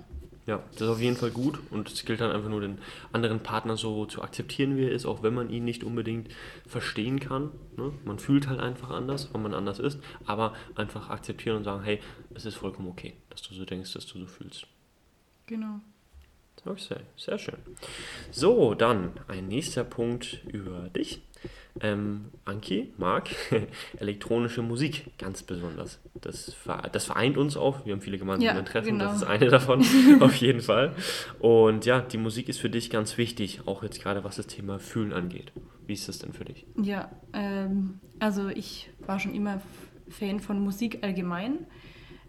Ja, 0.45 0.61
das 0.73 0.81
ist 0.81 0.89
auf 0.89 0.99
jeden 0.99 1.15
Fall 1.15 1.31
gut 1.31 1.59
und 1.71 1.89
es 1.89 2.03
gilt 2.03 2.19
dann 2.19 2.31
einfach 2.31 2.49
nur 2.49 2.59
den 2.59 2.79
anderen 3.13 3.39
Partner 3.39 3.77
so 3.77 4.05
zu 4.05 4.21
akzeptieren, 4.21 4.75
wie 4.75 4.83
er 4.83 4.91
ist, 4.91 5.05
auch 5.05 5.23
wenn 5.23 5.33
man 5.33 5.49
ihn 5.49 5.63
nicht 5.63 5.85
unbedingt 5.85 6.29
verstehen 6.67 7.21
kann. 7.21 7.51
Ne? 7.77 7.93
Man 8.03 8.19
fühlt 8.19 8.49
halt 8.49 8.59
einfach 8.59 8.89
anders, 8.89 9.33
wenn 9.33 9.41
man 9.41 9.53
anders 9.53 9.79
ist, 9.79 9.99
aber 10.25 10.53
einfach 10.75 11.09
akzeptieren 11.09 11.57
und 11.57 11.63
sagen, 11.63 11.83
hey, 11.83 12.01
es 12.33 12.45
ist 12.45 12.55
vollkommen 12.55 12.89
okay, 12.89 13.13
dass 13.29 13.41
du 13.41 13.53
so 13.53 13.63
denkst, 13.63 13.93
dass 13.93 14.05
du 14.05 14.19
so 14.19 14.25
fühlst. 14.25 14.67
genau. 15.45 15.79
Okay, 16.65 16.95
sehr 17.17 17.37
schön. 17.37 17.57
So, 18.31 18.73
dann 18.73 19.11
ein 19.27 19.47
nächster 19.47 19.83
Punkt 19.83 20.41
über 20.47 20.89
dich. 20.89 21.21
Ähm, 21.81 22.25
Anki 22.45 22.93
mag 22.97 23.29
elektronische 23.97 24.61
Musik 24.61 25.17
ganz 25.17 25.43
besonders. 25.43 25.99
Das, 26.21 26.55
das 26.93 27.05
vereint 27.05 27.37
uns 27.37 27.57
auch. 27.57 27.85
Wir 27.85 27.93
haben 27.93 28.01
viele 28.01 28.17
gemeinsame 28.17 28.53
Ja, 28.53 28.57
Interessen. 28.59 28.91
genau. 28.91 29.05
Das 29.05 29.17
ist 29.17 29.23
eine 29.23 29.47
davon, 29.49 29.83
auf 30.21 30.35
jeden 30.35 30.61
Fall. 30.61 30.95
Und 31.39 31.85
ja, 31.85 31.99
die 31.99 32.17
Musik 32.17 32.47
ist 32.47 32.59
für 32.59 32.69
dich 32.69 32.89
ganz 32.89 33.17
wichtig, 33.17 33.61
auch 33.65 33.83
jetzt 33.83 34.01
gerade 34.01 34.23
was 34.23 34.37
das 34.37 34.47
Thema 34.47 34.79
Fühlen 34.79 35.11
angeht. 35.11 35.51
Wie 35.85 35.93
ist 35.93 36.07
das 36.07 36.19
denn 36.19 36.31
für 36.31 36.45
dich? 36.45 36.65
Ja, 36.81 37.11
ähm, 37.33 37.99
also 38.19 38.47
ich 38.47 38.89
war 39.05 39.19
schon 39.19 39.33
immer 39.35 39.61
Fan 40.09 40.39
von 40.39 40.59
Musik 40.61 40.99
allgemein. 41.03 41.65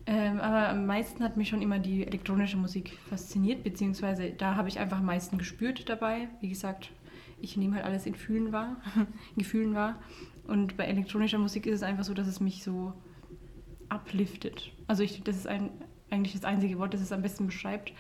Ähm, 0.07 0.39
aber 0.39 0.69
am 0.69 0.85
meisten 0.87 1.25
hat 1.25 1.37
mich 1.37 1.49
schon 1.49 1.63
immer 1.63 1.79
die 1.79 2.07
elektronische 2.07 2.59
Musik 2.59 2.99
fasziniert, 3.09 3.65
beziehungsweise 3.65 4.31
da 4.31 4.55
habe 4.55 4.69
ich 4.69 4.79
einfach 4.79 4.99
am 4.99 5.07
meisten 5.07 5.39
gespürt 5.39 5.89
dabei. 5.89 6.29
Wie 6.41 6.49
gesagt, 6.49 6.91
ich 7.41 7.57
nehme 7.57 7.77
halt 7.77 7.85
alles 7.85 8.05
in 8.07 8.15
Fühlen 8.15 8.53
wahr, 8.53 8.77
in 8.97 9.39
Gefühlen 9.39 9.75
wahr. 9.75 10.01
Und 10.47 10.77
bei 10.77 10.85
elektronischer 10.85 11.39
Musik 11.39 11.67
ist 11.67 11.77
es 11.77 11.83
einfach 11.83 12.05
so, 12.05 12.13
dass 12.13 12.27
es 12.27 12.41
mich 12.41 12.63
so 12.63 12.93
upliftet. 13.89 14.73
Also 14.87 15.03
ich, 15.03 15.23
das 15.23 15.37
ist 15.37 15.47
ein, 15.47 15.71
eigentlich 16.11 16.35
das 16.35 16.45
einzige 16.45 16.79
Wort, 16.79 16.93
das 16.93 17.01
es 17.01 17.13
am 17.13 17.23
besten 17.23 17.47
beschreibt. 17.47 17.93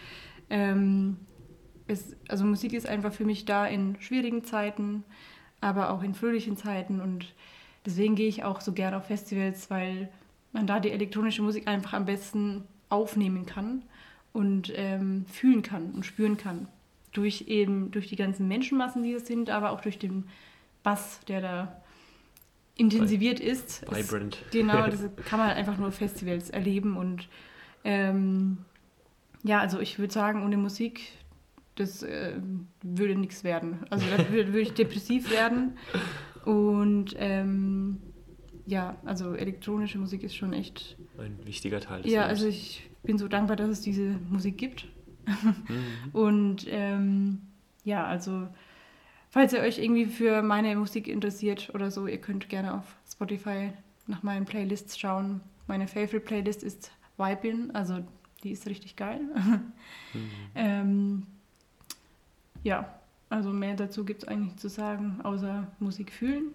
Ähm, 0.51 1.17
es, 1.87 2.17
also 2.29 2.45
Musik 2.45 2.75
ist 2.75 2.87
einfach 2.87 3.13
für 3.13 3.25
mich 3.25 3.47
da 3.47 3.67
in 3.67 3.97
schwierigen 4.01 4.45
Zeiten, 4.45 5.05
aber 5.61 5.91
auch 5.91 6.03
in 6.03 6.15
fröhlichen 6.15 6.57
Zeiten. 6.57 7.01
Und 7.01 7.35
deswegen 7.87 8.15
gehe 8.15 8.29
ich 8.29 8.45
auch 8.45 8.61
so 8.61 8.73
gerne 8.73 8.99
auf 8.99 9.07
Festivals, 9.07 9.71
weil 9.71 10.11
man 10.55 10.67
da 10.67 10.81
die 10.81 10.91
elektronische 10.91 11.43
Musik 11.43 11.69
einfach 11.69 11.93
am 11.93 12.07
besten 12.07 12.65
aufnehmen 12.89 13.45
kann 13.45 13.83
und 14.33 14.73
ähm, 14.75 15.27
fühlen 15.27 15.63
kann 15.63 15.93
und 15.93 16.07
spüren 16.07 16.37
kann. 16.37 16.69
Durch 17.13 17.43
eben 17.49 17.91
durch 17.91 18.09
die 18.09 18.17
ganzen 18.17 18.49
Menschenmassen, 18.49 19.03
die 19.03 19.13
es 19.13 19.27
sind, 19.27 19.51
aber 19.51 19.71
auch 19.71 19.81
durch 19.81 19.99
den 19.99 20.25
Bass, 20.83 21.21
der 21.29 21.41
da 21.41 21.83
intensiviert 22.77 23.41
ist. 23.41 23.83
Vibrant. 23.91 24.39
Es, 24.47 24.51
genau, 24.51 24.87
das 24.91 25.03
kann 25.25 25.39
man 25.39 25.51
einfach 25.51 25.79
nur 25.79 25.93
Festivals 25.93 26.51
erleben 26.51 26.97
und 26.97 27.29
ähm, 27.85 28.59
ja, 29.43 29.61
also 29.61 29.79
ich 29.79 29.99
würde 29.99 30.13
sagen, 30.13 30.43
ohne 30.43 30.57
Musik, 30.57 31.13
das 31.77 32.03
äh, 32.03 32.35
würde 32.83 33.15
nichts 33.15 33.45
werden. 33.45 33.85
Also 33.91 34.07
da 34.07 34.19
würde, 34.31 34.49
würde 34.49 34.61
ich 34.61 34.73
depressiv 34.73 35.31
werden 35.31 35.77
und 36.45 37.15
ähm, 37.19 38.01
ja, 38.67 38.97
also 39.05 39.35
elektronische 39.35 39.99
Musik 39.99 40.23
ist 40.23 40.35
schon 40.37 40.53
echt. 40.53 40.97
Ein 41.19 41.39
wichtiger 41.45 41.81
Teil 41.81 42.03
des 42.03 42.13
Ja, 42.13 42.23
Lebens. 42.23 42.41
also 42.41 42.49
ich 42.49 42.91
bin 43.03 43.19
so 43.19 43.29
dankbar, 43.29 43.57
dass 43.57 43.69
es 43.69 43.81
diese 43.81 44.19
Musik 44.31 44.59
gibt. 44.59 44.87
mhm. 45.27 45.85
Und 46.13 46.67
ähm, 46.69 47.41
ja, 47.85 48.07
also 48.07 48.49
falls 49.31 49.53
ihr 49.53 49.61
euch 49.61 49.79
irgendwie 49.79 50.07
für 50.07 50.43
meine 50.43 50.77
Musik 50.77 51.09
interessiert 51.09 51.71
oder 51.75 51.91
so, 51.91 52.07
ihr 52.07 52.19
könnt 52.19 52.49
gerne 52.49 52.75
auf 52.75 52.97
Spotify 53.11 53.73
nach 54.07 54.23
meinen 54.23 54.45
Playlists 54.47 54.99
schauen. 54.99 55.41
Meine 55.67 55.87
Favorite 55.87 56.21
Playlist 56.21 56.63
ist 56.63 56.91
Vibin, 57.17 57.71
also 57.75 58.01
die 58.43 58.51
ist 58.53 58.67
richtig 58.67 58.97
geil. 58.97 59.21
mhm. 60.13 60.21
ähm, 60.55 61.27
ja, 62.63 62.99
also 63.29 63.51
mehr 63.51 63.75
dazu 63.75 64.05
gibt 64.05 64.23
es 64.23 64.29
eigentlich 64.29 64.57
zu 64.57 64.69
sagen, 64.69 65.21
außer 65.23 65.67
Musik 65.81 66.13
fühlen. 66.13 66.55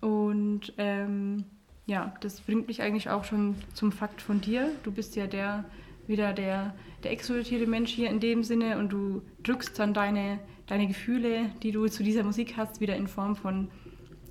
Und 0.00 0.72
ähm, 0.78 1.44
ja, 1.86 2.14
das 2.20 2.40
bringt 2.40 2.66
mich 2.68 2.82
eigentlich 2.82 3.10
auch 3.10 3.24
schon 3.24 3.54
zum 3.74 3.92
Fakt 3.92 4.20
von 4.20 4.40
dir. 4.40 4.70
Du 4.82 4.92
bist 4.92 5.16
ja 5.16 5.26
der 5.26 5.64
wieder 6.08 6.32
der, 6.32 6.74
der 7.02 7.12
extrovertierte 7.12 7.66
Mensch 7.66 7.92
hier 7.92 8.10
in 8.10 8.20
dem 8.20 8.42
Sinne 8.42 8.78
und 8.78 8.90
du 8.90 9.22
drückst 9.42 9.78
dann 9.78 9.94
deine, 9.94 10.38
deine 10.66 10.86
Gefühle, 10.86 11.50
die 11.62 11.72
du 11.72 11.88
zu 11.88 12.02
dieser 12.02 12.22
Musik 12.22 12.56
hast, 12.56 12.80
wieder 12.80 12.96
in 12.96 13.08
Form 13.08 13.36
von 13.36 13.68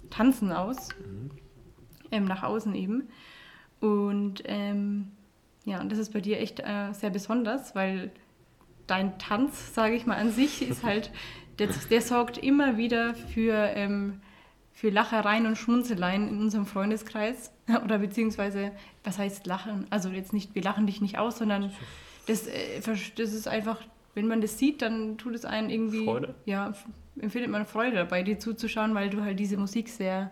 Tanzen 0.09 0.51
aus. 0.51 0.89
Mhm. 0.99 1.31
Ähm, 2.11 2.25
nach 2.25 2.43
außen 2.43 2.75
eben. 2.75 3.09
Und 3.79 4.43
ähm, 4.45 5.11
ja, 5.65 5.81
und 5.81 5.91
das 5.91 5.99
ist 5.99 6.13
bei 6.13 6.21
dir 6.21 6.39
echt 6.39 6.59
äh, 6.59 6.93
sehr 6.93 7.09
besonders, 7.09 7.75
weil 7.75 8.11
dein 8.87 9.17
Tanz, 9.17 9.73
sage 9.73 9.95
ich 9.95 10.05
mal 10.05 10.17
an 10.17 10.31
sich, 10.31 10.67
ist 10.67 10.83
halt, 10.83 11.11
der, 11.59 11.69
der 11.89 12.01
sorgt 12.01 12.37
immer 12.37 12.77
wieder 12.77 13.15
für 13.15 13.53
ähm, 13.53 14.21
für 14.75 14.89
Lachereien 14.89 15.47
und 15.47 15.57
Schmunzeleien 15.57 16.27
in 16.27 16.39
unserem 16.41 16.65
Freundeskreis. 16.65 17.51
Oder 17.83 17.99
beziehungsweise, 17.99 18.73
was 19.03 19.17
heißt 19.17 19.47
Lachen? 19.47 19.87
Also 19.89 20.09
jetzt 20.09 20.33
nicht, 20.33 20.53
wir 20.53 20.61
lachen 20.61 20.85
dich 20.85 21.01
nicht 21.01 21.17
aus, 21.17 21.37
sondern 21.37 21.71
das, 22.27 22.45
äh, 22.45 22.81
das 22.81 23.33
ist 23.33 23.47
einfach, 23.47 23.81
wenn 24.13 24.27
man 24.27 24.41
das 24.41 24.59
sieht, 24.59 24.81
dann 24.81 25.17
tut 25.17 25.33
es 25.33 25.45
einen 25.45 25.69
irgendwie. 25.69 26.03
Freude? 26.03 26.35
Ja, 26.45 26.73
empfindet 27.17 27.49
man 27.49 27.65
Freude 27.65 27.95
dabei, 27.95 28.21
dir 28.21 28.37
zuzuschauen, 28.37 28.93
weil 28.93 29.09
du 29.09 29.23
halt 29.23 29.39
diese 29.39 29.55
Musik 29.55 29.87
sehr 29.87 30.31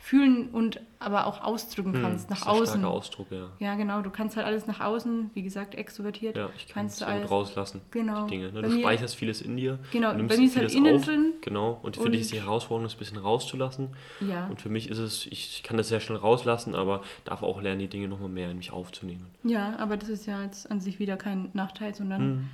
fühlen 0.00 0.48
und 0.48 0.80
aber 0.98 1.26
auch 1.26 1.42
ausdrücken 1.42 1.92
hm, 1.92 2.02
kannst, 2.02 2.30
hm, 2.30 2.36
nach 2.36 2.46
außen. 2.46 2.84
Ausdruck, 2.84 3.30
ja. 3.30 3.50
Ja, 3.58 3.74
genau. 3.74 4.00
Du 4.00 4.10
kannst 4.10 4.36
halt 4.36 4.46
alles 4.46 4.66
nach 4.66 4.80
außen, 4.80 5.30
wie 5.34 5.42
gesagt, 5.42 5.74
extrovertiert. 5.74 6.36
Ja, 6.36 6.48
ich 6.56 6.68
kann 6.68 6.86
es 6.86 7.02
alles 7.02 7.30
rauslassen. 7.30 7.82
Genau. 7.90 8.26
Dinge. 8.26 8.50
Ne? 8.50 8.62
Du 8.62 8.68
mir, 8.70 8.80
speicherst 8.80 9.14
vieles 9.14 9.42
in 9.42 9.58
dir. 9.58 9.78
Genau. 9.92 10.12
Bei 10.12 10.36
mir 10.36 10.46
ist 10.46 10.56
halt 10.56 10.74
innen 10.74 10.96
auf, 10.96 11.04
drin. 11.04 11.34
Genau. 11.42 11.78
Und 11.82 11.96
für 11.96 12.04
und 12.04 12.12
dich 12.12 12.22
ist 12.22 12.32
die 12.32 12.40
Herausforderung, 12.40 12.84
das 12.84 12.94
ein 12.94 12.98
bisschen 12.98 13.18
rauszulassen. 13.18 13.90
Ja. 14.26 14.46
Und 14.46 14.60
für 14.60 14.70
mich 14.70 14.88
ist 14.88 14.98
es, 14.98 15.26
ich, 15.26 15.56
ich 15.56 15.62
kann 15.62 15.76
das 15.76 15.88
sehr 15.88 16.00
schnell 16.00 16.18
rauslassen, 16.18 16.74
aber 16.74 17.02
darf 17.24 17.42
auch 17.42 17.60
lernen, 17.60 17.80
die 17.80 17.88
Dinge 17.88 18.08
nochmal 18.08 18.30
mehr 18.30 18.50
in 18.50 18.56
mich 18.56 18.72
aufzunehmen. 18.72 19.26
Ja, 19.44 19.76
aber 19.78 19.98
das 19.98 20.08
ist 20.08 20.26
ja 20.26 20.42
jetzt 20.42 20.70
an 20.70 20.80
sich 20.80 20.98
wieder 20.98 21.18
kein 21.18 21.50
Nachteil, 21.52 21.94
sondern 21.94 22.20
hm. 22.20 22.48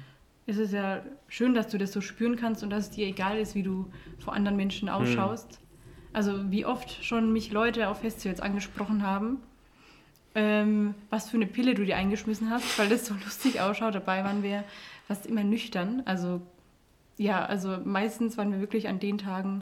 es 0.47 0.59
ist 0.59 0.73
ja 0.73 1.03
schön, 1.29 1.55
dass 1.55 1.69
du 1.69 1.79
das 1.79 1.93
so 1.93 2.01
spüren 2.01 2.35
kannst 2.35 2.65
und 2.65 2.71
dass 2.71 2.87
es 2.87 2.91
dir 2.91 3.07
egal 3.07 3.39
ist, 3.39 3.55
wie 3.55 3.63
du 3.63 3.89
vor 4.19 4.35
anderen 4.35 4.57
Menschen 4.57 4.89
hm. 4.89 4.95
ausschaust. 4.95 5.53
Hm 5.53 5.66
also 6.17 6.51
wie 6.51 6.65
oft 6.65 7.05
schon 7.05 7.31
mich 7.31 7.53
Leute 7.53 7.89
auf 7.89 8.01
Festivals 8.01 8.41
angesprochen 8.41 9.03
haben, 9.03 9.37
ähm, 10.35 10.95
was 11.11 11.29
für 11.29 11.37
eine 11.37 11.45
Pille 11.45 11.75
du 11.75 11.85
dir 11.85 11.99
eingeschmissen 11.99 12.49
hast, 12.49 12.79
weil 12.79 12.89
das 12.89 13.05
so 13.05 13.13
lustig 13.25 13.61
ausschaut. 13.61 13.95
Dabei 13.95 14.25
waren 14.25 14.43
wir 14.43 14.65
fast 15.07 15.27
immer 15.27 15.45
nüchtern. 15.45 16.01
Also 16.07 16.41
ja, 17.19 17.45
also 17.45 17.77
meistens 17.85 18.39
waren 18.39 18.51
wir 18.51 18.61
wirklich 18.61 18.89
an 18.89 18.99
den 18.99 19.19
Tagen, 19.19 19.61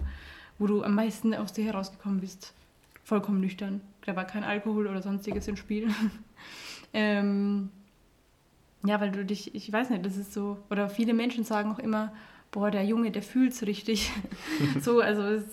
wo 0.61 0.69
du 0.69 0.85
am 0.85 0.95
meisten 0.95 1.35
aus 1.35 1.53
dir 1.53 1.65
herausgekommen 1.65 2.21
bist, 2.21 2.55
vollkommen 3.03 3.41
nüchtern. 3.41 3.81
Da 4.07 4.15
war 4.15 4.25
kein 4.25 4.45
Alkohol 4.45 4.87
oder 4.87 5.03
sonstiges 5.03 5.49
im 5.49 5.57
Spiel. 5.57 5.89
ähm, 6.93 7.71
ja, 8.85 9.01
weil 9.01 9.11
du 9.11 9.25
dich, 9.25 9.57
ich 9.57 9.73
weiß 9.73 9.91
nicht, 9.91 10.07
das 10.07 10.17
ist 10.17 10.33
so, 10.33 10.59
oder 10.71 10.89
viele 10.89 11.15
Menschen 11.15 11.43
sagen 11.43 11.73
auch 11.73 11.81
immer, 11.81 12.13
boah, 12.53 12.71
der 12.71 12.85
Junge, 12.85 13.11
der 13.11 13.23
fühlt 13.23 13.53
es 13.53 13.67
richtig. 13.67 14.13
so, 14.81 15.01
also 15.01 15.23
es 15.23 15.45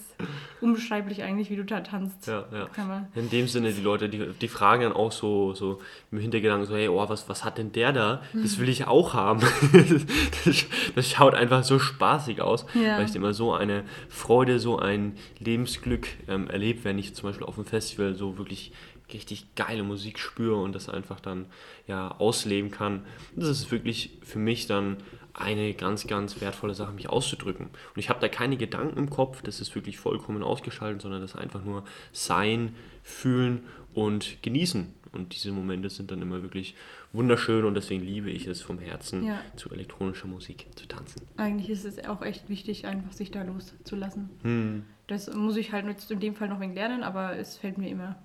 unbeschreiblich 0.61 1.23
eigentlich, 1.23 1.49
wie 1.49 1.55
du 1.55 1.65
da 1.65 1.81
tanzt. 1.81 2.27
Ja, 2.27 2.45
ja. 2.51 3.07
In 3.15 3.29
dem 3.29 3.47
Sinne, 3.47 3.73
die 3.73 3.81
Leute, 3.81 4.09
die, 4.09 4.27
die 4.39 4.47
fragen 4.47 4.83
dann 4.83 4.93
auch 4.93 5.11
so, 5.11 5.53
so 5.53 5.81
im 6.11 6.19
Hintergedanken 6.19 6.67
so, 6.67 6.75
hey, 6.75 6.87
oh, 6.87 7.09
was, 7.09 7.27
was 7.27 7.43
hat 7.43 7.57
denn 7.57 7.71
der 7.71 7.91
da? 7.91 8.21
Das 8.33 8.59
will 8.59 8.69
ich 8.69 8.87
auch 8.87 9.13
haben. 9.13 9.41
das, 10.45 10.65
das, 10.95 11.09
schaut 11.09 11.33
einfach 11.33 11.63
so 11.63 11.79
spaßig 11.79 12.41
aus, 12.41 12.65
ja. 12.73 12.97
weil 12.97 13.05
ich 13.05 13.15
immer 13.15 13.33
so 13.33 13.53
eine 13.53 13.83
Freude, 14.09 14.59
so 14.59 14.77
ein 14.77 15.13
Lebensglück 15.39 16.07
ähm, 16.27 16.47
erlebe, 16.47 16.83
wenn 16.83 16.99
ich 16.99 17.15
zum 17.15 17.29
Beispiel 17.29 17.45
auf 17.45 17.55
dem 17.55 17.65
Festival 17.65 18.15
so 18.15 18.37
wirklich 18.37 18.71
richtig 19.13 19.55
geile 19.55 19.83
Musik 19.83 20.19
spüre 20.19 20.55
und 20.55 20.73
das 20.73 20.89
einfach 20.89 21.19
dann 21.19 21.45
ja 21.87 22.11
ausleben 22.11 22.71
kann. 22.71 23.05
Das 23.35 23.49
ist 23.49 23.71
wirklich 23.71 24.17
für 24.23 24.39
mich 24.39 24.67
dann 24.67 24.97
eine 25.33 25.73
ganz, 25.73 26.07
ganz 26.07 26.41
wertvolle 26.41 26.73
Sache, 26.73 26.93
mich 26.93 27.09
auszudrücken. 27.09 27.67
Und 27.67 27.97
ich 27.97 28.09
habe 28.09 28.19
da 28.19 28.27
keine 28.27 28.57
Gedanken 28.57 28.97
im 28.97 29.09
Kopf, 29.09 29.41
das 29.41 29.61
ist 29.61 29.73
wirklich 29.75 29.97
vollkommen 29.97 30.43
ausgeschaltet, 30.43 31.01
sondern 31.01 31.21
das 31.21 31.35
einfach 31.35 31.63
nur 31.63 31.83
sein, 32.11 32.75
fühlen 33.03 33.63
und 33.93 34.41
genießen. 34.41 34.93
Und 35.13 35.35
diese 35.35 35.51
Momente 35.51 35.89
sind 35.89 36.09
dann 36.11 36.21
immer 36.21 36.41
wirklich 36.41 36.75
wunderschön 37.11 37.65
und 37.65 37.73
deswegen 37.73 38.03
liebe 38.03 38.29
ich 38.29 38.47
es 38.47 38.61
vom 38.61 38.79
Herzen, 38.79 39.25
ja. 39.25 39.41
zu 39.57 39.69
elektronischer 39.69 40.27
Musik 40.27 40.67
zu 40.75 40.87
tanzen. 40.87 41.21
Eigentlich 41.35 41.69
ist 41.69 41.83
es 41.83 42.05
auch 42.05 42.21
echt 42.21 42.47
wichtig, 42.47 42.85
einfach 42.85 43.11
sich 43.11 43.29
da 43.29 43.43
loszulassen. 43.43 44.29
Hm. 44.43 44.83
Das 45.07 45.33
muss 45.33 45.57
ich 45.57 45.73
halt 45.73 45.85
jetzt 45.87 46.09
in 46.11 46.21
dem 46.21 46.35
Fall 46.35 46.47
noch 46.47 46.55
ein 46.55 46.61
wenig 46.61 46.75
lernen, 46.75 47.03
aber 47.03 47.35
es 47.35 47.57
fällt 47.57 47.77
mir 47.77 47.89
immer 47.89 48.15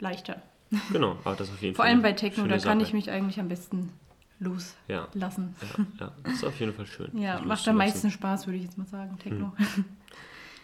leichter. 0.00 0.42
Genau, 0.92 1.16
aber 1.22 1.36
das 1.36 1.48
auf 1.48 1.62
jeden 1.62 1.76
Vor 1.76 1.84
Fall. 1.84 1.92
Vor 1.92 1.94
allem 1.94 2.02
bei 2.02 2.12
Techno, 2.12 2.44
da 2.48 2.58
kann 2.58 2.80
Sache. 2.80 2.82
ich 2.82 2.92
mich 2.92 3.10
eigentlich 3.10 3.38
am 3.38 3.48
besten 3.48 3.92
loslassen. 4.38 5.54
Ja. 5.60 5.66
Ja, 5.78 6.06
ja, 6.06 6.12
das 6.22 6.34
ist 6.34 6.44
auf 6.44 6.58
jeden 6.60 6.74
Fall 6.74 6.86
schön. 6.86 7.10
Ja, 7.18 7.40
macht 7.40 7.66
am 7.68 7.76
meisten 7.76 8.10
Spaß, 8.10 8.46
würde 8.46 8.58
ich 8.58 8.64
jetzt 8.64 8.78
mal 8.78 8.86
sagen, 8.86 9.18
Techno. 9.18 9.52
Hm. 9.56 9.84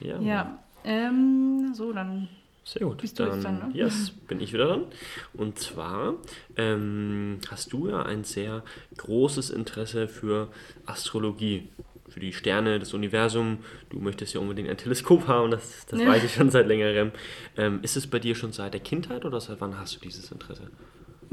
Ja. 0.00 0.20
ja. 0.20 0.58
Ähm, 0.82 1.74
so, 1.74 1.92
dann 1.92 2.26
sehr 2.64 2.86
gut. 2.86 2.98
Bist 2.98 3.18
du 3.18 3.24
dann, 3.24 3.42
dann, 3.42 3.68
ne? 3.68 3.70
Yes, 3.74 4.10
bin 4.10 4.40
ich 4.40 4.52
wieder 4.52 4.66
dran. 4.66 4.84
Und 5.32 5.58
zwar 5.58 6.14
ähm, 6.56 7.38
hast 7.50 7.72
du 7.72 7.88
ja 7.88 8.02
ein 8.02 8.24
sehr 8.24 8.62
großes 8.96 9.50
Interesse 9.50 10.06
für 10.06 10.48
Astrologie, 10.86 11.68
für 12.08 12.20
die 12.20 12.32
Sterne, 12.32 12.78
das 12.78 12.94
Universum. 12.94 13.58
Du 13.90 13.98
möchtest 13.98 14.34
ja 14.34 14.40
unbedingt 14.40 14.68
ein 14.68 14.76
Teleskop 14.76 15.26
haben, 15.26 15.50
das, 15.50 15.86
das 15.86 16.00
ja. 16.00 16.06
weiß 16.06 16.22
ich 16.22 16.34
schon 16.34 16.50
seit 16.50 16.68
längerem. 16.68 17.10
Ähm, 17.56 17.80
ist 17.82 17.96
es 17.96 18.06
bei 18.06 18.20
dir 18.20 18.34
schon 18.34 18.52
seit 18.52 18.74
der 18.74 18.80
Kindheit 18.80 19.24
oder 19.24 19.40
seit 19.40 19.60
wann 19.60 19.78
hast 19.78 19.96
du 19.96 20.00
dieses 20.00 20.30
Interesse? 20.30 20.70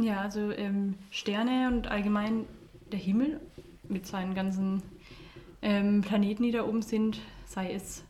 Ja, 0.02 0.22
also 0.22 0.52
ähm, 0.52 0.96
Sterne 1.12 1.68
und 1.68 1.88
allgemein 1.88 2.46
der 2.90 3.00
Himmel 3.00 3.42
mit 3.90 4.08
seinen 4.08 4.34
ganzen 4.34 4.82
ähm, 5.62 6.02
Planeten, 6.02 6.44
die 6.44 6.52
da 6.52 6.66
oben 6.66 6.82
sind, 6.82 7.20
sei 7.46 7.74
es 7.74 8.06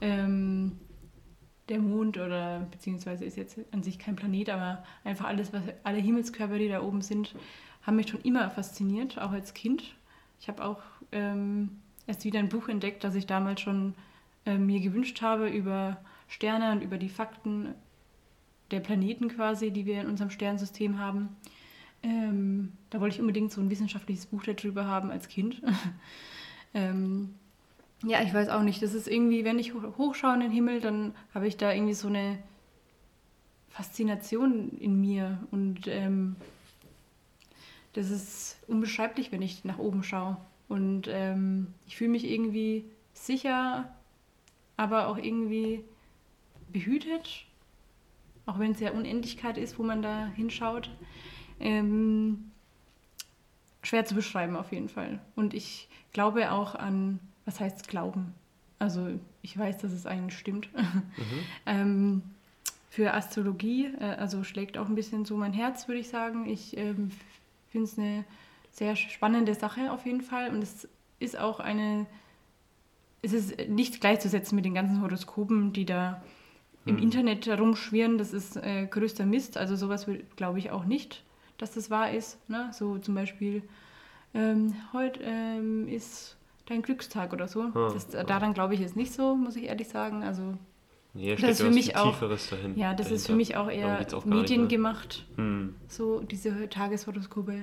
ähm, 0.00 0.78
der 1.68 1.78
Mond 1.80 2.16
oder 2.16 2.66
beziehungsweise 2.70 3.26
ist 3.26 3.36
jetzt 3.36 3.58
an 3.70 3.82
sich 3.82 3.98
kein 3.98 4.16
Planet, 4.16 4.48
aber 4.48 4.84
einfach 5.04 5.26
alles, 5.26 5.52
was 5.52 5.62
alle 5.82 5.98
Himmelskörper, 5.98 6.56
die 6.56 6.68
da 6.68 6.80
oben 6.80 7.02
sind, 7.02 7.34
haben 7.82 7.96
mich 7.96 8.08
schon 8.08 8.22
immer 8.22 8.48
fasziniert, 8.48 9.20
auch 9.20 9.32
als 9.32 9.52
Kind. 9.52 9.94
Ich 10.40 10.48
habe 10.48 10.64
auch 10.64 10.80
ähm, 11.12 11.82
erst 12.06 12.24
wieder 12.24 12.38
ein 12.38 12.48
Buch 12.48 12.68
entdeckt, 12.68 13.04
das 13.04 13.14
ich 13.14 13.26
damals 13.26 13.60
schon 13.60 13.94
äh, 14.46 14.56
mir 14.56 14.80
gewünscht 14.80 15.20
habe 15.20 15.48
über 15.48 15.98
Sterne 16.28 16.72
und 16.72 16.82
über 16.82 16.96
die 16.96 17.10
Fakten 17.10 17.74
der 18.70 18.80
Planeten 18.80 19.28
quasi, 19.28 19.70
die 19.70 19.86
wir 19.86 20.00
in 20.00 20.06
unserem 20.06 20.30
Sternensystem 20.30 20.98
haben. 20.98 21.36
Ähm, 22.02 22.72
da 22.90 23.00
wollte 23.00 23.16
ich 23.16 23.20
unbedingt 23.20 23.52
so 23.52 23.60
ein 23.60 23.70
wissenschaftliches 23.70 24.26
Buch 24.26 24.42
darüber 24.44 24.86
haben 24.86 25.10
als 25.10 25.28
Kind. 25.28 25.62
ähm, 26.74 27.34
ja, 28.04 28.22
ich 28.22 28.32
weiß 28.32 28.48
auch 28.48 28.62
nicht. 28.62 28.82
Das 28.82 28.94
ist 28.94 29.08
irgendwie, 29.08 29.44
wenn 29.44 29.58
ich 29.58 29.74
hochschaue 29.74 30.34
in 30.34 30.40
den 30.40 30.50
Himmel, 30.50 30.80
dann 30.80 31.14
habe 31.34 31.46
ich 31.46 31.56
da 31.56 31.72
irgendwie 31.72 31.94
so 31.94 32.08
eine 32.08 32.38
Faszination 33.70 34.76
in 34.78 35.00
mir. 35.00 35.38
Und 35.50 35.86
ähm, 35.86 36.36
das 37.94 38.10
ist 38.10 38.58
unbeschreiblich, 38.68 39.32
wenn 39.32 39.42
ich 39.42 39.64
nach 39.64 39.78
oben 39.78 40.02
schaue. 40.02 40.36
Und 40.68 41.08
ähm, 41.08 41.68
ich 41.86 41.96
fühle 41.96 42.10
mich 42.10 42.24
irgendwie 42.24 42.84
sicher, 43.14 43.92
aber 44.76 45.08
auch 45.08 45.16
irgendwie 45.16 45.84
behütet. 46.68 47.45
Auch 48.46 48.58
wenn 48.58 48.72
es 48.72 48.80
ja 48.80 48.92
Unendlichkeit 48.92 49.58
ist, 49.58 49.78
wo 49.78 49.82
man 49.82 50.02
da 50.02 50.26
hinschaut. 50.36 50.90
Ähm, 51.58 52.50
schwer 53.82 54.04
zu 54.04 54.14
beschreiben 54.14 54.56
auf 54.56 54.72
jeden 54.72 54.88
Fall. 54.88 55.20
Und 55.34 55.54
ich 55.54 55.88
glaube 56.12 56.52
auch 56.52 56.74
an, 56.74 57.20
was 57.44 57.60
heißt 57.60 57.88
Glauben? 57.88 58.34
Also 58.78 59.08
ich 59.42 59.58
weiß, 59.58 59.78
dass 59.78 59.92
es 59.92 60.06
eigentlich 60.06 60.38
stimmt. 60.38 60.68
Mhm. 61.16 61.44
ähm, 61.64 62.22
für 62.90 63.12
Astrologie, 63.14 63.92
äh, 64.00 64.04
also 64.04 64.44
schlägt 64.44 64.78
auch 64.78 64.88
ein 64.88 64.94
bisschen 64.94 65.24
so 65.24 65.36
mein 65.36 65.52
Herz, 65.52 65.88
würde 65.88 66.00
ich 66.00 66.08
sagen. 66.08 66.46
Ich 66.46 66.76
ähm, 66.76 67.10
finde 67.68 67.84
es 67.84 67.98
eine 67.98 68.24
sehr 68.70 68.96
spannende 68.96 69.54
Sache 69.54 69.92
auf 69.92 70.06
jeden 70.06 70.22
Fall. 70.22 70.50
Und 70.50 70.62
es 70.62 70.88
ist 71.18 71.38
auch 71.38 71.60
eine, 71.60 72.06
es 73.22 73.32
ist 73.32 73.68
nicht 73.68 74.00
gleichzusetzen 74.00 74.56
mit 74.56 74.64
den 74.64 74.74
ganzen 74.74 75.02
Horoskopen, 75.02 75.72
die 75.72 75.84
da 75.84 76.22
im 76.86 76.96
mhm. 76.96 77.02
Internet 77.02 77.46
herumschwirren. 77.46 78.16
Das 78.16 78.32
ist 78.32 78.56
äh, 78.56 78.86
größter 78.86 79.26
Mist. 79.26 79.58
Also 79.58 79.76
sowas 79.76 80.06
glaube 80.36 80.58
ich 80.58 80.70
auch 80.70 80.86
nicht 80.86 81.22
dass 81.58 81.72
das 81.72 81.90
wahr 81.90 82.10
ist. 82.10 82.38
Ne? 82.48 82.70
So 82.72 82.98
zum 82.98 83.14
Beispiel, 83.14 83.62
ähm, 84.34 84.74
heute 84.92 85.20
ähm, 85.22 85.88
ist 85.88 86.36
dein 86.66 86.82
Glückstag 86.82 87.32
oder 87.32 87.48
so. 87.48 87.62
Ah, 87.74 87.90
das. 87.92 88.08
Daran 88.08 88.54
glaube 88.54 88.74
ich 88.74 88.80
jetzt 88.80 88.96
nicht 88.96 89.12
so, 89.12 89.36
muss 89.36 89.56
ich 89.56 89.64
ehrlich 89.64 89.88
sagen. 89.88 90.22
Also 90.22 90.54
Nee, 91.14 91.34
das 91.34 91.52
ist 91.52 91.62
für 91.62 91.70
mich 91.70 91.96
auch 91.96 92.20
dahin, 92.20 92.76
Ja, 92.76 92.92
das 92.92 93.06
dahinter. 93.06 93.14
ist 93.14 93.26
für 93.26 93.34
mich 93.34 93.56
auch 93.56 93.70
eher 93.70 94.06
auch 94.12 94.26
mediengemacht, 94.26 95.24
hm. 95.36 95.74
so 95.88 96.20
diese 96.20 96.68
Tageshoroskope, 96.68 97.62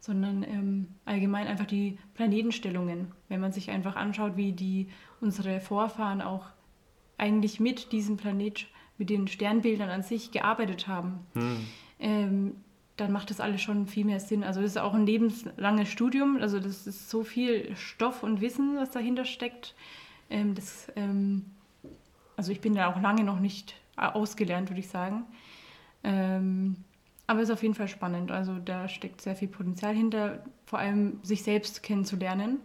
sondern 0.00 0.42
ähm, 0.42 0.86
allgemein 1.04 1.46
einfach 1.46 1.66
die 1.66 1.98
Planetenstellungen. 2.14 3.12
Wenn 3.28 3.40
man 3.42 3.52
sich 3.52 3.70
einfach 3.70 3.96
anschaut, 3.96 4.38
wie 4.38 4.52
die 4.52 4.88
unsere 5.20 5.60
Vorfahren 5.60 6.22
auch 6.22 6.46
eigentlich 7.18 7.60
mit 7.60 7.92
diesem 7.92 8.16
Planet, 8.16 8.66
mit 8.98 9.10
den 9.10 9.28
Sternbildern 9.28 9.90
an 9.90 10.02
sich 10.02 10.30
gearbeitet 10.30 10.88
haben. 10.88 11.20
Hm. 11.34 11.56
Ähm, 11.98 12.52
dann 12.96 13.12
macht 13.12 13.30
das 13.30 13.40
alles 13.40 13.60
schon 13.60 13.86
viel 13.86 14.04
mehr 14.04 14.20
Sinn. 14.20 14.44
Also 14.44 14.60
das 14.60 14.72
ist 14.72 14.78
auch 14.78 14.94
ein 14.94 15.06
lebenslanges 15.06 15.88
Studium. 15.88 16.38
Also 16.40 16.60
das 16.60 16.86
ist 16.86 17.10
so 17.10 17.24
viel 17.24 17.74
Stoff 17.76 18.22
und 18.22 18.40
Wissen, 18.40 18.76
was 18.76 18.90
dahinter 18.90 19.24
steckt. 19.24 19.74
Ähm, 20.30 20.54
das, 20.54 20.92
ähm, 20.94 21.46
also 22.36 22.52
ich 22.52 22.60
bin 22.60 22.74
da 22.74 22.92
auch 22.92 23.00
lange 23.00 23.24
noch 23.24 23.40
nicht 23.40 23.74
ausgelernt, 23.96 24.70
würde 24.70 24.80
ich 24.80 24.88
sagen. 24.88 25.24
Ähm, 26.02 26.76
aber 27.26 27.40
es 27.40 27.48
ist 27.48 27.54
auf 27.54 27.62
jeden 27.62 27.74
Fall 27.74 27.88
spannend. 27.88 28.30
Also 28.30 28.58
da 28.58 28.88
steckt 28.88 29.20
sehr 29.20 29.34
viel 29.34 29.48
Potenzial 29.48 29.94
hinter, 29.94 30.44
vor 30.66 30.78
allem 30.78 31.18
sich 31.22 31.42
selbst 31.42 31.82
kennenzulernen 31.82 32.60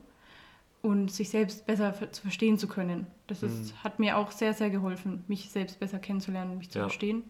und 0.82 1.12
sich 1.12 1.30
selbst 1.30 1.66
besser 1.66 1.94
zu 2.12 2.22
verstehen 2.22 2.58
zu 2.58 2.68
können. 2.68 3.08
Das 3.28 3.44
ist, 3.44 3.74
mhm. 3.74 3.84
hat 3.84 4.00
mir 4.00 4.18
auch 4.18 4.32
sehr, 4.32 4.54
sehr 4.54 4.70
geholfen, 4.70 5.24
mich 5.28 5.50
selbst 5.50 5.80
besser 5.80 6.00
kennenzulernen, 6.00 6.58
mich 6.58 6.70
zu 6.70 6.80
ja. 6.80 6.86
verstehen 6.86 7.24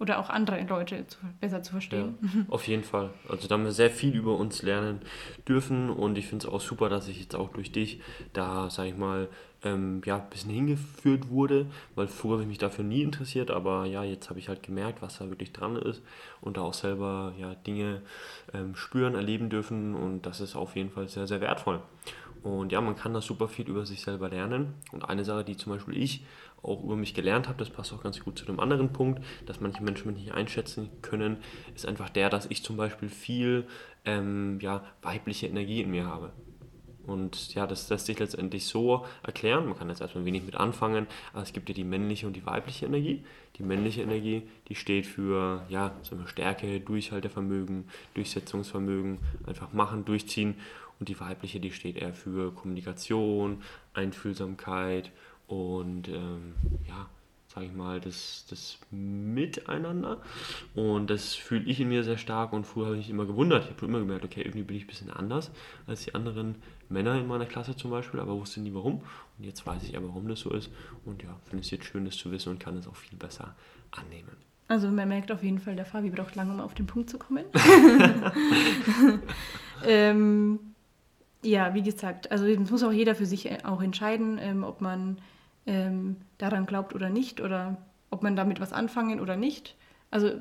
oder 0.00 0.18
auch 0.18 0.28
andere 0.28 0.60
Leute 0.62 1.06
zu, 1.06 1.18
besser 1.40 1.62
zu 1.62 1.72
verstehen. 1.72 2.18
Ja, 2.20 2.44
auf 2.48 2.66
jeden 2.66 2.82
Fall. 2.82 3.10
Also 3.28 3.46
da 3.46 3.54
haben 3.54 3.64
wir 3.64 3.72
sehr 3.72 3.90
viel 3.90 4.14
über 4.14 4.36
uns 4.36 4.62
lernen 4.62 5.00
dürfen 5.46 5.88
und 5.90 6.18
ich 6.18 6.26
finde 6.26 6.46
es 6.46 6.52
auch 6.52 6.60
super, 6.60 6.88
dass 6.88 7.08
ich 7.08 7.20
jetzt 7.20 7.36
auch 7.36 7.50
durch 7.50 7.70
dich 7.70 8.00
da, 8.32 8.70
sage 8.70 8.88
ich 8.88 8.96
mal, 8.96 9.28
ähm, 9.62 10.02
ja, 10.04 10.16
ein 10.16 10.28
bisschen 10.30 10.50
hingeführt 10.50 11.30
wurde, 11.30 11.66
weil 11.94 12.08
früher 12.08 12.32
habe 12.32 12.42
ich 12.42 12.48
mich 12.48 12.58
dafür 12.58 12.84
nie 12.84 13.02
interessiert, 13.02 13.50
aber 13.50 13.86
ja, 13.86 14.02
jetzt 14.02 14.28
habe 14.28 14.38
ich 14.38 14.48
halt 14.48 14.62
gemerkt, 14.62 15.00
was 15.00 15.18
da 15.18 15.30
wirklich 15.30 15.52
dran 15.52 15.76
ist 15.76 16.02
und 16.40 16.56
da 16.56 16.62
auch 16.62 16.74
selber 16.74 17.32
ja, 17.38 17.54
Dinge 17.54 18.02
ähm, 18.52 18.74
spüren, 18.76 19.14
erleben 19.14 19.48
dürfen 19.48 19.94
und 19.94 20.26
das 20.26 20.40
ist 20.40 20.56
auf 20.56 20.76
jeden 20.76 20.90
Fall 20.90 21.08
sehr, 21.08 21.26
sehr 21.26 21.40
wertvoll. 21.40 21.80
Und 22.44 22.72
ja, 22.72 22.82
man 22.82 22.94
kann 22.94 23.14
da 23.14 23.22
super 23.22 23.48
viel 23.48 23.66
über 23.66 23.86
sich 23.86 24.02
selber 24.02 24.28
lernen. 24.28 24.74
Und 24.92 25.08
eine 25.08 25.24
Sache, 25.24 25.44
die 25.44 25.56
zum 25.56 25.72
Beispiel 25.72 25.96
ich 25.96 26.26
auch 26.62 26.84
über 26.84 26.94
mich 26.94 27.14
gelernt 27.14 27.48
habe, 27.48 27.58
das 27.58 27.70
passt 27.70 27.92
auch 27.94 28.02
ganz 28.02 28.20
gut 28.20 28.38
zu 28.38 28.44
dem 28.44 28.60
anderen 28.60 28.92
Punkt, 28.92 29.24
dass 29.46 29.60
manche 29.60 29.82
Menschen 29.82 30.12
mich 30.12 30.24
nicht 30.24 30.34
einschätzen 30.34 30.90
können, 31.00 31.38
ist 31.74 31.86
einfach 31.86 32.10
der, 32.10 32.28
dass 32.28 32.44
ich 32.46 32.62
zum 32.62 32.76
Beispiel 32.76 33.08
viel 33.08 33.66
ähm, 34.04 34.58
ja, 34.60 34.84
weibliche 35.00 35.46
Energie 35.46 35.80
in 35.80 35.90
mir 35.90 36.04
habe. 36.04 36.32
Und 37.06 37.54
ja, 37.54 37.66
das 37.66 37.88
lässt 37.90 38.06
sich 38.06 38.18
letztendlich 38.18 38.66
so 38.66 39.04
erklären. 39.22 39.66
Man 39.66 39.76
kann 39.76 39.88
jetzt 39.88 40.00
erstmal 40.00 40.24
wenig 40.24 40.44
mit 40.44 40.54
anfangen, 40.54 41.06
aber 41.32 41.42
es 41.42 41.52
gibt 41.52 41.68
ja 41.68 41.74
die 41.74 41.84
männliche 41.84 42.26
und 42.26 42.34
die 42.34 42.46
weibliche 42.46 42.86
Energie. 42.86 43.24
Die 43.56 43.62
männliche 43.62 44.02
Energie, 44.02 44.42
die 44.68 44.74
steht 44.74 45.06
für 45.06 45.64
ja, 45.68 45.92
Stärke, 46.26 46.80
Durchhaltevermögen, 46.80 47.84
Durchsetzungsvermögen, 48.14 49.18
einfach 49.46 49.72
machen, 49.72 50.04
durchziehen. 50.04 50.56
Und 51.00 51.08
die 51.08 51.18
weibliche, 51.20 51.60
die 51.60 51.72
steht 51.72 51.96
eher 51.96 52.14
für 52.14 52.52
Kommunikation, 52.54 53.62
Einfühlsamkeit 53.94 55.10
und 55.46 56.08
ähm, 56.08 56.54
ja, 56.86 57.08
sage 57.54 57.66
ich 57.66 57.72
mal, 57.72 58.00
das, 58.00 58.46
das 58.50 58.78
Miteinander. 58.90 60.20
Und 60.74 61.08
das 61.08 61.34
fühle 61.34 61.64
ich 61.64 61.80
in 61.80 61.88
mir 61.88 62.02
sehr 62.02 62.18
stark 62.18 62.52
und 62.52 62.64
früher 62.66 62.86
habe 62.86 62.96
ich 62.96 63.02
mich 63.02 63.10
immer 63.10 63.26
gewundert. 63.26 63.64
Ich 63.64 63.70
habe 63.70 63.86
immer 63.86 64.00
gemerkt, 64.00 64.24
okay, 64.24 64.42
irgendwie 64.42 64.64
bin 64.64 64.76
ich 64.76 64.84
ein 64.84 64.88
bisschen 64.88 65.10
anders 65.10 65.52
als 65.86 66.04
die 66.04 66.14
anderen 66.14 66.56
Männer 66.88 67.18
in 67.18 67.26
meiner 67.26 67.46
Klasse 67.46 67.76
zum 67.76 67.90
Beispiel, 67.90 68.18
aber 68.20 68.34
wusste 68.34 68.60
nie 68.60 68.74
warum. 68.74 69.02
Und 69.38 69.44
jetzt 69.44 69.64
weiß 69.64 69.84
ich 69.84 69.92
ja, 69.92 70.02
warum 70.02 70.26
das 70.28 70.40
so 70.40 70.50
ist. 70.50 70.70
Und 71.04 71.22
ja, 71.22 71.36
finde 71.44 71.62
es 71.62 71.70
jetzt 71.70 71.84
schön, 71.84 72.04
das 72.04 72.16
zu 72.16 72.32
wissen 72.32 72.50
und 72.50 72.58
kann 72.58 72.76
es 72.76 72.88
auch 72.88 72.96
viel 72.96 73.16
besser 73.18 73.54
annehmen. 73.92 74.36
Also 74.66 74.88
man 74.88 75.08
merkt 75.08 75.30
auf 75.30 75.42
jeden 75.42 75.60
Fall, 75.60 75.76
der 75.76 75.84
Fabi 75.84 76.10
braucht 76.10 76.34
lange, 76.34 76.52
um 76.54 76.60
auf 76.60 76.74
den 76.74 76.86
Punkt 76.86 77.10
zu 77.10 77.18
kommen. 77.18 77.44
ähm, 79.86 80.73
ja, 81.44 81.74
wie 81.74 81.82
gesagt, 81.82 82.30
also 82.32 82.46
das 82.46 82.70
muss 82.70 82.82
auch 82.82 82.92
jeder 82.92 83.14
für 83.14 83.26
sich 83.26 83.50
äh, 83.50 83.58
auch 83.64 83.82
entscheiden, 83.82 84.38
ähm, 84.40 84.64
ob 84.64 84.80
man 84.80 85.18
ähm, 85.66 86.16
daran 86.38 86.66
glaubt 86.66 86.94
oder 86.94 87.10
nicht 87.10 87.40
oder 87.40 87.76
ob 88.10 88.22
man 88.22 88.36
damit 88.36 88.60
was 88.60 88.72
anfangen 88.72 89.20
oder 89.20 89.36
nicht. 89.36 89.76
Also 90.10 90.32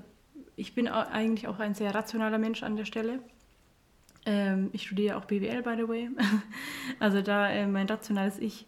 ich 0.55 0.75
bin 0.75 0.87
eigentlich 0.87 1.47
auch 1.47 1.59
ein 1.59 1.73
sehr 1.73 1.93
rationaler 1.93 2.37
Mensch 2.37 2.63
an 2.63 2.75
der 2.75 2.85
Stelle. 2.85 3.19
Ähm, 4.25 4.69
ich 4.73 4.83
studiere 4.83 5.17
auch 5.17 5.25
BWL, 5.25 5.63
by 5.63 5.75
the 5.75 5.87
way. 5.87 6.09
also 6.99 7.21
da 7.21 7.49
äh, 7.49 7.67
mein 7.67 7.87
rationales 7.87 8.39
Ich 8.39 8.67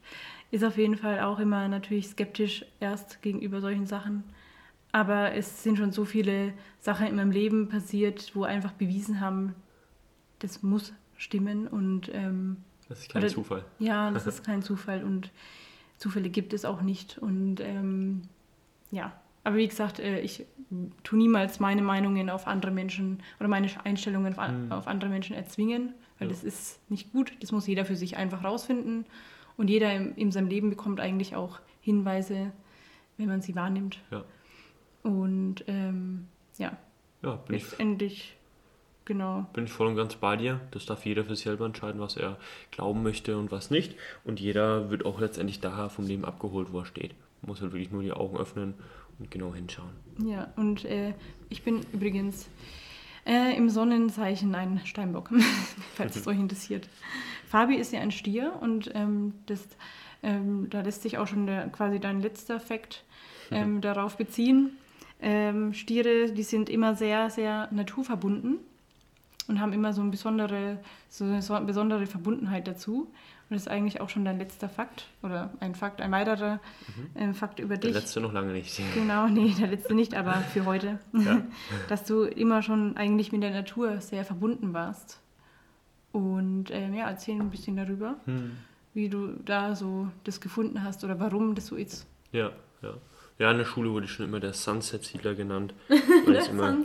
ist 0.51 0.63
auf 0.63 0.77
jeden 0.77 0.97
Fall 0.97 1.21
auch 1.21 1.39
immer 1.39 1.67
natürlich 1.67 2.07
skeptisch 2.07 2.65
erst 2.79 3.21
gegenüber 3.21 3.61
solchen 3.61 3.85
Sachen. 3.85 4.23
Aber 4.91 5.33
es 5.33 5.63
sind 5.63 5.77
schon 5.77 5.91
so 5.91 6.05
viele 6.05 6.53
Sachen 6.79 7.07
in 7.07 7.15
meinem 7.15 7.31
Leben 7.31 7.67
passiert, 7.67 8.31
wo 8.35 8.43
einfach 8.43 8.71
bewiesen 8.71 9.19
haben, 9.19 9.53
das 10.39 10.63
muss 10.63 10.93
stimmen 11.17 11.67
und 11.67 12.09
ähm, 12.13 12.57
das 12.87 13.01
ist 13.01 13.09
kein 13.09 13.23
oder, 13.23 13.31
Zufall. 13.31 13.65
Ja, 13.79 14.11
das 14.13 14.27
ist 14.27 14.43
kein 14.43 14.61
Zufall 14.61 15.03
und 15.03 15.31
Zufälle 15.97 16.29
gibt 16.29 16.53
es 16.53 16.65
auch 16.65 16.81
nicht. 16.81 17.17
Und 17.17 17.59
ähm, 17.59 18.23
ja, 18.91 19.13
aber 19.43 19.57
wie 19.57 19.67
gesagt, 19.67 19.99
äh, 19.99 20.19
ich 20.19 20.45
tue 21.03 21.17
niemals 21.17 21.59
meine 21.59 21.81
Meinungen 21.81 22.29
auf 22.29 22.47
andere 22.47 22.71
Menschen 22.71 23.21
oder 23.39 23.47
meine 23.47 23.69
Einstellungen 23.85 24.37
auf, 24.37 24.51
mhm. 24.51 24.71
auf 24.71 24.87
andere 24.87 25.09
Menschen 25.09 25.35
erzwingen, 25.35 25.93
weil 26.19 26.27
ja. 26.27 26.33
das 26.33 26.43
ist 26.43 26.79
nicht 26.89 27.11
gut. 27.11 27.33
Das 27.41 27.51
muss 27.51 27.67
jeder 27.67 27.85
für 27.85 27.95
sich 27.95 28.17
einfach 28.17 28.43
rausfinden. 28.43 29.05
Und 29.57 29.69
jeder 29.69 29.93
in, 29.93 30.15
in 30.15 30.31
seinem 30.31 30.47
Leben 30.47 30.69
bekommt 30.69 30.99
eigentlich 30.99 31.35
auch 31.35 31.59
Hinweise, 31.79 32.51
wenn 33.17 33.27
man 33.27 33.41
sie 33.41 33.55
wahrnimmt. 33.55 33.99
Ja. 34.11 34.23
Und 35.03 35.63
ähm, 35.67 36.27
ja, 36.57 36.75
ja 37.21 37.39
letztendlich 37.47 38.35
Genau. 39.05 39.45
Bin 39.53 39.65
ich 39.65 39.71
voll 39.71 39.87
und 39.87 39.95
ganz 39.95 40.15
bei 40.15 40.35
dir. 40.35 40.59
Das 40.71 40.87
darf 40.87 41.05
jeder 41.05 41.23
für 41.23 41.35
sich 41.35 41.45
selber 41.45 41.65
entscheiden, 41.65 42.01
was 42.01 42.17
er 42.17 42.37
glauben 42.71 43.03
möchte 43.03 43.37
und 43.37 43.51
was 43.51 43.69
nicht. 43.69 43.95
Und 44.23 44.39
jeder 44.39 44.89
wird 44.89 45.05
auch 45.05 45.19
letztendlich 45.19 45.59
daher 45.59 45.89
vom 45.89 46.07
Leben 46.07 46.25
abgeholt, 46.25 46.73
wo 46.73 46.79
er 46.79 46.85
steht. 46.85 47.13
Muss 47.43 47.61
halt 47.61 47.71
wirklich 47.73 47.91
nur 47.91 48.01
die 48.01 48.11
Augen 48.11 48.37
öffnen 48.37 48.73
und 49.19 49.29
genau 49.29 49.53
hinschauen. 49.53 49.91
Ja, 50.25 50.51
und 50.55 50.85
äh, 50.85 51.13
ich 51.49 51.61
bin 51.63 51.81
übrigens 51.93 52.49
äh, 53.27 53.55
im 53.55 53.69
Sonnenzeichen 53.69 54.55
ein 54.55 54.81
Steinbock, 54.85 55.29
falls 55.93 56.15
es 56.15 56.25
euch 56.27 56.39
interessiert. 56.39 56.89
Fabi 57.47 57.75
ist 57.75 57.93
ja 57.93 57.99
ein 57.99 58.11
Stier 58.11 58.53
und 58.59 58.89
ähm, 58.95 59.33
das, 59.45 59.67
ähm, 60.23 60.67
da 60.71 60.81
lässt 60.81 61.03
sich 61.03 61.19
auch 61.19 61.27
schon 61.27 61.45
der, 61.45 61.67
quasi 61.67 61.99
dein 61.99 62.21
letzter 62.21 62.59
Fakt 62.59 63.03
ähm, 63.51 63.81
darauf 63.81 64.17
beziehen. 64.17 64.71
Ähm, 65.21 65.73
Stiere, 65.73 66.31
die 66.31 66.43
sind 66.43 66.69
immer 66.69 66.95
sehr, 66.95 67.29
sehr 67.29 67.69
naturverbunden 67.71 68.57
und 69.47 69.59
haben 69.59 69.73
immer 69.73 69.93
so 69.93 70.01
eine 70.01 70.11
besondere, 70.11 70.79
so 71.09 71.25
eine 71.25 71.65
besondere 71.65 72.05
Verbundenheit 72.07 72.67
dazu. 72.67 73.11
das 73.49 73.63
ist 73.63 73.67
eigentlich 73.67 74.01
auch 74.01 74.09
schon 74.09 74.25
dein 74.25 74.39
letzter 74.39 74.69
Fakt 74.69 75.07
oder 75.21 75.51
ein 75.59 75.75
Fakt, 75.75 76.01
ein 76.01 76.11
weiterer 76.11 76.59
mhm. 77.15 77.29
äh, 77.29 77.33
Fakt 77.33 77.59
über 77.59 77.77
dich. 77.77 77.91
Der 77.91 78.01
letzte 78.01 78.21
noch 78.21 78.33
lange 78.33 78.53
nicht. 78.53 78.81
Genau, 78.95 79.27
nee, 79.27 79.53
der 79.59 79.67
letzte 79.67 79.93
nicht, 79.93 80.15
aber 80.15 80.33
für 80.33 80.65
heute. 80.65 80.99
Ja. 81.13 81.41
Dass 81.89 82.05
du 82.05 82.23
immer 82.23 82.61
schon 82.61 82.97
eigentlich 82.97 83.31
mit 83.31 83.43
der 83.43 83.51
Natur 83.51 84.01
sehr 84.01 84.25
verbunden 84.25 84.73
warst. 84.73 85.21
Und 86.11 86.71
ähm, 86.71 86.93
ja, 86.93 87.09
erzähl 87.09 87.39
ein 87.39 87.49
bisschen 87.49 87.75
darüber, 87.75 88.15
hm. 88.23 88.51
wie 88.93 89.09
du 89.09 89.33
da 89.43 89.75
so 89.75 90.07
das 90.23 90.39
gefunden 90.39 90.81
hast 90.81 91.03
oder 91.03 91.19
warum 91.19 91.55
das 91.55 91.67
so 91.67 91.75
ist. 91.75 92.07
Ja, 92.31 92.51
ja. 92.81 92.93
Ja, 93.37 93.51
in 93.51 93.57
der 93.57 93.65
Schule 93.65 93.91
wurde 93.91 94.05
ich 94.05 94.11
schon 94.11 94.25
immer 94.25 94.39
der 94.39 94.53
Sunset-Siedler 94.53 95.35
genannt. 95.35 95.73
Weil 96.25 96.35
ich 96.37 96.49
immer 96.49 96.77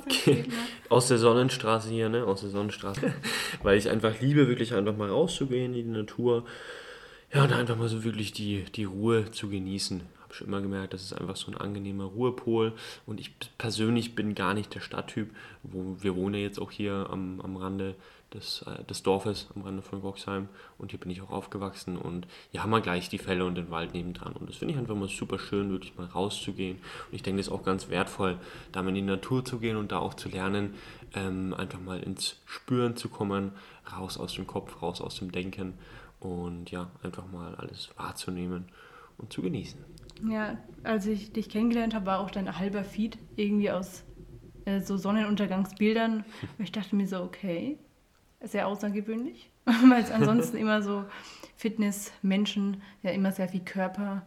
aus 0.89 1.07
der 1.07 1.19
Sonnenstraße 1.19 1.91
hier, 1.91 2.09
ne? 2.09 2.25
Aus 2.25 2.41
der 2.41 2.51
Sonnenstraße. 2.51 3.15
weil 3.63 3.79
ich 3.79 3.89
einfach 3.89 4.21
liebe, 4.21 4.49
wirklich 4.49 4.75
einfach 4.75 4.97
mal 4.97 5.09
rauszugehen 5.09 5.75
in 5.75 5.93
die 5.93 5.99
Natur. 5.99 6.45
Ja, 7.33 7.45
und 7.45 7.53
einfach 7.53 7.77
mal 7.77 7.89
so 7.89 8.03
wirklich 8.03 8.33
die, 8.33 8.65
die 8.75 8.85
Ruhe 8.85 9.31
zu 9.31 9.49
genießen. 9.49 10.03
Habe 10.23 10.35
schon 10.35 10.49
immer 10.49 10.61
gemerkt, 10.61 10.93
das 10.93 11.03
ist 11.03 11.13
einfach 11.13 11.37
so 11.37 11.53
ein 11.53 11.57
angenehmer 11.57 12.05
Ruhepol. 12.05 12.73
Und 13.07 13.21
ich 13.21 13.33
persönlich 13.57 14.17
bin 14.17 14.35
gar 14.35 14.55
nicht 14.55 14.75
der 14.75 14.81
Stadttyp. 14.81 15.31
Wo, 15.63 15.97
wir 16.01 16.17
wohnen 16.17 16.35
ja 16.35 16.41
jetzt 16.41 16.59
auch 16.59 16.73
hier 16.73 17.07
am, 17.11 17.41
am 17.41 17.57
Rande 17.57 17.95
des, 18.35 18.63
äh, 18.63 18.85
des 18.85 19.03
Dorfes 19.03 19.49
am 19.55 19.63
Rande 19.63 19.83
von 19.83 20.01
Goxheim 20.01 20.49
und 20.79 20.91
hier 20.91 21.01
bin 21.01 21.11
ich 21.11 21.21
auch 21.23 21.31
aufgewachsen 21.31 21.97
und 21.97 22.27
hier 22.51 22.63
haben 22.63 22.71
wir 22.71 22.81
gleich 22.81 23.09
die 23.09 23.19
Fälle 23.19 23.45
und 23.45 23.57
den 23.57 23.71
Wald 23.71 23.95
nebendran 23.95 24.33
und 24.35 24.49
das 24.49 24.57
finde 24.57 24.75
ich 24.75 24.81
einfach 24.81 24.95
mal 24.95 25.09
super 25.09 25.39
schön, 25.39 25.71
wirklich 25.71 25.97
mal 25.97 26.07
rauszugehen 26.07 26.77
und 26.77 27.15
ich 27.15 27.23
denke, 27.23 27.39
das 27.39 27.49
ist 27.49 27.53
auch 27.53 27.65
ganz 27.65 27.89
wertvoll, 27.89 28.39
da 28.73 28.83
mal 28.83 28.91
in 28.91 28.95
die 28.97 29.03
Natur 29.03 29.45
zu 29.45 29.59
gehen 29.59 29.77
und 29.77 29.93
da 29.93 29.99
auch 29.99 30.15
zu 30.15 30.29
lernen, 30.29 30.75
ähm, 31.15 31.55
einfach 31.55 31.81
mal 31.81 32.01
ins 32.01 32.37
Spüren 32.47 32.97
zu 32.97 33.09
kommen, 33.09 33.53
raus 33.97 34.19
aus 34.19 34.35
dem 34.35 34.47
Kopf, 34.47 34.83
raus 34.83 35.01
aus 35.01 35.17
dem 35.17 35.33
Denken 35.33 35.75
und 36.21 36.71
ja, 36.71 36.91
einfach 37.03 37.31
mal 37.31 37.55
alles 37.57 37.91
wahrzunehmen 37.97 38.67
und 39.19 39.33
zu 39.33 39.43
genießen. 39.43 39.79
Ja, 40.29 40.59
als 40.83 41.07
ich 41.07 41.33
dich 41.33 41.49
kennengelernt 41.49 41.95
habe, 41.95 42.07
war 42.07 42.21
auch 42.21 42.31
dein 42.31 42.59
halber 42.59 42.85
Feed 42.85 43.19
irgendwie 43.37 43.71
aus 43.71 44.05
äh, 44.65 44.81
so 44.81 44.97
Sonnenuntergangsbildern. 44.97 46.25
Und 46.59 46.65
ich 46.65 46.73
dachte 46.73 46.95
mir 46.97 47.07
so, 47.07 47.23
okay, 47.23 47.79
sehr 48.43 48.67
außergewöhnlich, 48.67 49.51
weil 49.65 50.03
es 50.03 50.11
ansonsten 50.11 50.57
immer 50.57 50.83
so 50.83 51.05
Fitness-Menschen 51.57 52.83
ja 53.03 53.11
immer 53.11 53.33
sehr 53.33 53.49
viel 53.49 53.61
Körper 53.61 54.23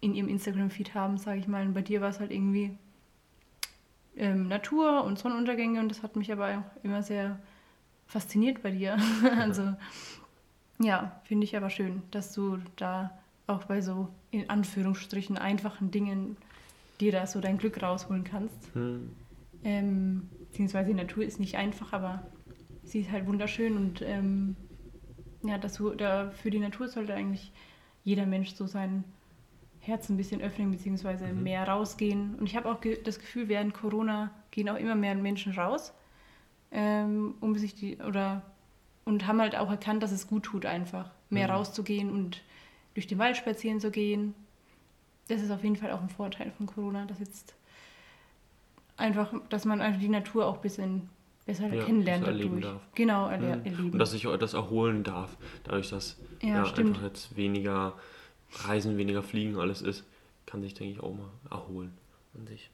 in 0.00 0.14
ihrem 0.14 0.28
Instagram-Feed 0.28 0.94
haben, 0.94 1.18
sage 1.18 1.40
ich 1.40 1.48
mal. 1.48 1.66
Und 1.66 1.74
bei 1.74 1.82
dir 1.82 2.00
war 2.00 2.08
es 2.08 2.20
halt 2.20 2.30
irgendwie 2.30 2.70
ähm, 4.16 4.48
Natur 4.48 5.04
und 5.04 5.18
Sonnenuntergänge 5.18 5.80
und 5.80 5.88
das 5.88 6.02
hat 6.02 6.16
mich 6.16 6.32
aber 6.32 6.58
auch 6.58 6.84
immer 6.84 7.02
sehr 7.02 7.38
fasziniert 8.06 8.62
bei 8.62 8.70
dir. 8.70 8.96
also 9.38 9.74
ja, 10.80 11.20
finde 11.24 11.44
ich 11.44 11.56
aber 11.56 11.70
schön, 11.70 12.02
dass 12.10 12.32
du 12.32 12.58
da 12.76 13.10
auch 13.46 13.64
bei 13.64 13.80
so 13.80 14.08
in 14.30 14.48
Anführungsstrichen 14.48 15.36
einfachen 15.36 15.90
Dingen 15.90 16.36
dir 17.00 17.12
da 17.12 17.26
so 17.26 17.40
dein 17.40 17.58
Glück 17.58 17.82
rausholen 17.82 18.24
kannst. 18.24 18.74
Hm. 18.74 19.10
Ähm, 19.64 20.28
beziehungsweise 20.40 20.94
Natur 20.94 21.24
ist 21.24 21.40
nicht 21.40 21.56
einfach, 21.56 21.92
aber 21.92 22.22
sie 22.88 23.00
ist 23.00 23.12
halt 23.12 23.26
wunderschön 23.26 23.76
und 23.76 24.02
ähm, 24.02 24.56
ja, 25.42 25.58
das, 25.58 25.80
da, 25.96 26.30
für 26.30 26.50
die 26.50 26.58
Natur 26.58 26.88
sollte 26.88 27.14
eigentlich 27.14 27.52
jeder 28.04 28.26
Mensch 28.26 28.54
so 28.54 28.66
sein 28.66 29.04
Herz 29.80 30.08
ein 30.08 30.16
bisschen 30.16 30.40
öffnen, 30.40 30.70
beziehungsweise 30.70 31.26
mhm. 31.26 31.42
mehr 31.42 31.66
rausgehen. 31.68 32.34
Und 32.34 32.46
ich 32.46 32.56
habe 32.56 32.70
auch 32.70 32.80
ge 32.80 33.00
das 33.02 33.18
Gefühl, 33.18 33.48
während 33.48 33.74
Corona 33.74 34.30
gehen 34.50 34.68
auch 34.68 34.76
immer 34.76 34.94
mehr 34.94 35.14
Menschen 35.14 35.52
raus, 35.52 35.92
ähm, 36.72 37.34
um 37.40 37.56
sich 37.56 37.74
die, 37.74 37.98
oder, 37.98 38.42
und 39.04 39.26
haben 39.26 39.40
halt 39.40 39.56
auch 39.56 39.70
erkannt, 39.70 40.02
dass 40.02 40.12
es 40.12 40.26
gut 40.26 40.44
tut, 40.44 40.66
einfach 40.66 41.10
mehr 41.30 41.48
mhm. 41.48 41.54
rauszugehen 41.54 42.10
und 42.10 42.42
durch 42.94 43.06
den 43.06 43.18
Wald 43.18 43.36
spazieren 43.36 43.80
zu 43.80 43.90
gehen. 43.90 44.34
Das 45.28 45.42
ist 45.42 45.50
auf 45.50 45.62
jeden 45.62 45.76
Fall 45.76 45.92
auch 45.92 46.00
ein 46.00 46.08
Vorteil 46.08 46.50
von 46.52 46.66
Corona, 46.66 47.04
dass 47.04 47.20
jetzt 47.20 47.54
einfach, 48.96 49.32
dass 49.50 49.64
man 49.64 49.80
einfach 49.80 50.00
die 50.00 50.08
Natur 50.08 50.46
auch 50.46 50.56
ein 50.56 50.62
bisschen 50.62 51.08
besser 51.48 51.72
ja, 51.72 51.82
kennenlernen 51.82 52.26
erleben 52.26 52.60
darf. 52.60 52.82
Genau, 52.94 53.28
erle 53.28 53.56
mhm. 53.56 53.64
erleben. 53.64 53.92
Und 53.92 53.98
dass 53.98 54.12
ich 54.12 54.28
das 54.38 54.52
erholen 54.52 55.02
darf, 55.02 55.36
dadurch, 55.64 55.88
dass 55.88 56.18
ja, 56.42 56.62
ja 56.62 56.74
einfach 56.74 57.02
jetzt 57.02 57.36
weniger 57.36 57.94
Reisen, 58.64 58.98
weniger 58.98 59.22
Fliegen 59.22 59.58
alles 59.58 59.80
ist, 59.80 60.04
kann 60.44 60.60
sich, 60.60 60.74
denke 60.74 60.92
ich, 60.92 61.00
auch 61.00 61.14
mal 61.14 61.30
erholen 61.50 61.96
an 62.34 62.46
sich. 62.46 62.70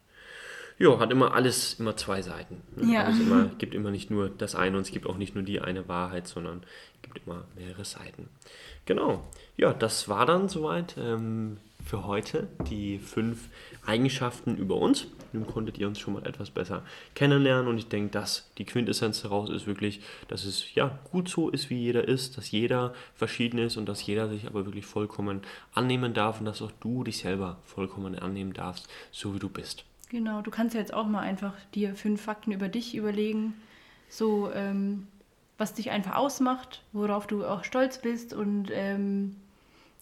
Ja, 0.76 0.98
hat 0.98 1.12
immer 1.12 1.34
alles, 1.34 1.74
immer 1.78 1.96
zwei 1.96 2.20
Seiten. 2.20 2.62
Ne? 2.74 2.92
Ja. 2.92 3.08
Es 3.08 3.20
immer, 3.20 3.44
gibt 3.58 3.74
immer 3.74 3.92
nicht 3.92 4.10
nur 4.10 4.28
das 4.28 4.56
eine 4.56 4.76
und 4.76 4.82
es 4.82 4.90
gibt 4.90 5.06
auch 5.06 5.18
nicht 5.18 5.37
nur 5.37 5.44
die 5.44 5.60
eine 5.60 5.87
Wahrheit, 5.87 6.26
sondern 6.26 6.64
es 6.96 7.02
gibt 7.02 7.24
immer 7.24 7.44
mehrere 7.54 7.84
Seiten. 7.84 8.28
Genau. 8.87 9.22
Ja, 9.56 9.72
das 9.72 10.08
war 10.08 10.26
dann 10.26 10.48
soweit. 10.48 10.96
Ähm, 10.98 11.58
für 11.85 12.07
heute 12.07 12.49
die 12.70 12.99
fünf 12.99 13.49
Eigenschaften 13.85 14.57
über 14.57 14.77
uns. 14.77 15.07
Nun 15.33 15.47
konntet 15.47 15.79
ihr 15.79 15.87
uns 15.87 15.99
schon 15.99 16.14
mal 16.14 16.27
etwas 16.27 16.51
besser 16.51 16.83
kennenlernen 17.14 17.68
und 17.68 17.77
ich 17.77 17.88
denke, 17.88 18.11
dass 18.11 18.51
die 18.57 18.64
Quintessenz 18.64 19.23
daraus 19.23 19.51
ist 19.51 19.66
wirklich, 19.66 20.01
dass 20.29 20.44
es 20.44 20.75
ja 20.75 20.99
gut 21.11 21.29
so 21.29 21.51
ist, 21.51 21.70
wie 21.70 21.79
jeder 21.79 22.07
ist, 22.07 22.38
dass 22.38 22.51
jeder 22.51 22.94
verschieden 23.14 23.59
ist 23.59 23.77
und 23.77 23.87
dass 23.87 24.07
jeder 24.07 24.29
sich 24.29 24.47
aber 24.47 24.64
wirklich 24.64 24.87
vollkommen 24.87 25.42
annehmen 25.75 26.14
darf 26.14 26.40
und 26.40 26.47
dass 26.47 26.62
auch 26.62 26.73
du 26.81 27.05
dich 27.05 27.18
selber 27.18 27.59
vollkommen 27.64 28.18
annehmen 28.18 28.53
darfst, 28.53 28.88
so 29.11 29.35
wie 29.35 29.38
du 29.38 29.49
bist. 29.49 29.85
Genau, 30.11 30.40
du 30.42 30.51
kannst 30.51 30.75
ja 30.75 30.81
jetzt 30.81 30.94
auch 30.94 31.07
mal 31.07 31.20
einfach 31.20 31.55
dir 31.75 31.94
fünf 31.94 32.23
Fakten 32.23 32.53
über 32.53 32.68
dich 32.68 32.94
überlegen, 32.94 33.55
so 34.09 34.51
ähm, 34.53 35.09
was 35.59 35.75
dich 35.75 35.90
einfach 35.90 36.14
ausmacht, 36.14 36.83
worauf 36.92 37.27
du 37.27 37.44
auch 37.44 37.64
stolz 37.64 37.99
bist 37.99 38.33
und 38.33 38.68
ähm, 38.73 39.37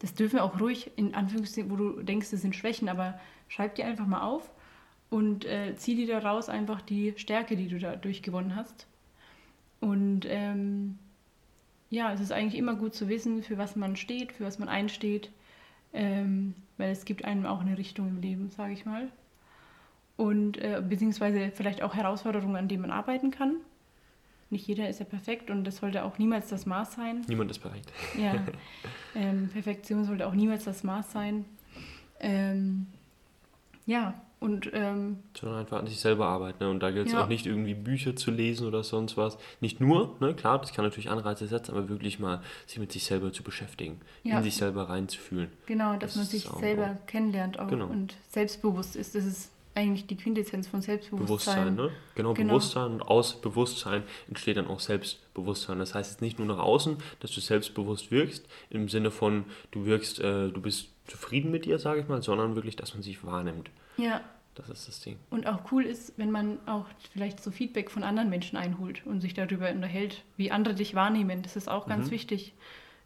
das 0.02 0.14
dürfen 0.14 0.40
auch 0.40 0.60
ruhig 0.60 0.90
in 0.96 1.14
Anführungszeichen, 1.14 1.70
wo 1.70 1.76
du 1.76 2.02
denkst, 2.02 2.30
das 2.32 2.42
sind 2.42 2.56
Schwächen, 2.56 2.88
aber 2.88 3.18
schreib 3.48 3.76
die 3.76 3.84
einfach 3.84 4.06
mal 4.06 4.22
auf 4.22 4.50
und 5.10 5.44
äh, 5.44 5.76
zieh 5.76 5.94
dir 5.94 6.08
daraus 6.08 6.48
einfach 6.48 6.82
die 6.82 7.14
Stärke, 7.16 7.56
die 7.56 7.68
du 7.68 7.78
dadurch 7.78 8.22
gewonnen 8.22 8.56
hast. 8.56 8.88
Und 9.80 10.26
ähm, 10.28 10.98
ja, 11.88 12.12
es 12.12 12.20
ist 12.20 12.32
eigentlich 12.32 12.58
immer 12.58 12.74
gut 12.74 12.94
zu 12.94 13.08
wissen, 13.08 13.44
für 13.44 13.58
was 13.58 13.76
man 13.76 13.94
steht, 13.94 14.32
für 14.32 14.44
was 14.44 14.58
man 14.58 14.68
einsteht, 14.68 15.30
ähm, 15.92 16.54
weil 16.78 16.90
es 16.90 17.04
gibt 17.04 17.24
einem 17.24 17.46
auch 17.46 17.60
eine 17.60 17.78
Richtung 17.78 18.08
im 18.08 18.20
Leben, 18.20 18.50
sage 18.50 18.72
ich 18.72 18.84
mal. 18.84 19.08
Und 20.16 20.58
äh, 20.58 20.82
beziehungsweise 20.86 21.52
vielleicht 21.52 21.80
auch 21.82 21.94
Herausforderungen, 21.94 22.56
an 22.56 22.68
denen 22.68 22.82
man 22.82 22.90
arbeiten 22.90 23.30
kann 23.30 23.56
nicht 24.52 24.66
jeder 24.66 24.88
ist 24.88 25.00
ja 25.00 25.06
perfekt 25.06 25.50
und 25.50 25.64
das 25.64 25.78
sollte 25.78 26.04
auch 26.04 26.18
niemals 26.18 26.48
das 26.48 26.66
Maß 26.66 26.94
sein. 26.94 27.24
Niemand 27.26 27.50
ist 27.50 27.58
perfekt. 27.58 27.90
Ja, 28.16 28.34
ähm, 29.14 29.48
Perfektion 29.52 30.04
sollte 30.04 30.26
auch 30.26 30.34
niemals 30.34 30.64
das 30.64 30.84
Maß 30.84 31.10
sein. 31.10 31.44
Ähm, 32.20 32.86
ja, 33.86 34.14
und. 34.38 34.70
Ähm, 34.72 35.18
Sondern 35.38 35.60
einfach 35.60 35.78
an 35.78 35.86
sich 35.86 35.98
selber 35.98 36.26
arbeiten. 36.26 36.62
Ne? 36.62 36.70
Und 36.70 36.80
da 36.80 36.90
gilt 36.90 37.06
es 37.06 37.12
ja. 37.12 37.24
auch 37.24 37.28
nicht 37.28 37.46
irgendwie 37.46 37.74
Bücher 37.74 38.14
zu 38.14 38.30
lesen 38.30 38.66
oder 38.66 38.82
sonst 38.84 39.16
was. 39.16 39.38
Nicht 39.60 39.80
nur, 39.80 40.16
ne? 40.20 40.34
klar, 40.34 40.60
das 40.60 40.72
kann 40.72 40.84
natürlich 40.84 41.10
Anreize 41.10 41.46
setzen, 41.46 41.72
aber 41.72 41.88
wirklich 41.88 42.18
mal 42.18 42.42
sich 42.66 42.78
mit 42.78 42.92
sich 42.92 43.04
selber 43.04 43.32
zu 43.32 43.42
beschäftigen, 43.42 44.00
ja. 44.22 44.38
in 44.38 44.44
sich 44.44 44.56
selber 44.56 44.88
reinzufühlen. 44.88 45.50
Genau, 45.66 45.92
dass 45.92 46.14
das 46.14 46.16
man 46.16 46.26
sich 46.26 46.44
selber 46.44 46.98
kennenlernt 47.06 47.58
auch 47.58 47.68
genau. 47.68 47.86
und 47.86 48.14
selbstbewusst 48.28 48.96
ist. 48.96 49.14
Das 49.14 49.24
ist 49.24 49.50
eigentlich 49.74 50.06
die 50.06 50.16
Quintessenz 50.16 50.66
von 50.66 50.82
Selbstbewusstsein. 50.82 51.74
Bewusstsein, 51.74 51.74
ne? 51.74 51.90
Genau, 52.14 52.34
genau, 52.34 52.54
Bewusstsein 52.54 52.92
und 52.92 53.02
aus 53.02 53.40
Bewusstsein 53.40 54.02
entsteht 54.28 54.56
dann 54.56 54.66
auch 54.66 54.80
Selbstbewusstsein. 54.80 55.78
Das 55.78 55.94
heißt 55.94 56.12
jetzt 56.12 56.20
nicht 56.20 56.38
nur 56.38 56.48
nach 56.48 56.58
außen, 56.58 56.98
dass 57.20 57.30
du 57.32 57.40
selbstbewusst 57.40 58.10
wirkst, 58.10 58.46
im 58.70 58.88
Sinne 58.88 59.10
von, 59.10 59.44
du 59.70 59.86
wirkst, 59.86 60.20
äh, 60.20 60.50
du 60.50 60.60
bist 60.60 60.88
zufrieden 61.06 61.50
mit 61.50 61.64
dir, 61.64 61.78
sage 61.78 62.00
ich 62.00 62.08
mal, 62.08 62.22
sondern 62.22 62.54
wirklich, 62.54 62.76
dass 62.76 62.94
man 62.94 63.02
sich 63.02 63.24
wahrnimmt. 63.24 63.70
Ja. 63.96 64.20
Das 64.54 64.68
ist 64.68 64.86
das 64.86 65.00
Ding. 65.00 65.18
Und 65.30 65.46
auch 65.46 65.72
cool 65.72 65.86
ist, 65.86 66.12
wenn 66.18 66.30
man 66.30 66.58
auch 66.66 66.84
vielleicht 67.14 67.42
so 67.42 67.50
Feedback 67.50 67.90
von 67.90 68.02
anderen 68.02 68.28
Menschen 68.28 68.58
einholt 68.58 69.00
und 69.06 69.22
sich 69.22 69.32
darüber 69.32 69.70
unterhält, 69.70 70.24
wie 70.36 70.50
andere 70.50 70.74
dich 70.74 70.94
wahrnehmen. 70.94 71.40
Das 71.40 71.56
ist 71.56 71.70
auch 71.70 71.86
ganz 71.86 72.08
mhm. 72.08 72.10
wichtig. 72.10 72.52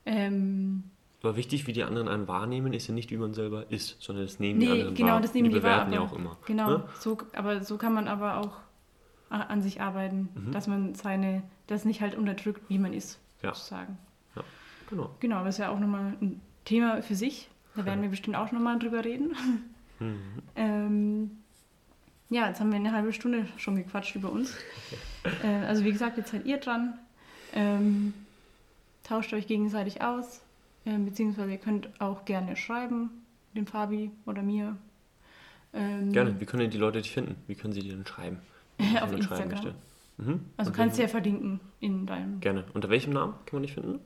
Ähm, 0.05 0.91
aber 1.27 1.37
wichtig, 1.37 1.67
wie 1.67 1.73
die 1.73 1.83
anderen 1.83 2.09
einen 2.09 2.29
wahrnehmen, 2.29 2.73
ist 2.73 2.87
ja 2.87 2.95
nicht, 2.95 3.11
wie 3.11 3.17
man 3.17 3.35
selber 3.35 3.71
ist, 3.71 4.01
sondern 4.01 4.27
das 4.27 4.39
nehmen 4.39 4.59
nee, 4.59 4.67
die 4.67 4.73
anderen 4.73 4.95
genau, 4.95 5.13
wahr. 5.15 5.21
Das 5.21 5.35
nehmen 5.35 5.49
die, 5.49 5.55
die 5.55 5.61
bewerten 5.61 5.91
wahr, 5.91 6.01
ja 6.01 6.07
auch 6.07 6.17
immer. 6.17 6.37
Genau, 6.47 6.69
ne? 6.69 6.85
so, 7.01 7.19
aber 7.35 7.65
so 7.65 7.77
kann 7.77 7.93
man 7.93 8.07
aber 8.07 8.39
auch 8.39 8.53
an 9.29 9.61
sich 9.61 9.81
arbeiten, 9.81 10.29
mhm. 10.35 10.53
dass 10.53 10.69
man 10.69 10.95
seine, 10.95 11.43
das 11.67 11.85
nicht 11.85 12.01
halt 12.01 12.15
unterdrückt, 12.15 12.63
wie 12.69 12.79
man 12.79 12.93
ist, 12.93 13.19
ja. 13.43 13.53
sozusagen. 13.53 13.99
Ja, 14.37 14.45
genau. 14.89 15.11
Genau, 15.19 15.45
das 15.45 15.57
ist 15.57 15.59
ja 15.59 15.71
auch 15.71 15.81
nochmal 15.81 16.15
ein 16.21 16.41
Thema 16.65 17.03
für 17.03 17.17
sich. 17.17 17.49
Da 17.75 17.85
werden 17.85 18.03
wir 18.03 18.09
bestimmt 18.09 18.37
auch 18.37 18.53
nochmal 18.53 18.79
drüber 18.79 19.05
reden. 19.05 19.35
Mhm. 19.99 20.43
ähm, 20.57 21.31
ja, 22.29 22.49
jetzt 22.49 22.61
haben 22.61 22.71
wir 22.71 22.77
eine 22.77 22.93
halbe 22.93 23.15
Stunde 23.15 23.47
schon 23.57 23.77
gequatscht 23.77 24.15
über 24.15 24.31
uns. 24.31 24.55
äh, 25.43 25.65
also 25.65 25.85
wie 25.85 25.91
gesagt, 25.91 26.19
jetzt 26.19 26.33
seid 26.33 26.45
ihr 26.45 26.59
dran. 26.59 26.99
Ähm, 27.55 28.13
tauscht 29.03 29.33
euch 29.33 29.47
gegenseitig 29.47 30.03
aus 30.03 30.43
ähm, 30.87 31.05
beziehungsweise 31.05 31.51
ihr 31.51 31.59
könnt 31.59 32.01
auch 32.01 32.25
gerne 32.25 32.57
schreiben, 32.57 33.11
dem 33.55 33.67
Fabi 33.67 34.11
oder 34.25 34.43
mir. 34.43 34.77
Ähm, 35.73 36.13
gerne. 36.13 36.41
Wie 36.41 36.47
können 36.47 36.71
die 36.71 36.79
Leute 36.79 37.03
dich 37.03 37.11
finden? 37.11 37.37
Wie 37.47 37.55
können 37.55 37.73
sie 37.73 37.81
dir 37.81 37.93
denn 37.95 38.07
schreiben? 38.07 38.39
Auf 39.01 39.13
Instagram. 39.13 39.75
Mhm. 40.19 40.41
Also 40.57 40.71
Und 40.71 40.77
kannst 40.77 40.97
du 40.97 41.03
ja 41.03 41.09
verlinken 41.09 41.61
in 41.81 42.07
deinem. 42.07 42.41
Gerne. 42.41 42.65
Unter 42.73 42.89
welchem 42.89 43.13
Namen 43.13 43.35
kann 43.45 43.57
man 43.57 43.63
dich 43.63 43.75
finden? 43.75 44.01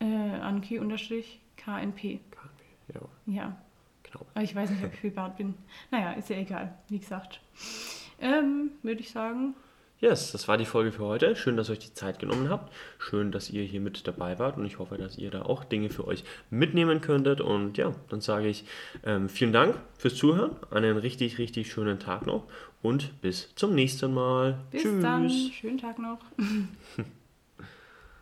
Äh, 0.00 0.04
Anki-KNP. 0.04 1.24
KNP, 1.56 2.20
ja. 2.92 3.00
Ja. 3.26 3.56
Genau. 4.02 4.26
Aber 4.34 4.44
ich 4.44 4.54
weiß 4.54 4.70
nicht, 4.70 4.84
ob 4.84 4.92
ich 4.92 5.00
privat 5.00 5.36
bin. 5.36 5.54
Naja, 5.90 6.12
ist 6.12 6.28
ja 6.28 6.36
egal, 6.36 6.74
wie 6.88 6.98
gesagt. 6.98 7.40
Ähm, 8.20 8.72
Würde 8.82 9.00
ich 9.00 9.10
sagen. 9.10 9.54
Yes, 10.04 10.32
das 10.32 10.48
war 10.48 10.58
die 10.58 10.66
Folge 10.66 10.92
für 10.92 11.06
heute. 11.06 11.34
Schön, 11.34 11.56
dass 11.56 11.70
ihr 11.70 11.72
euch 11.72 11.78
die 11.78 11.94
Zeit 11.94 12.18
genommen 12.18 12.50
habt. 12.50 12.70
Schön, 12.98 13.32
dass 13.32 13.48
ihr 13.48 13.62
hier 13.62 13.80
mit 13.80 14.06
dabei 14.06 14.38
wart 14.38 14.58
und 14.58 14.66
ich 14.66 14.78
hoffe, 14.78 14.98
dass 14.98 15.16
ihr 15.16 15.30
da 15.30 15.46
auch 15.46 15.64
Dinge 15.64 15.88
für 15.88 16.06
euch 16.06 16.24
mitnehmen 16.50 17.00
könntet. 17.00 17.40
Und 17.40 17.78
ja, 17.78 17.94
dann 18.10 18.20
sage 18.20 18.48
ich 18.48 18.66
ähm, 19.02 19.30
vielen 19.30 19.54
Dank 19.54 19.76
fürs 19.96 20.14
Zuhören. 20.16 20.50
Einen 20.70 20.98
richtig, 20.98 21.38
richtig 21.38 21.72
schönen 21.72 22.00
Tag 22.00 22.26
noch 22.26 22.44
und 22.82 23.18
bis 23.22 23.54
zum 23.54 23.74
nächsten 23.74 24.12
Mal. 24.12 24.58
Bis 24.70 24.82
dann. 24.82 25.30
Schönen 25.30 25.78
Tag 25.78 25.98
noch. 25.98 26.18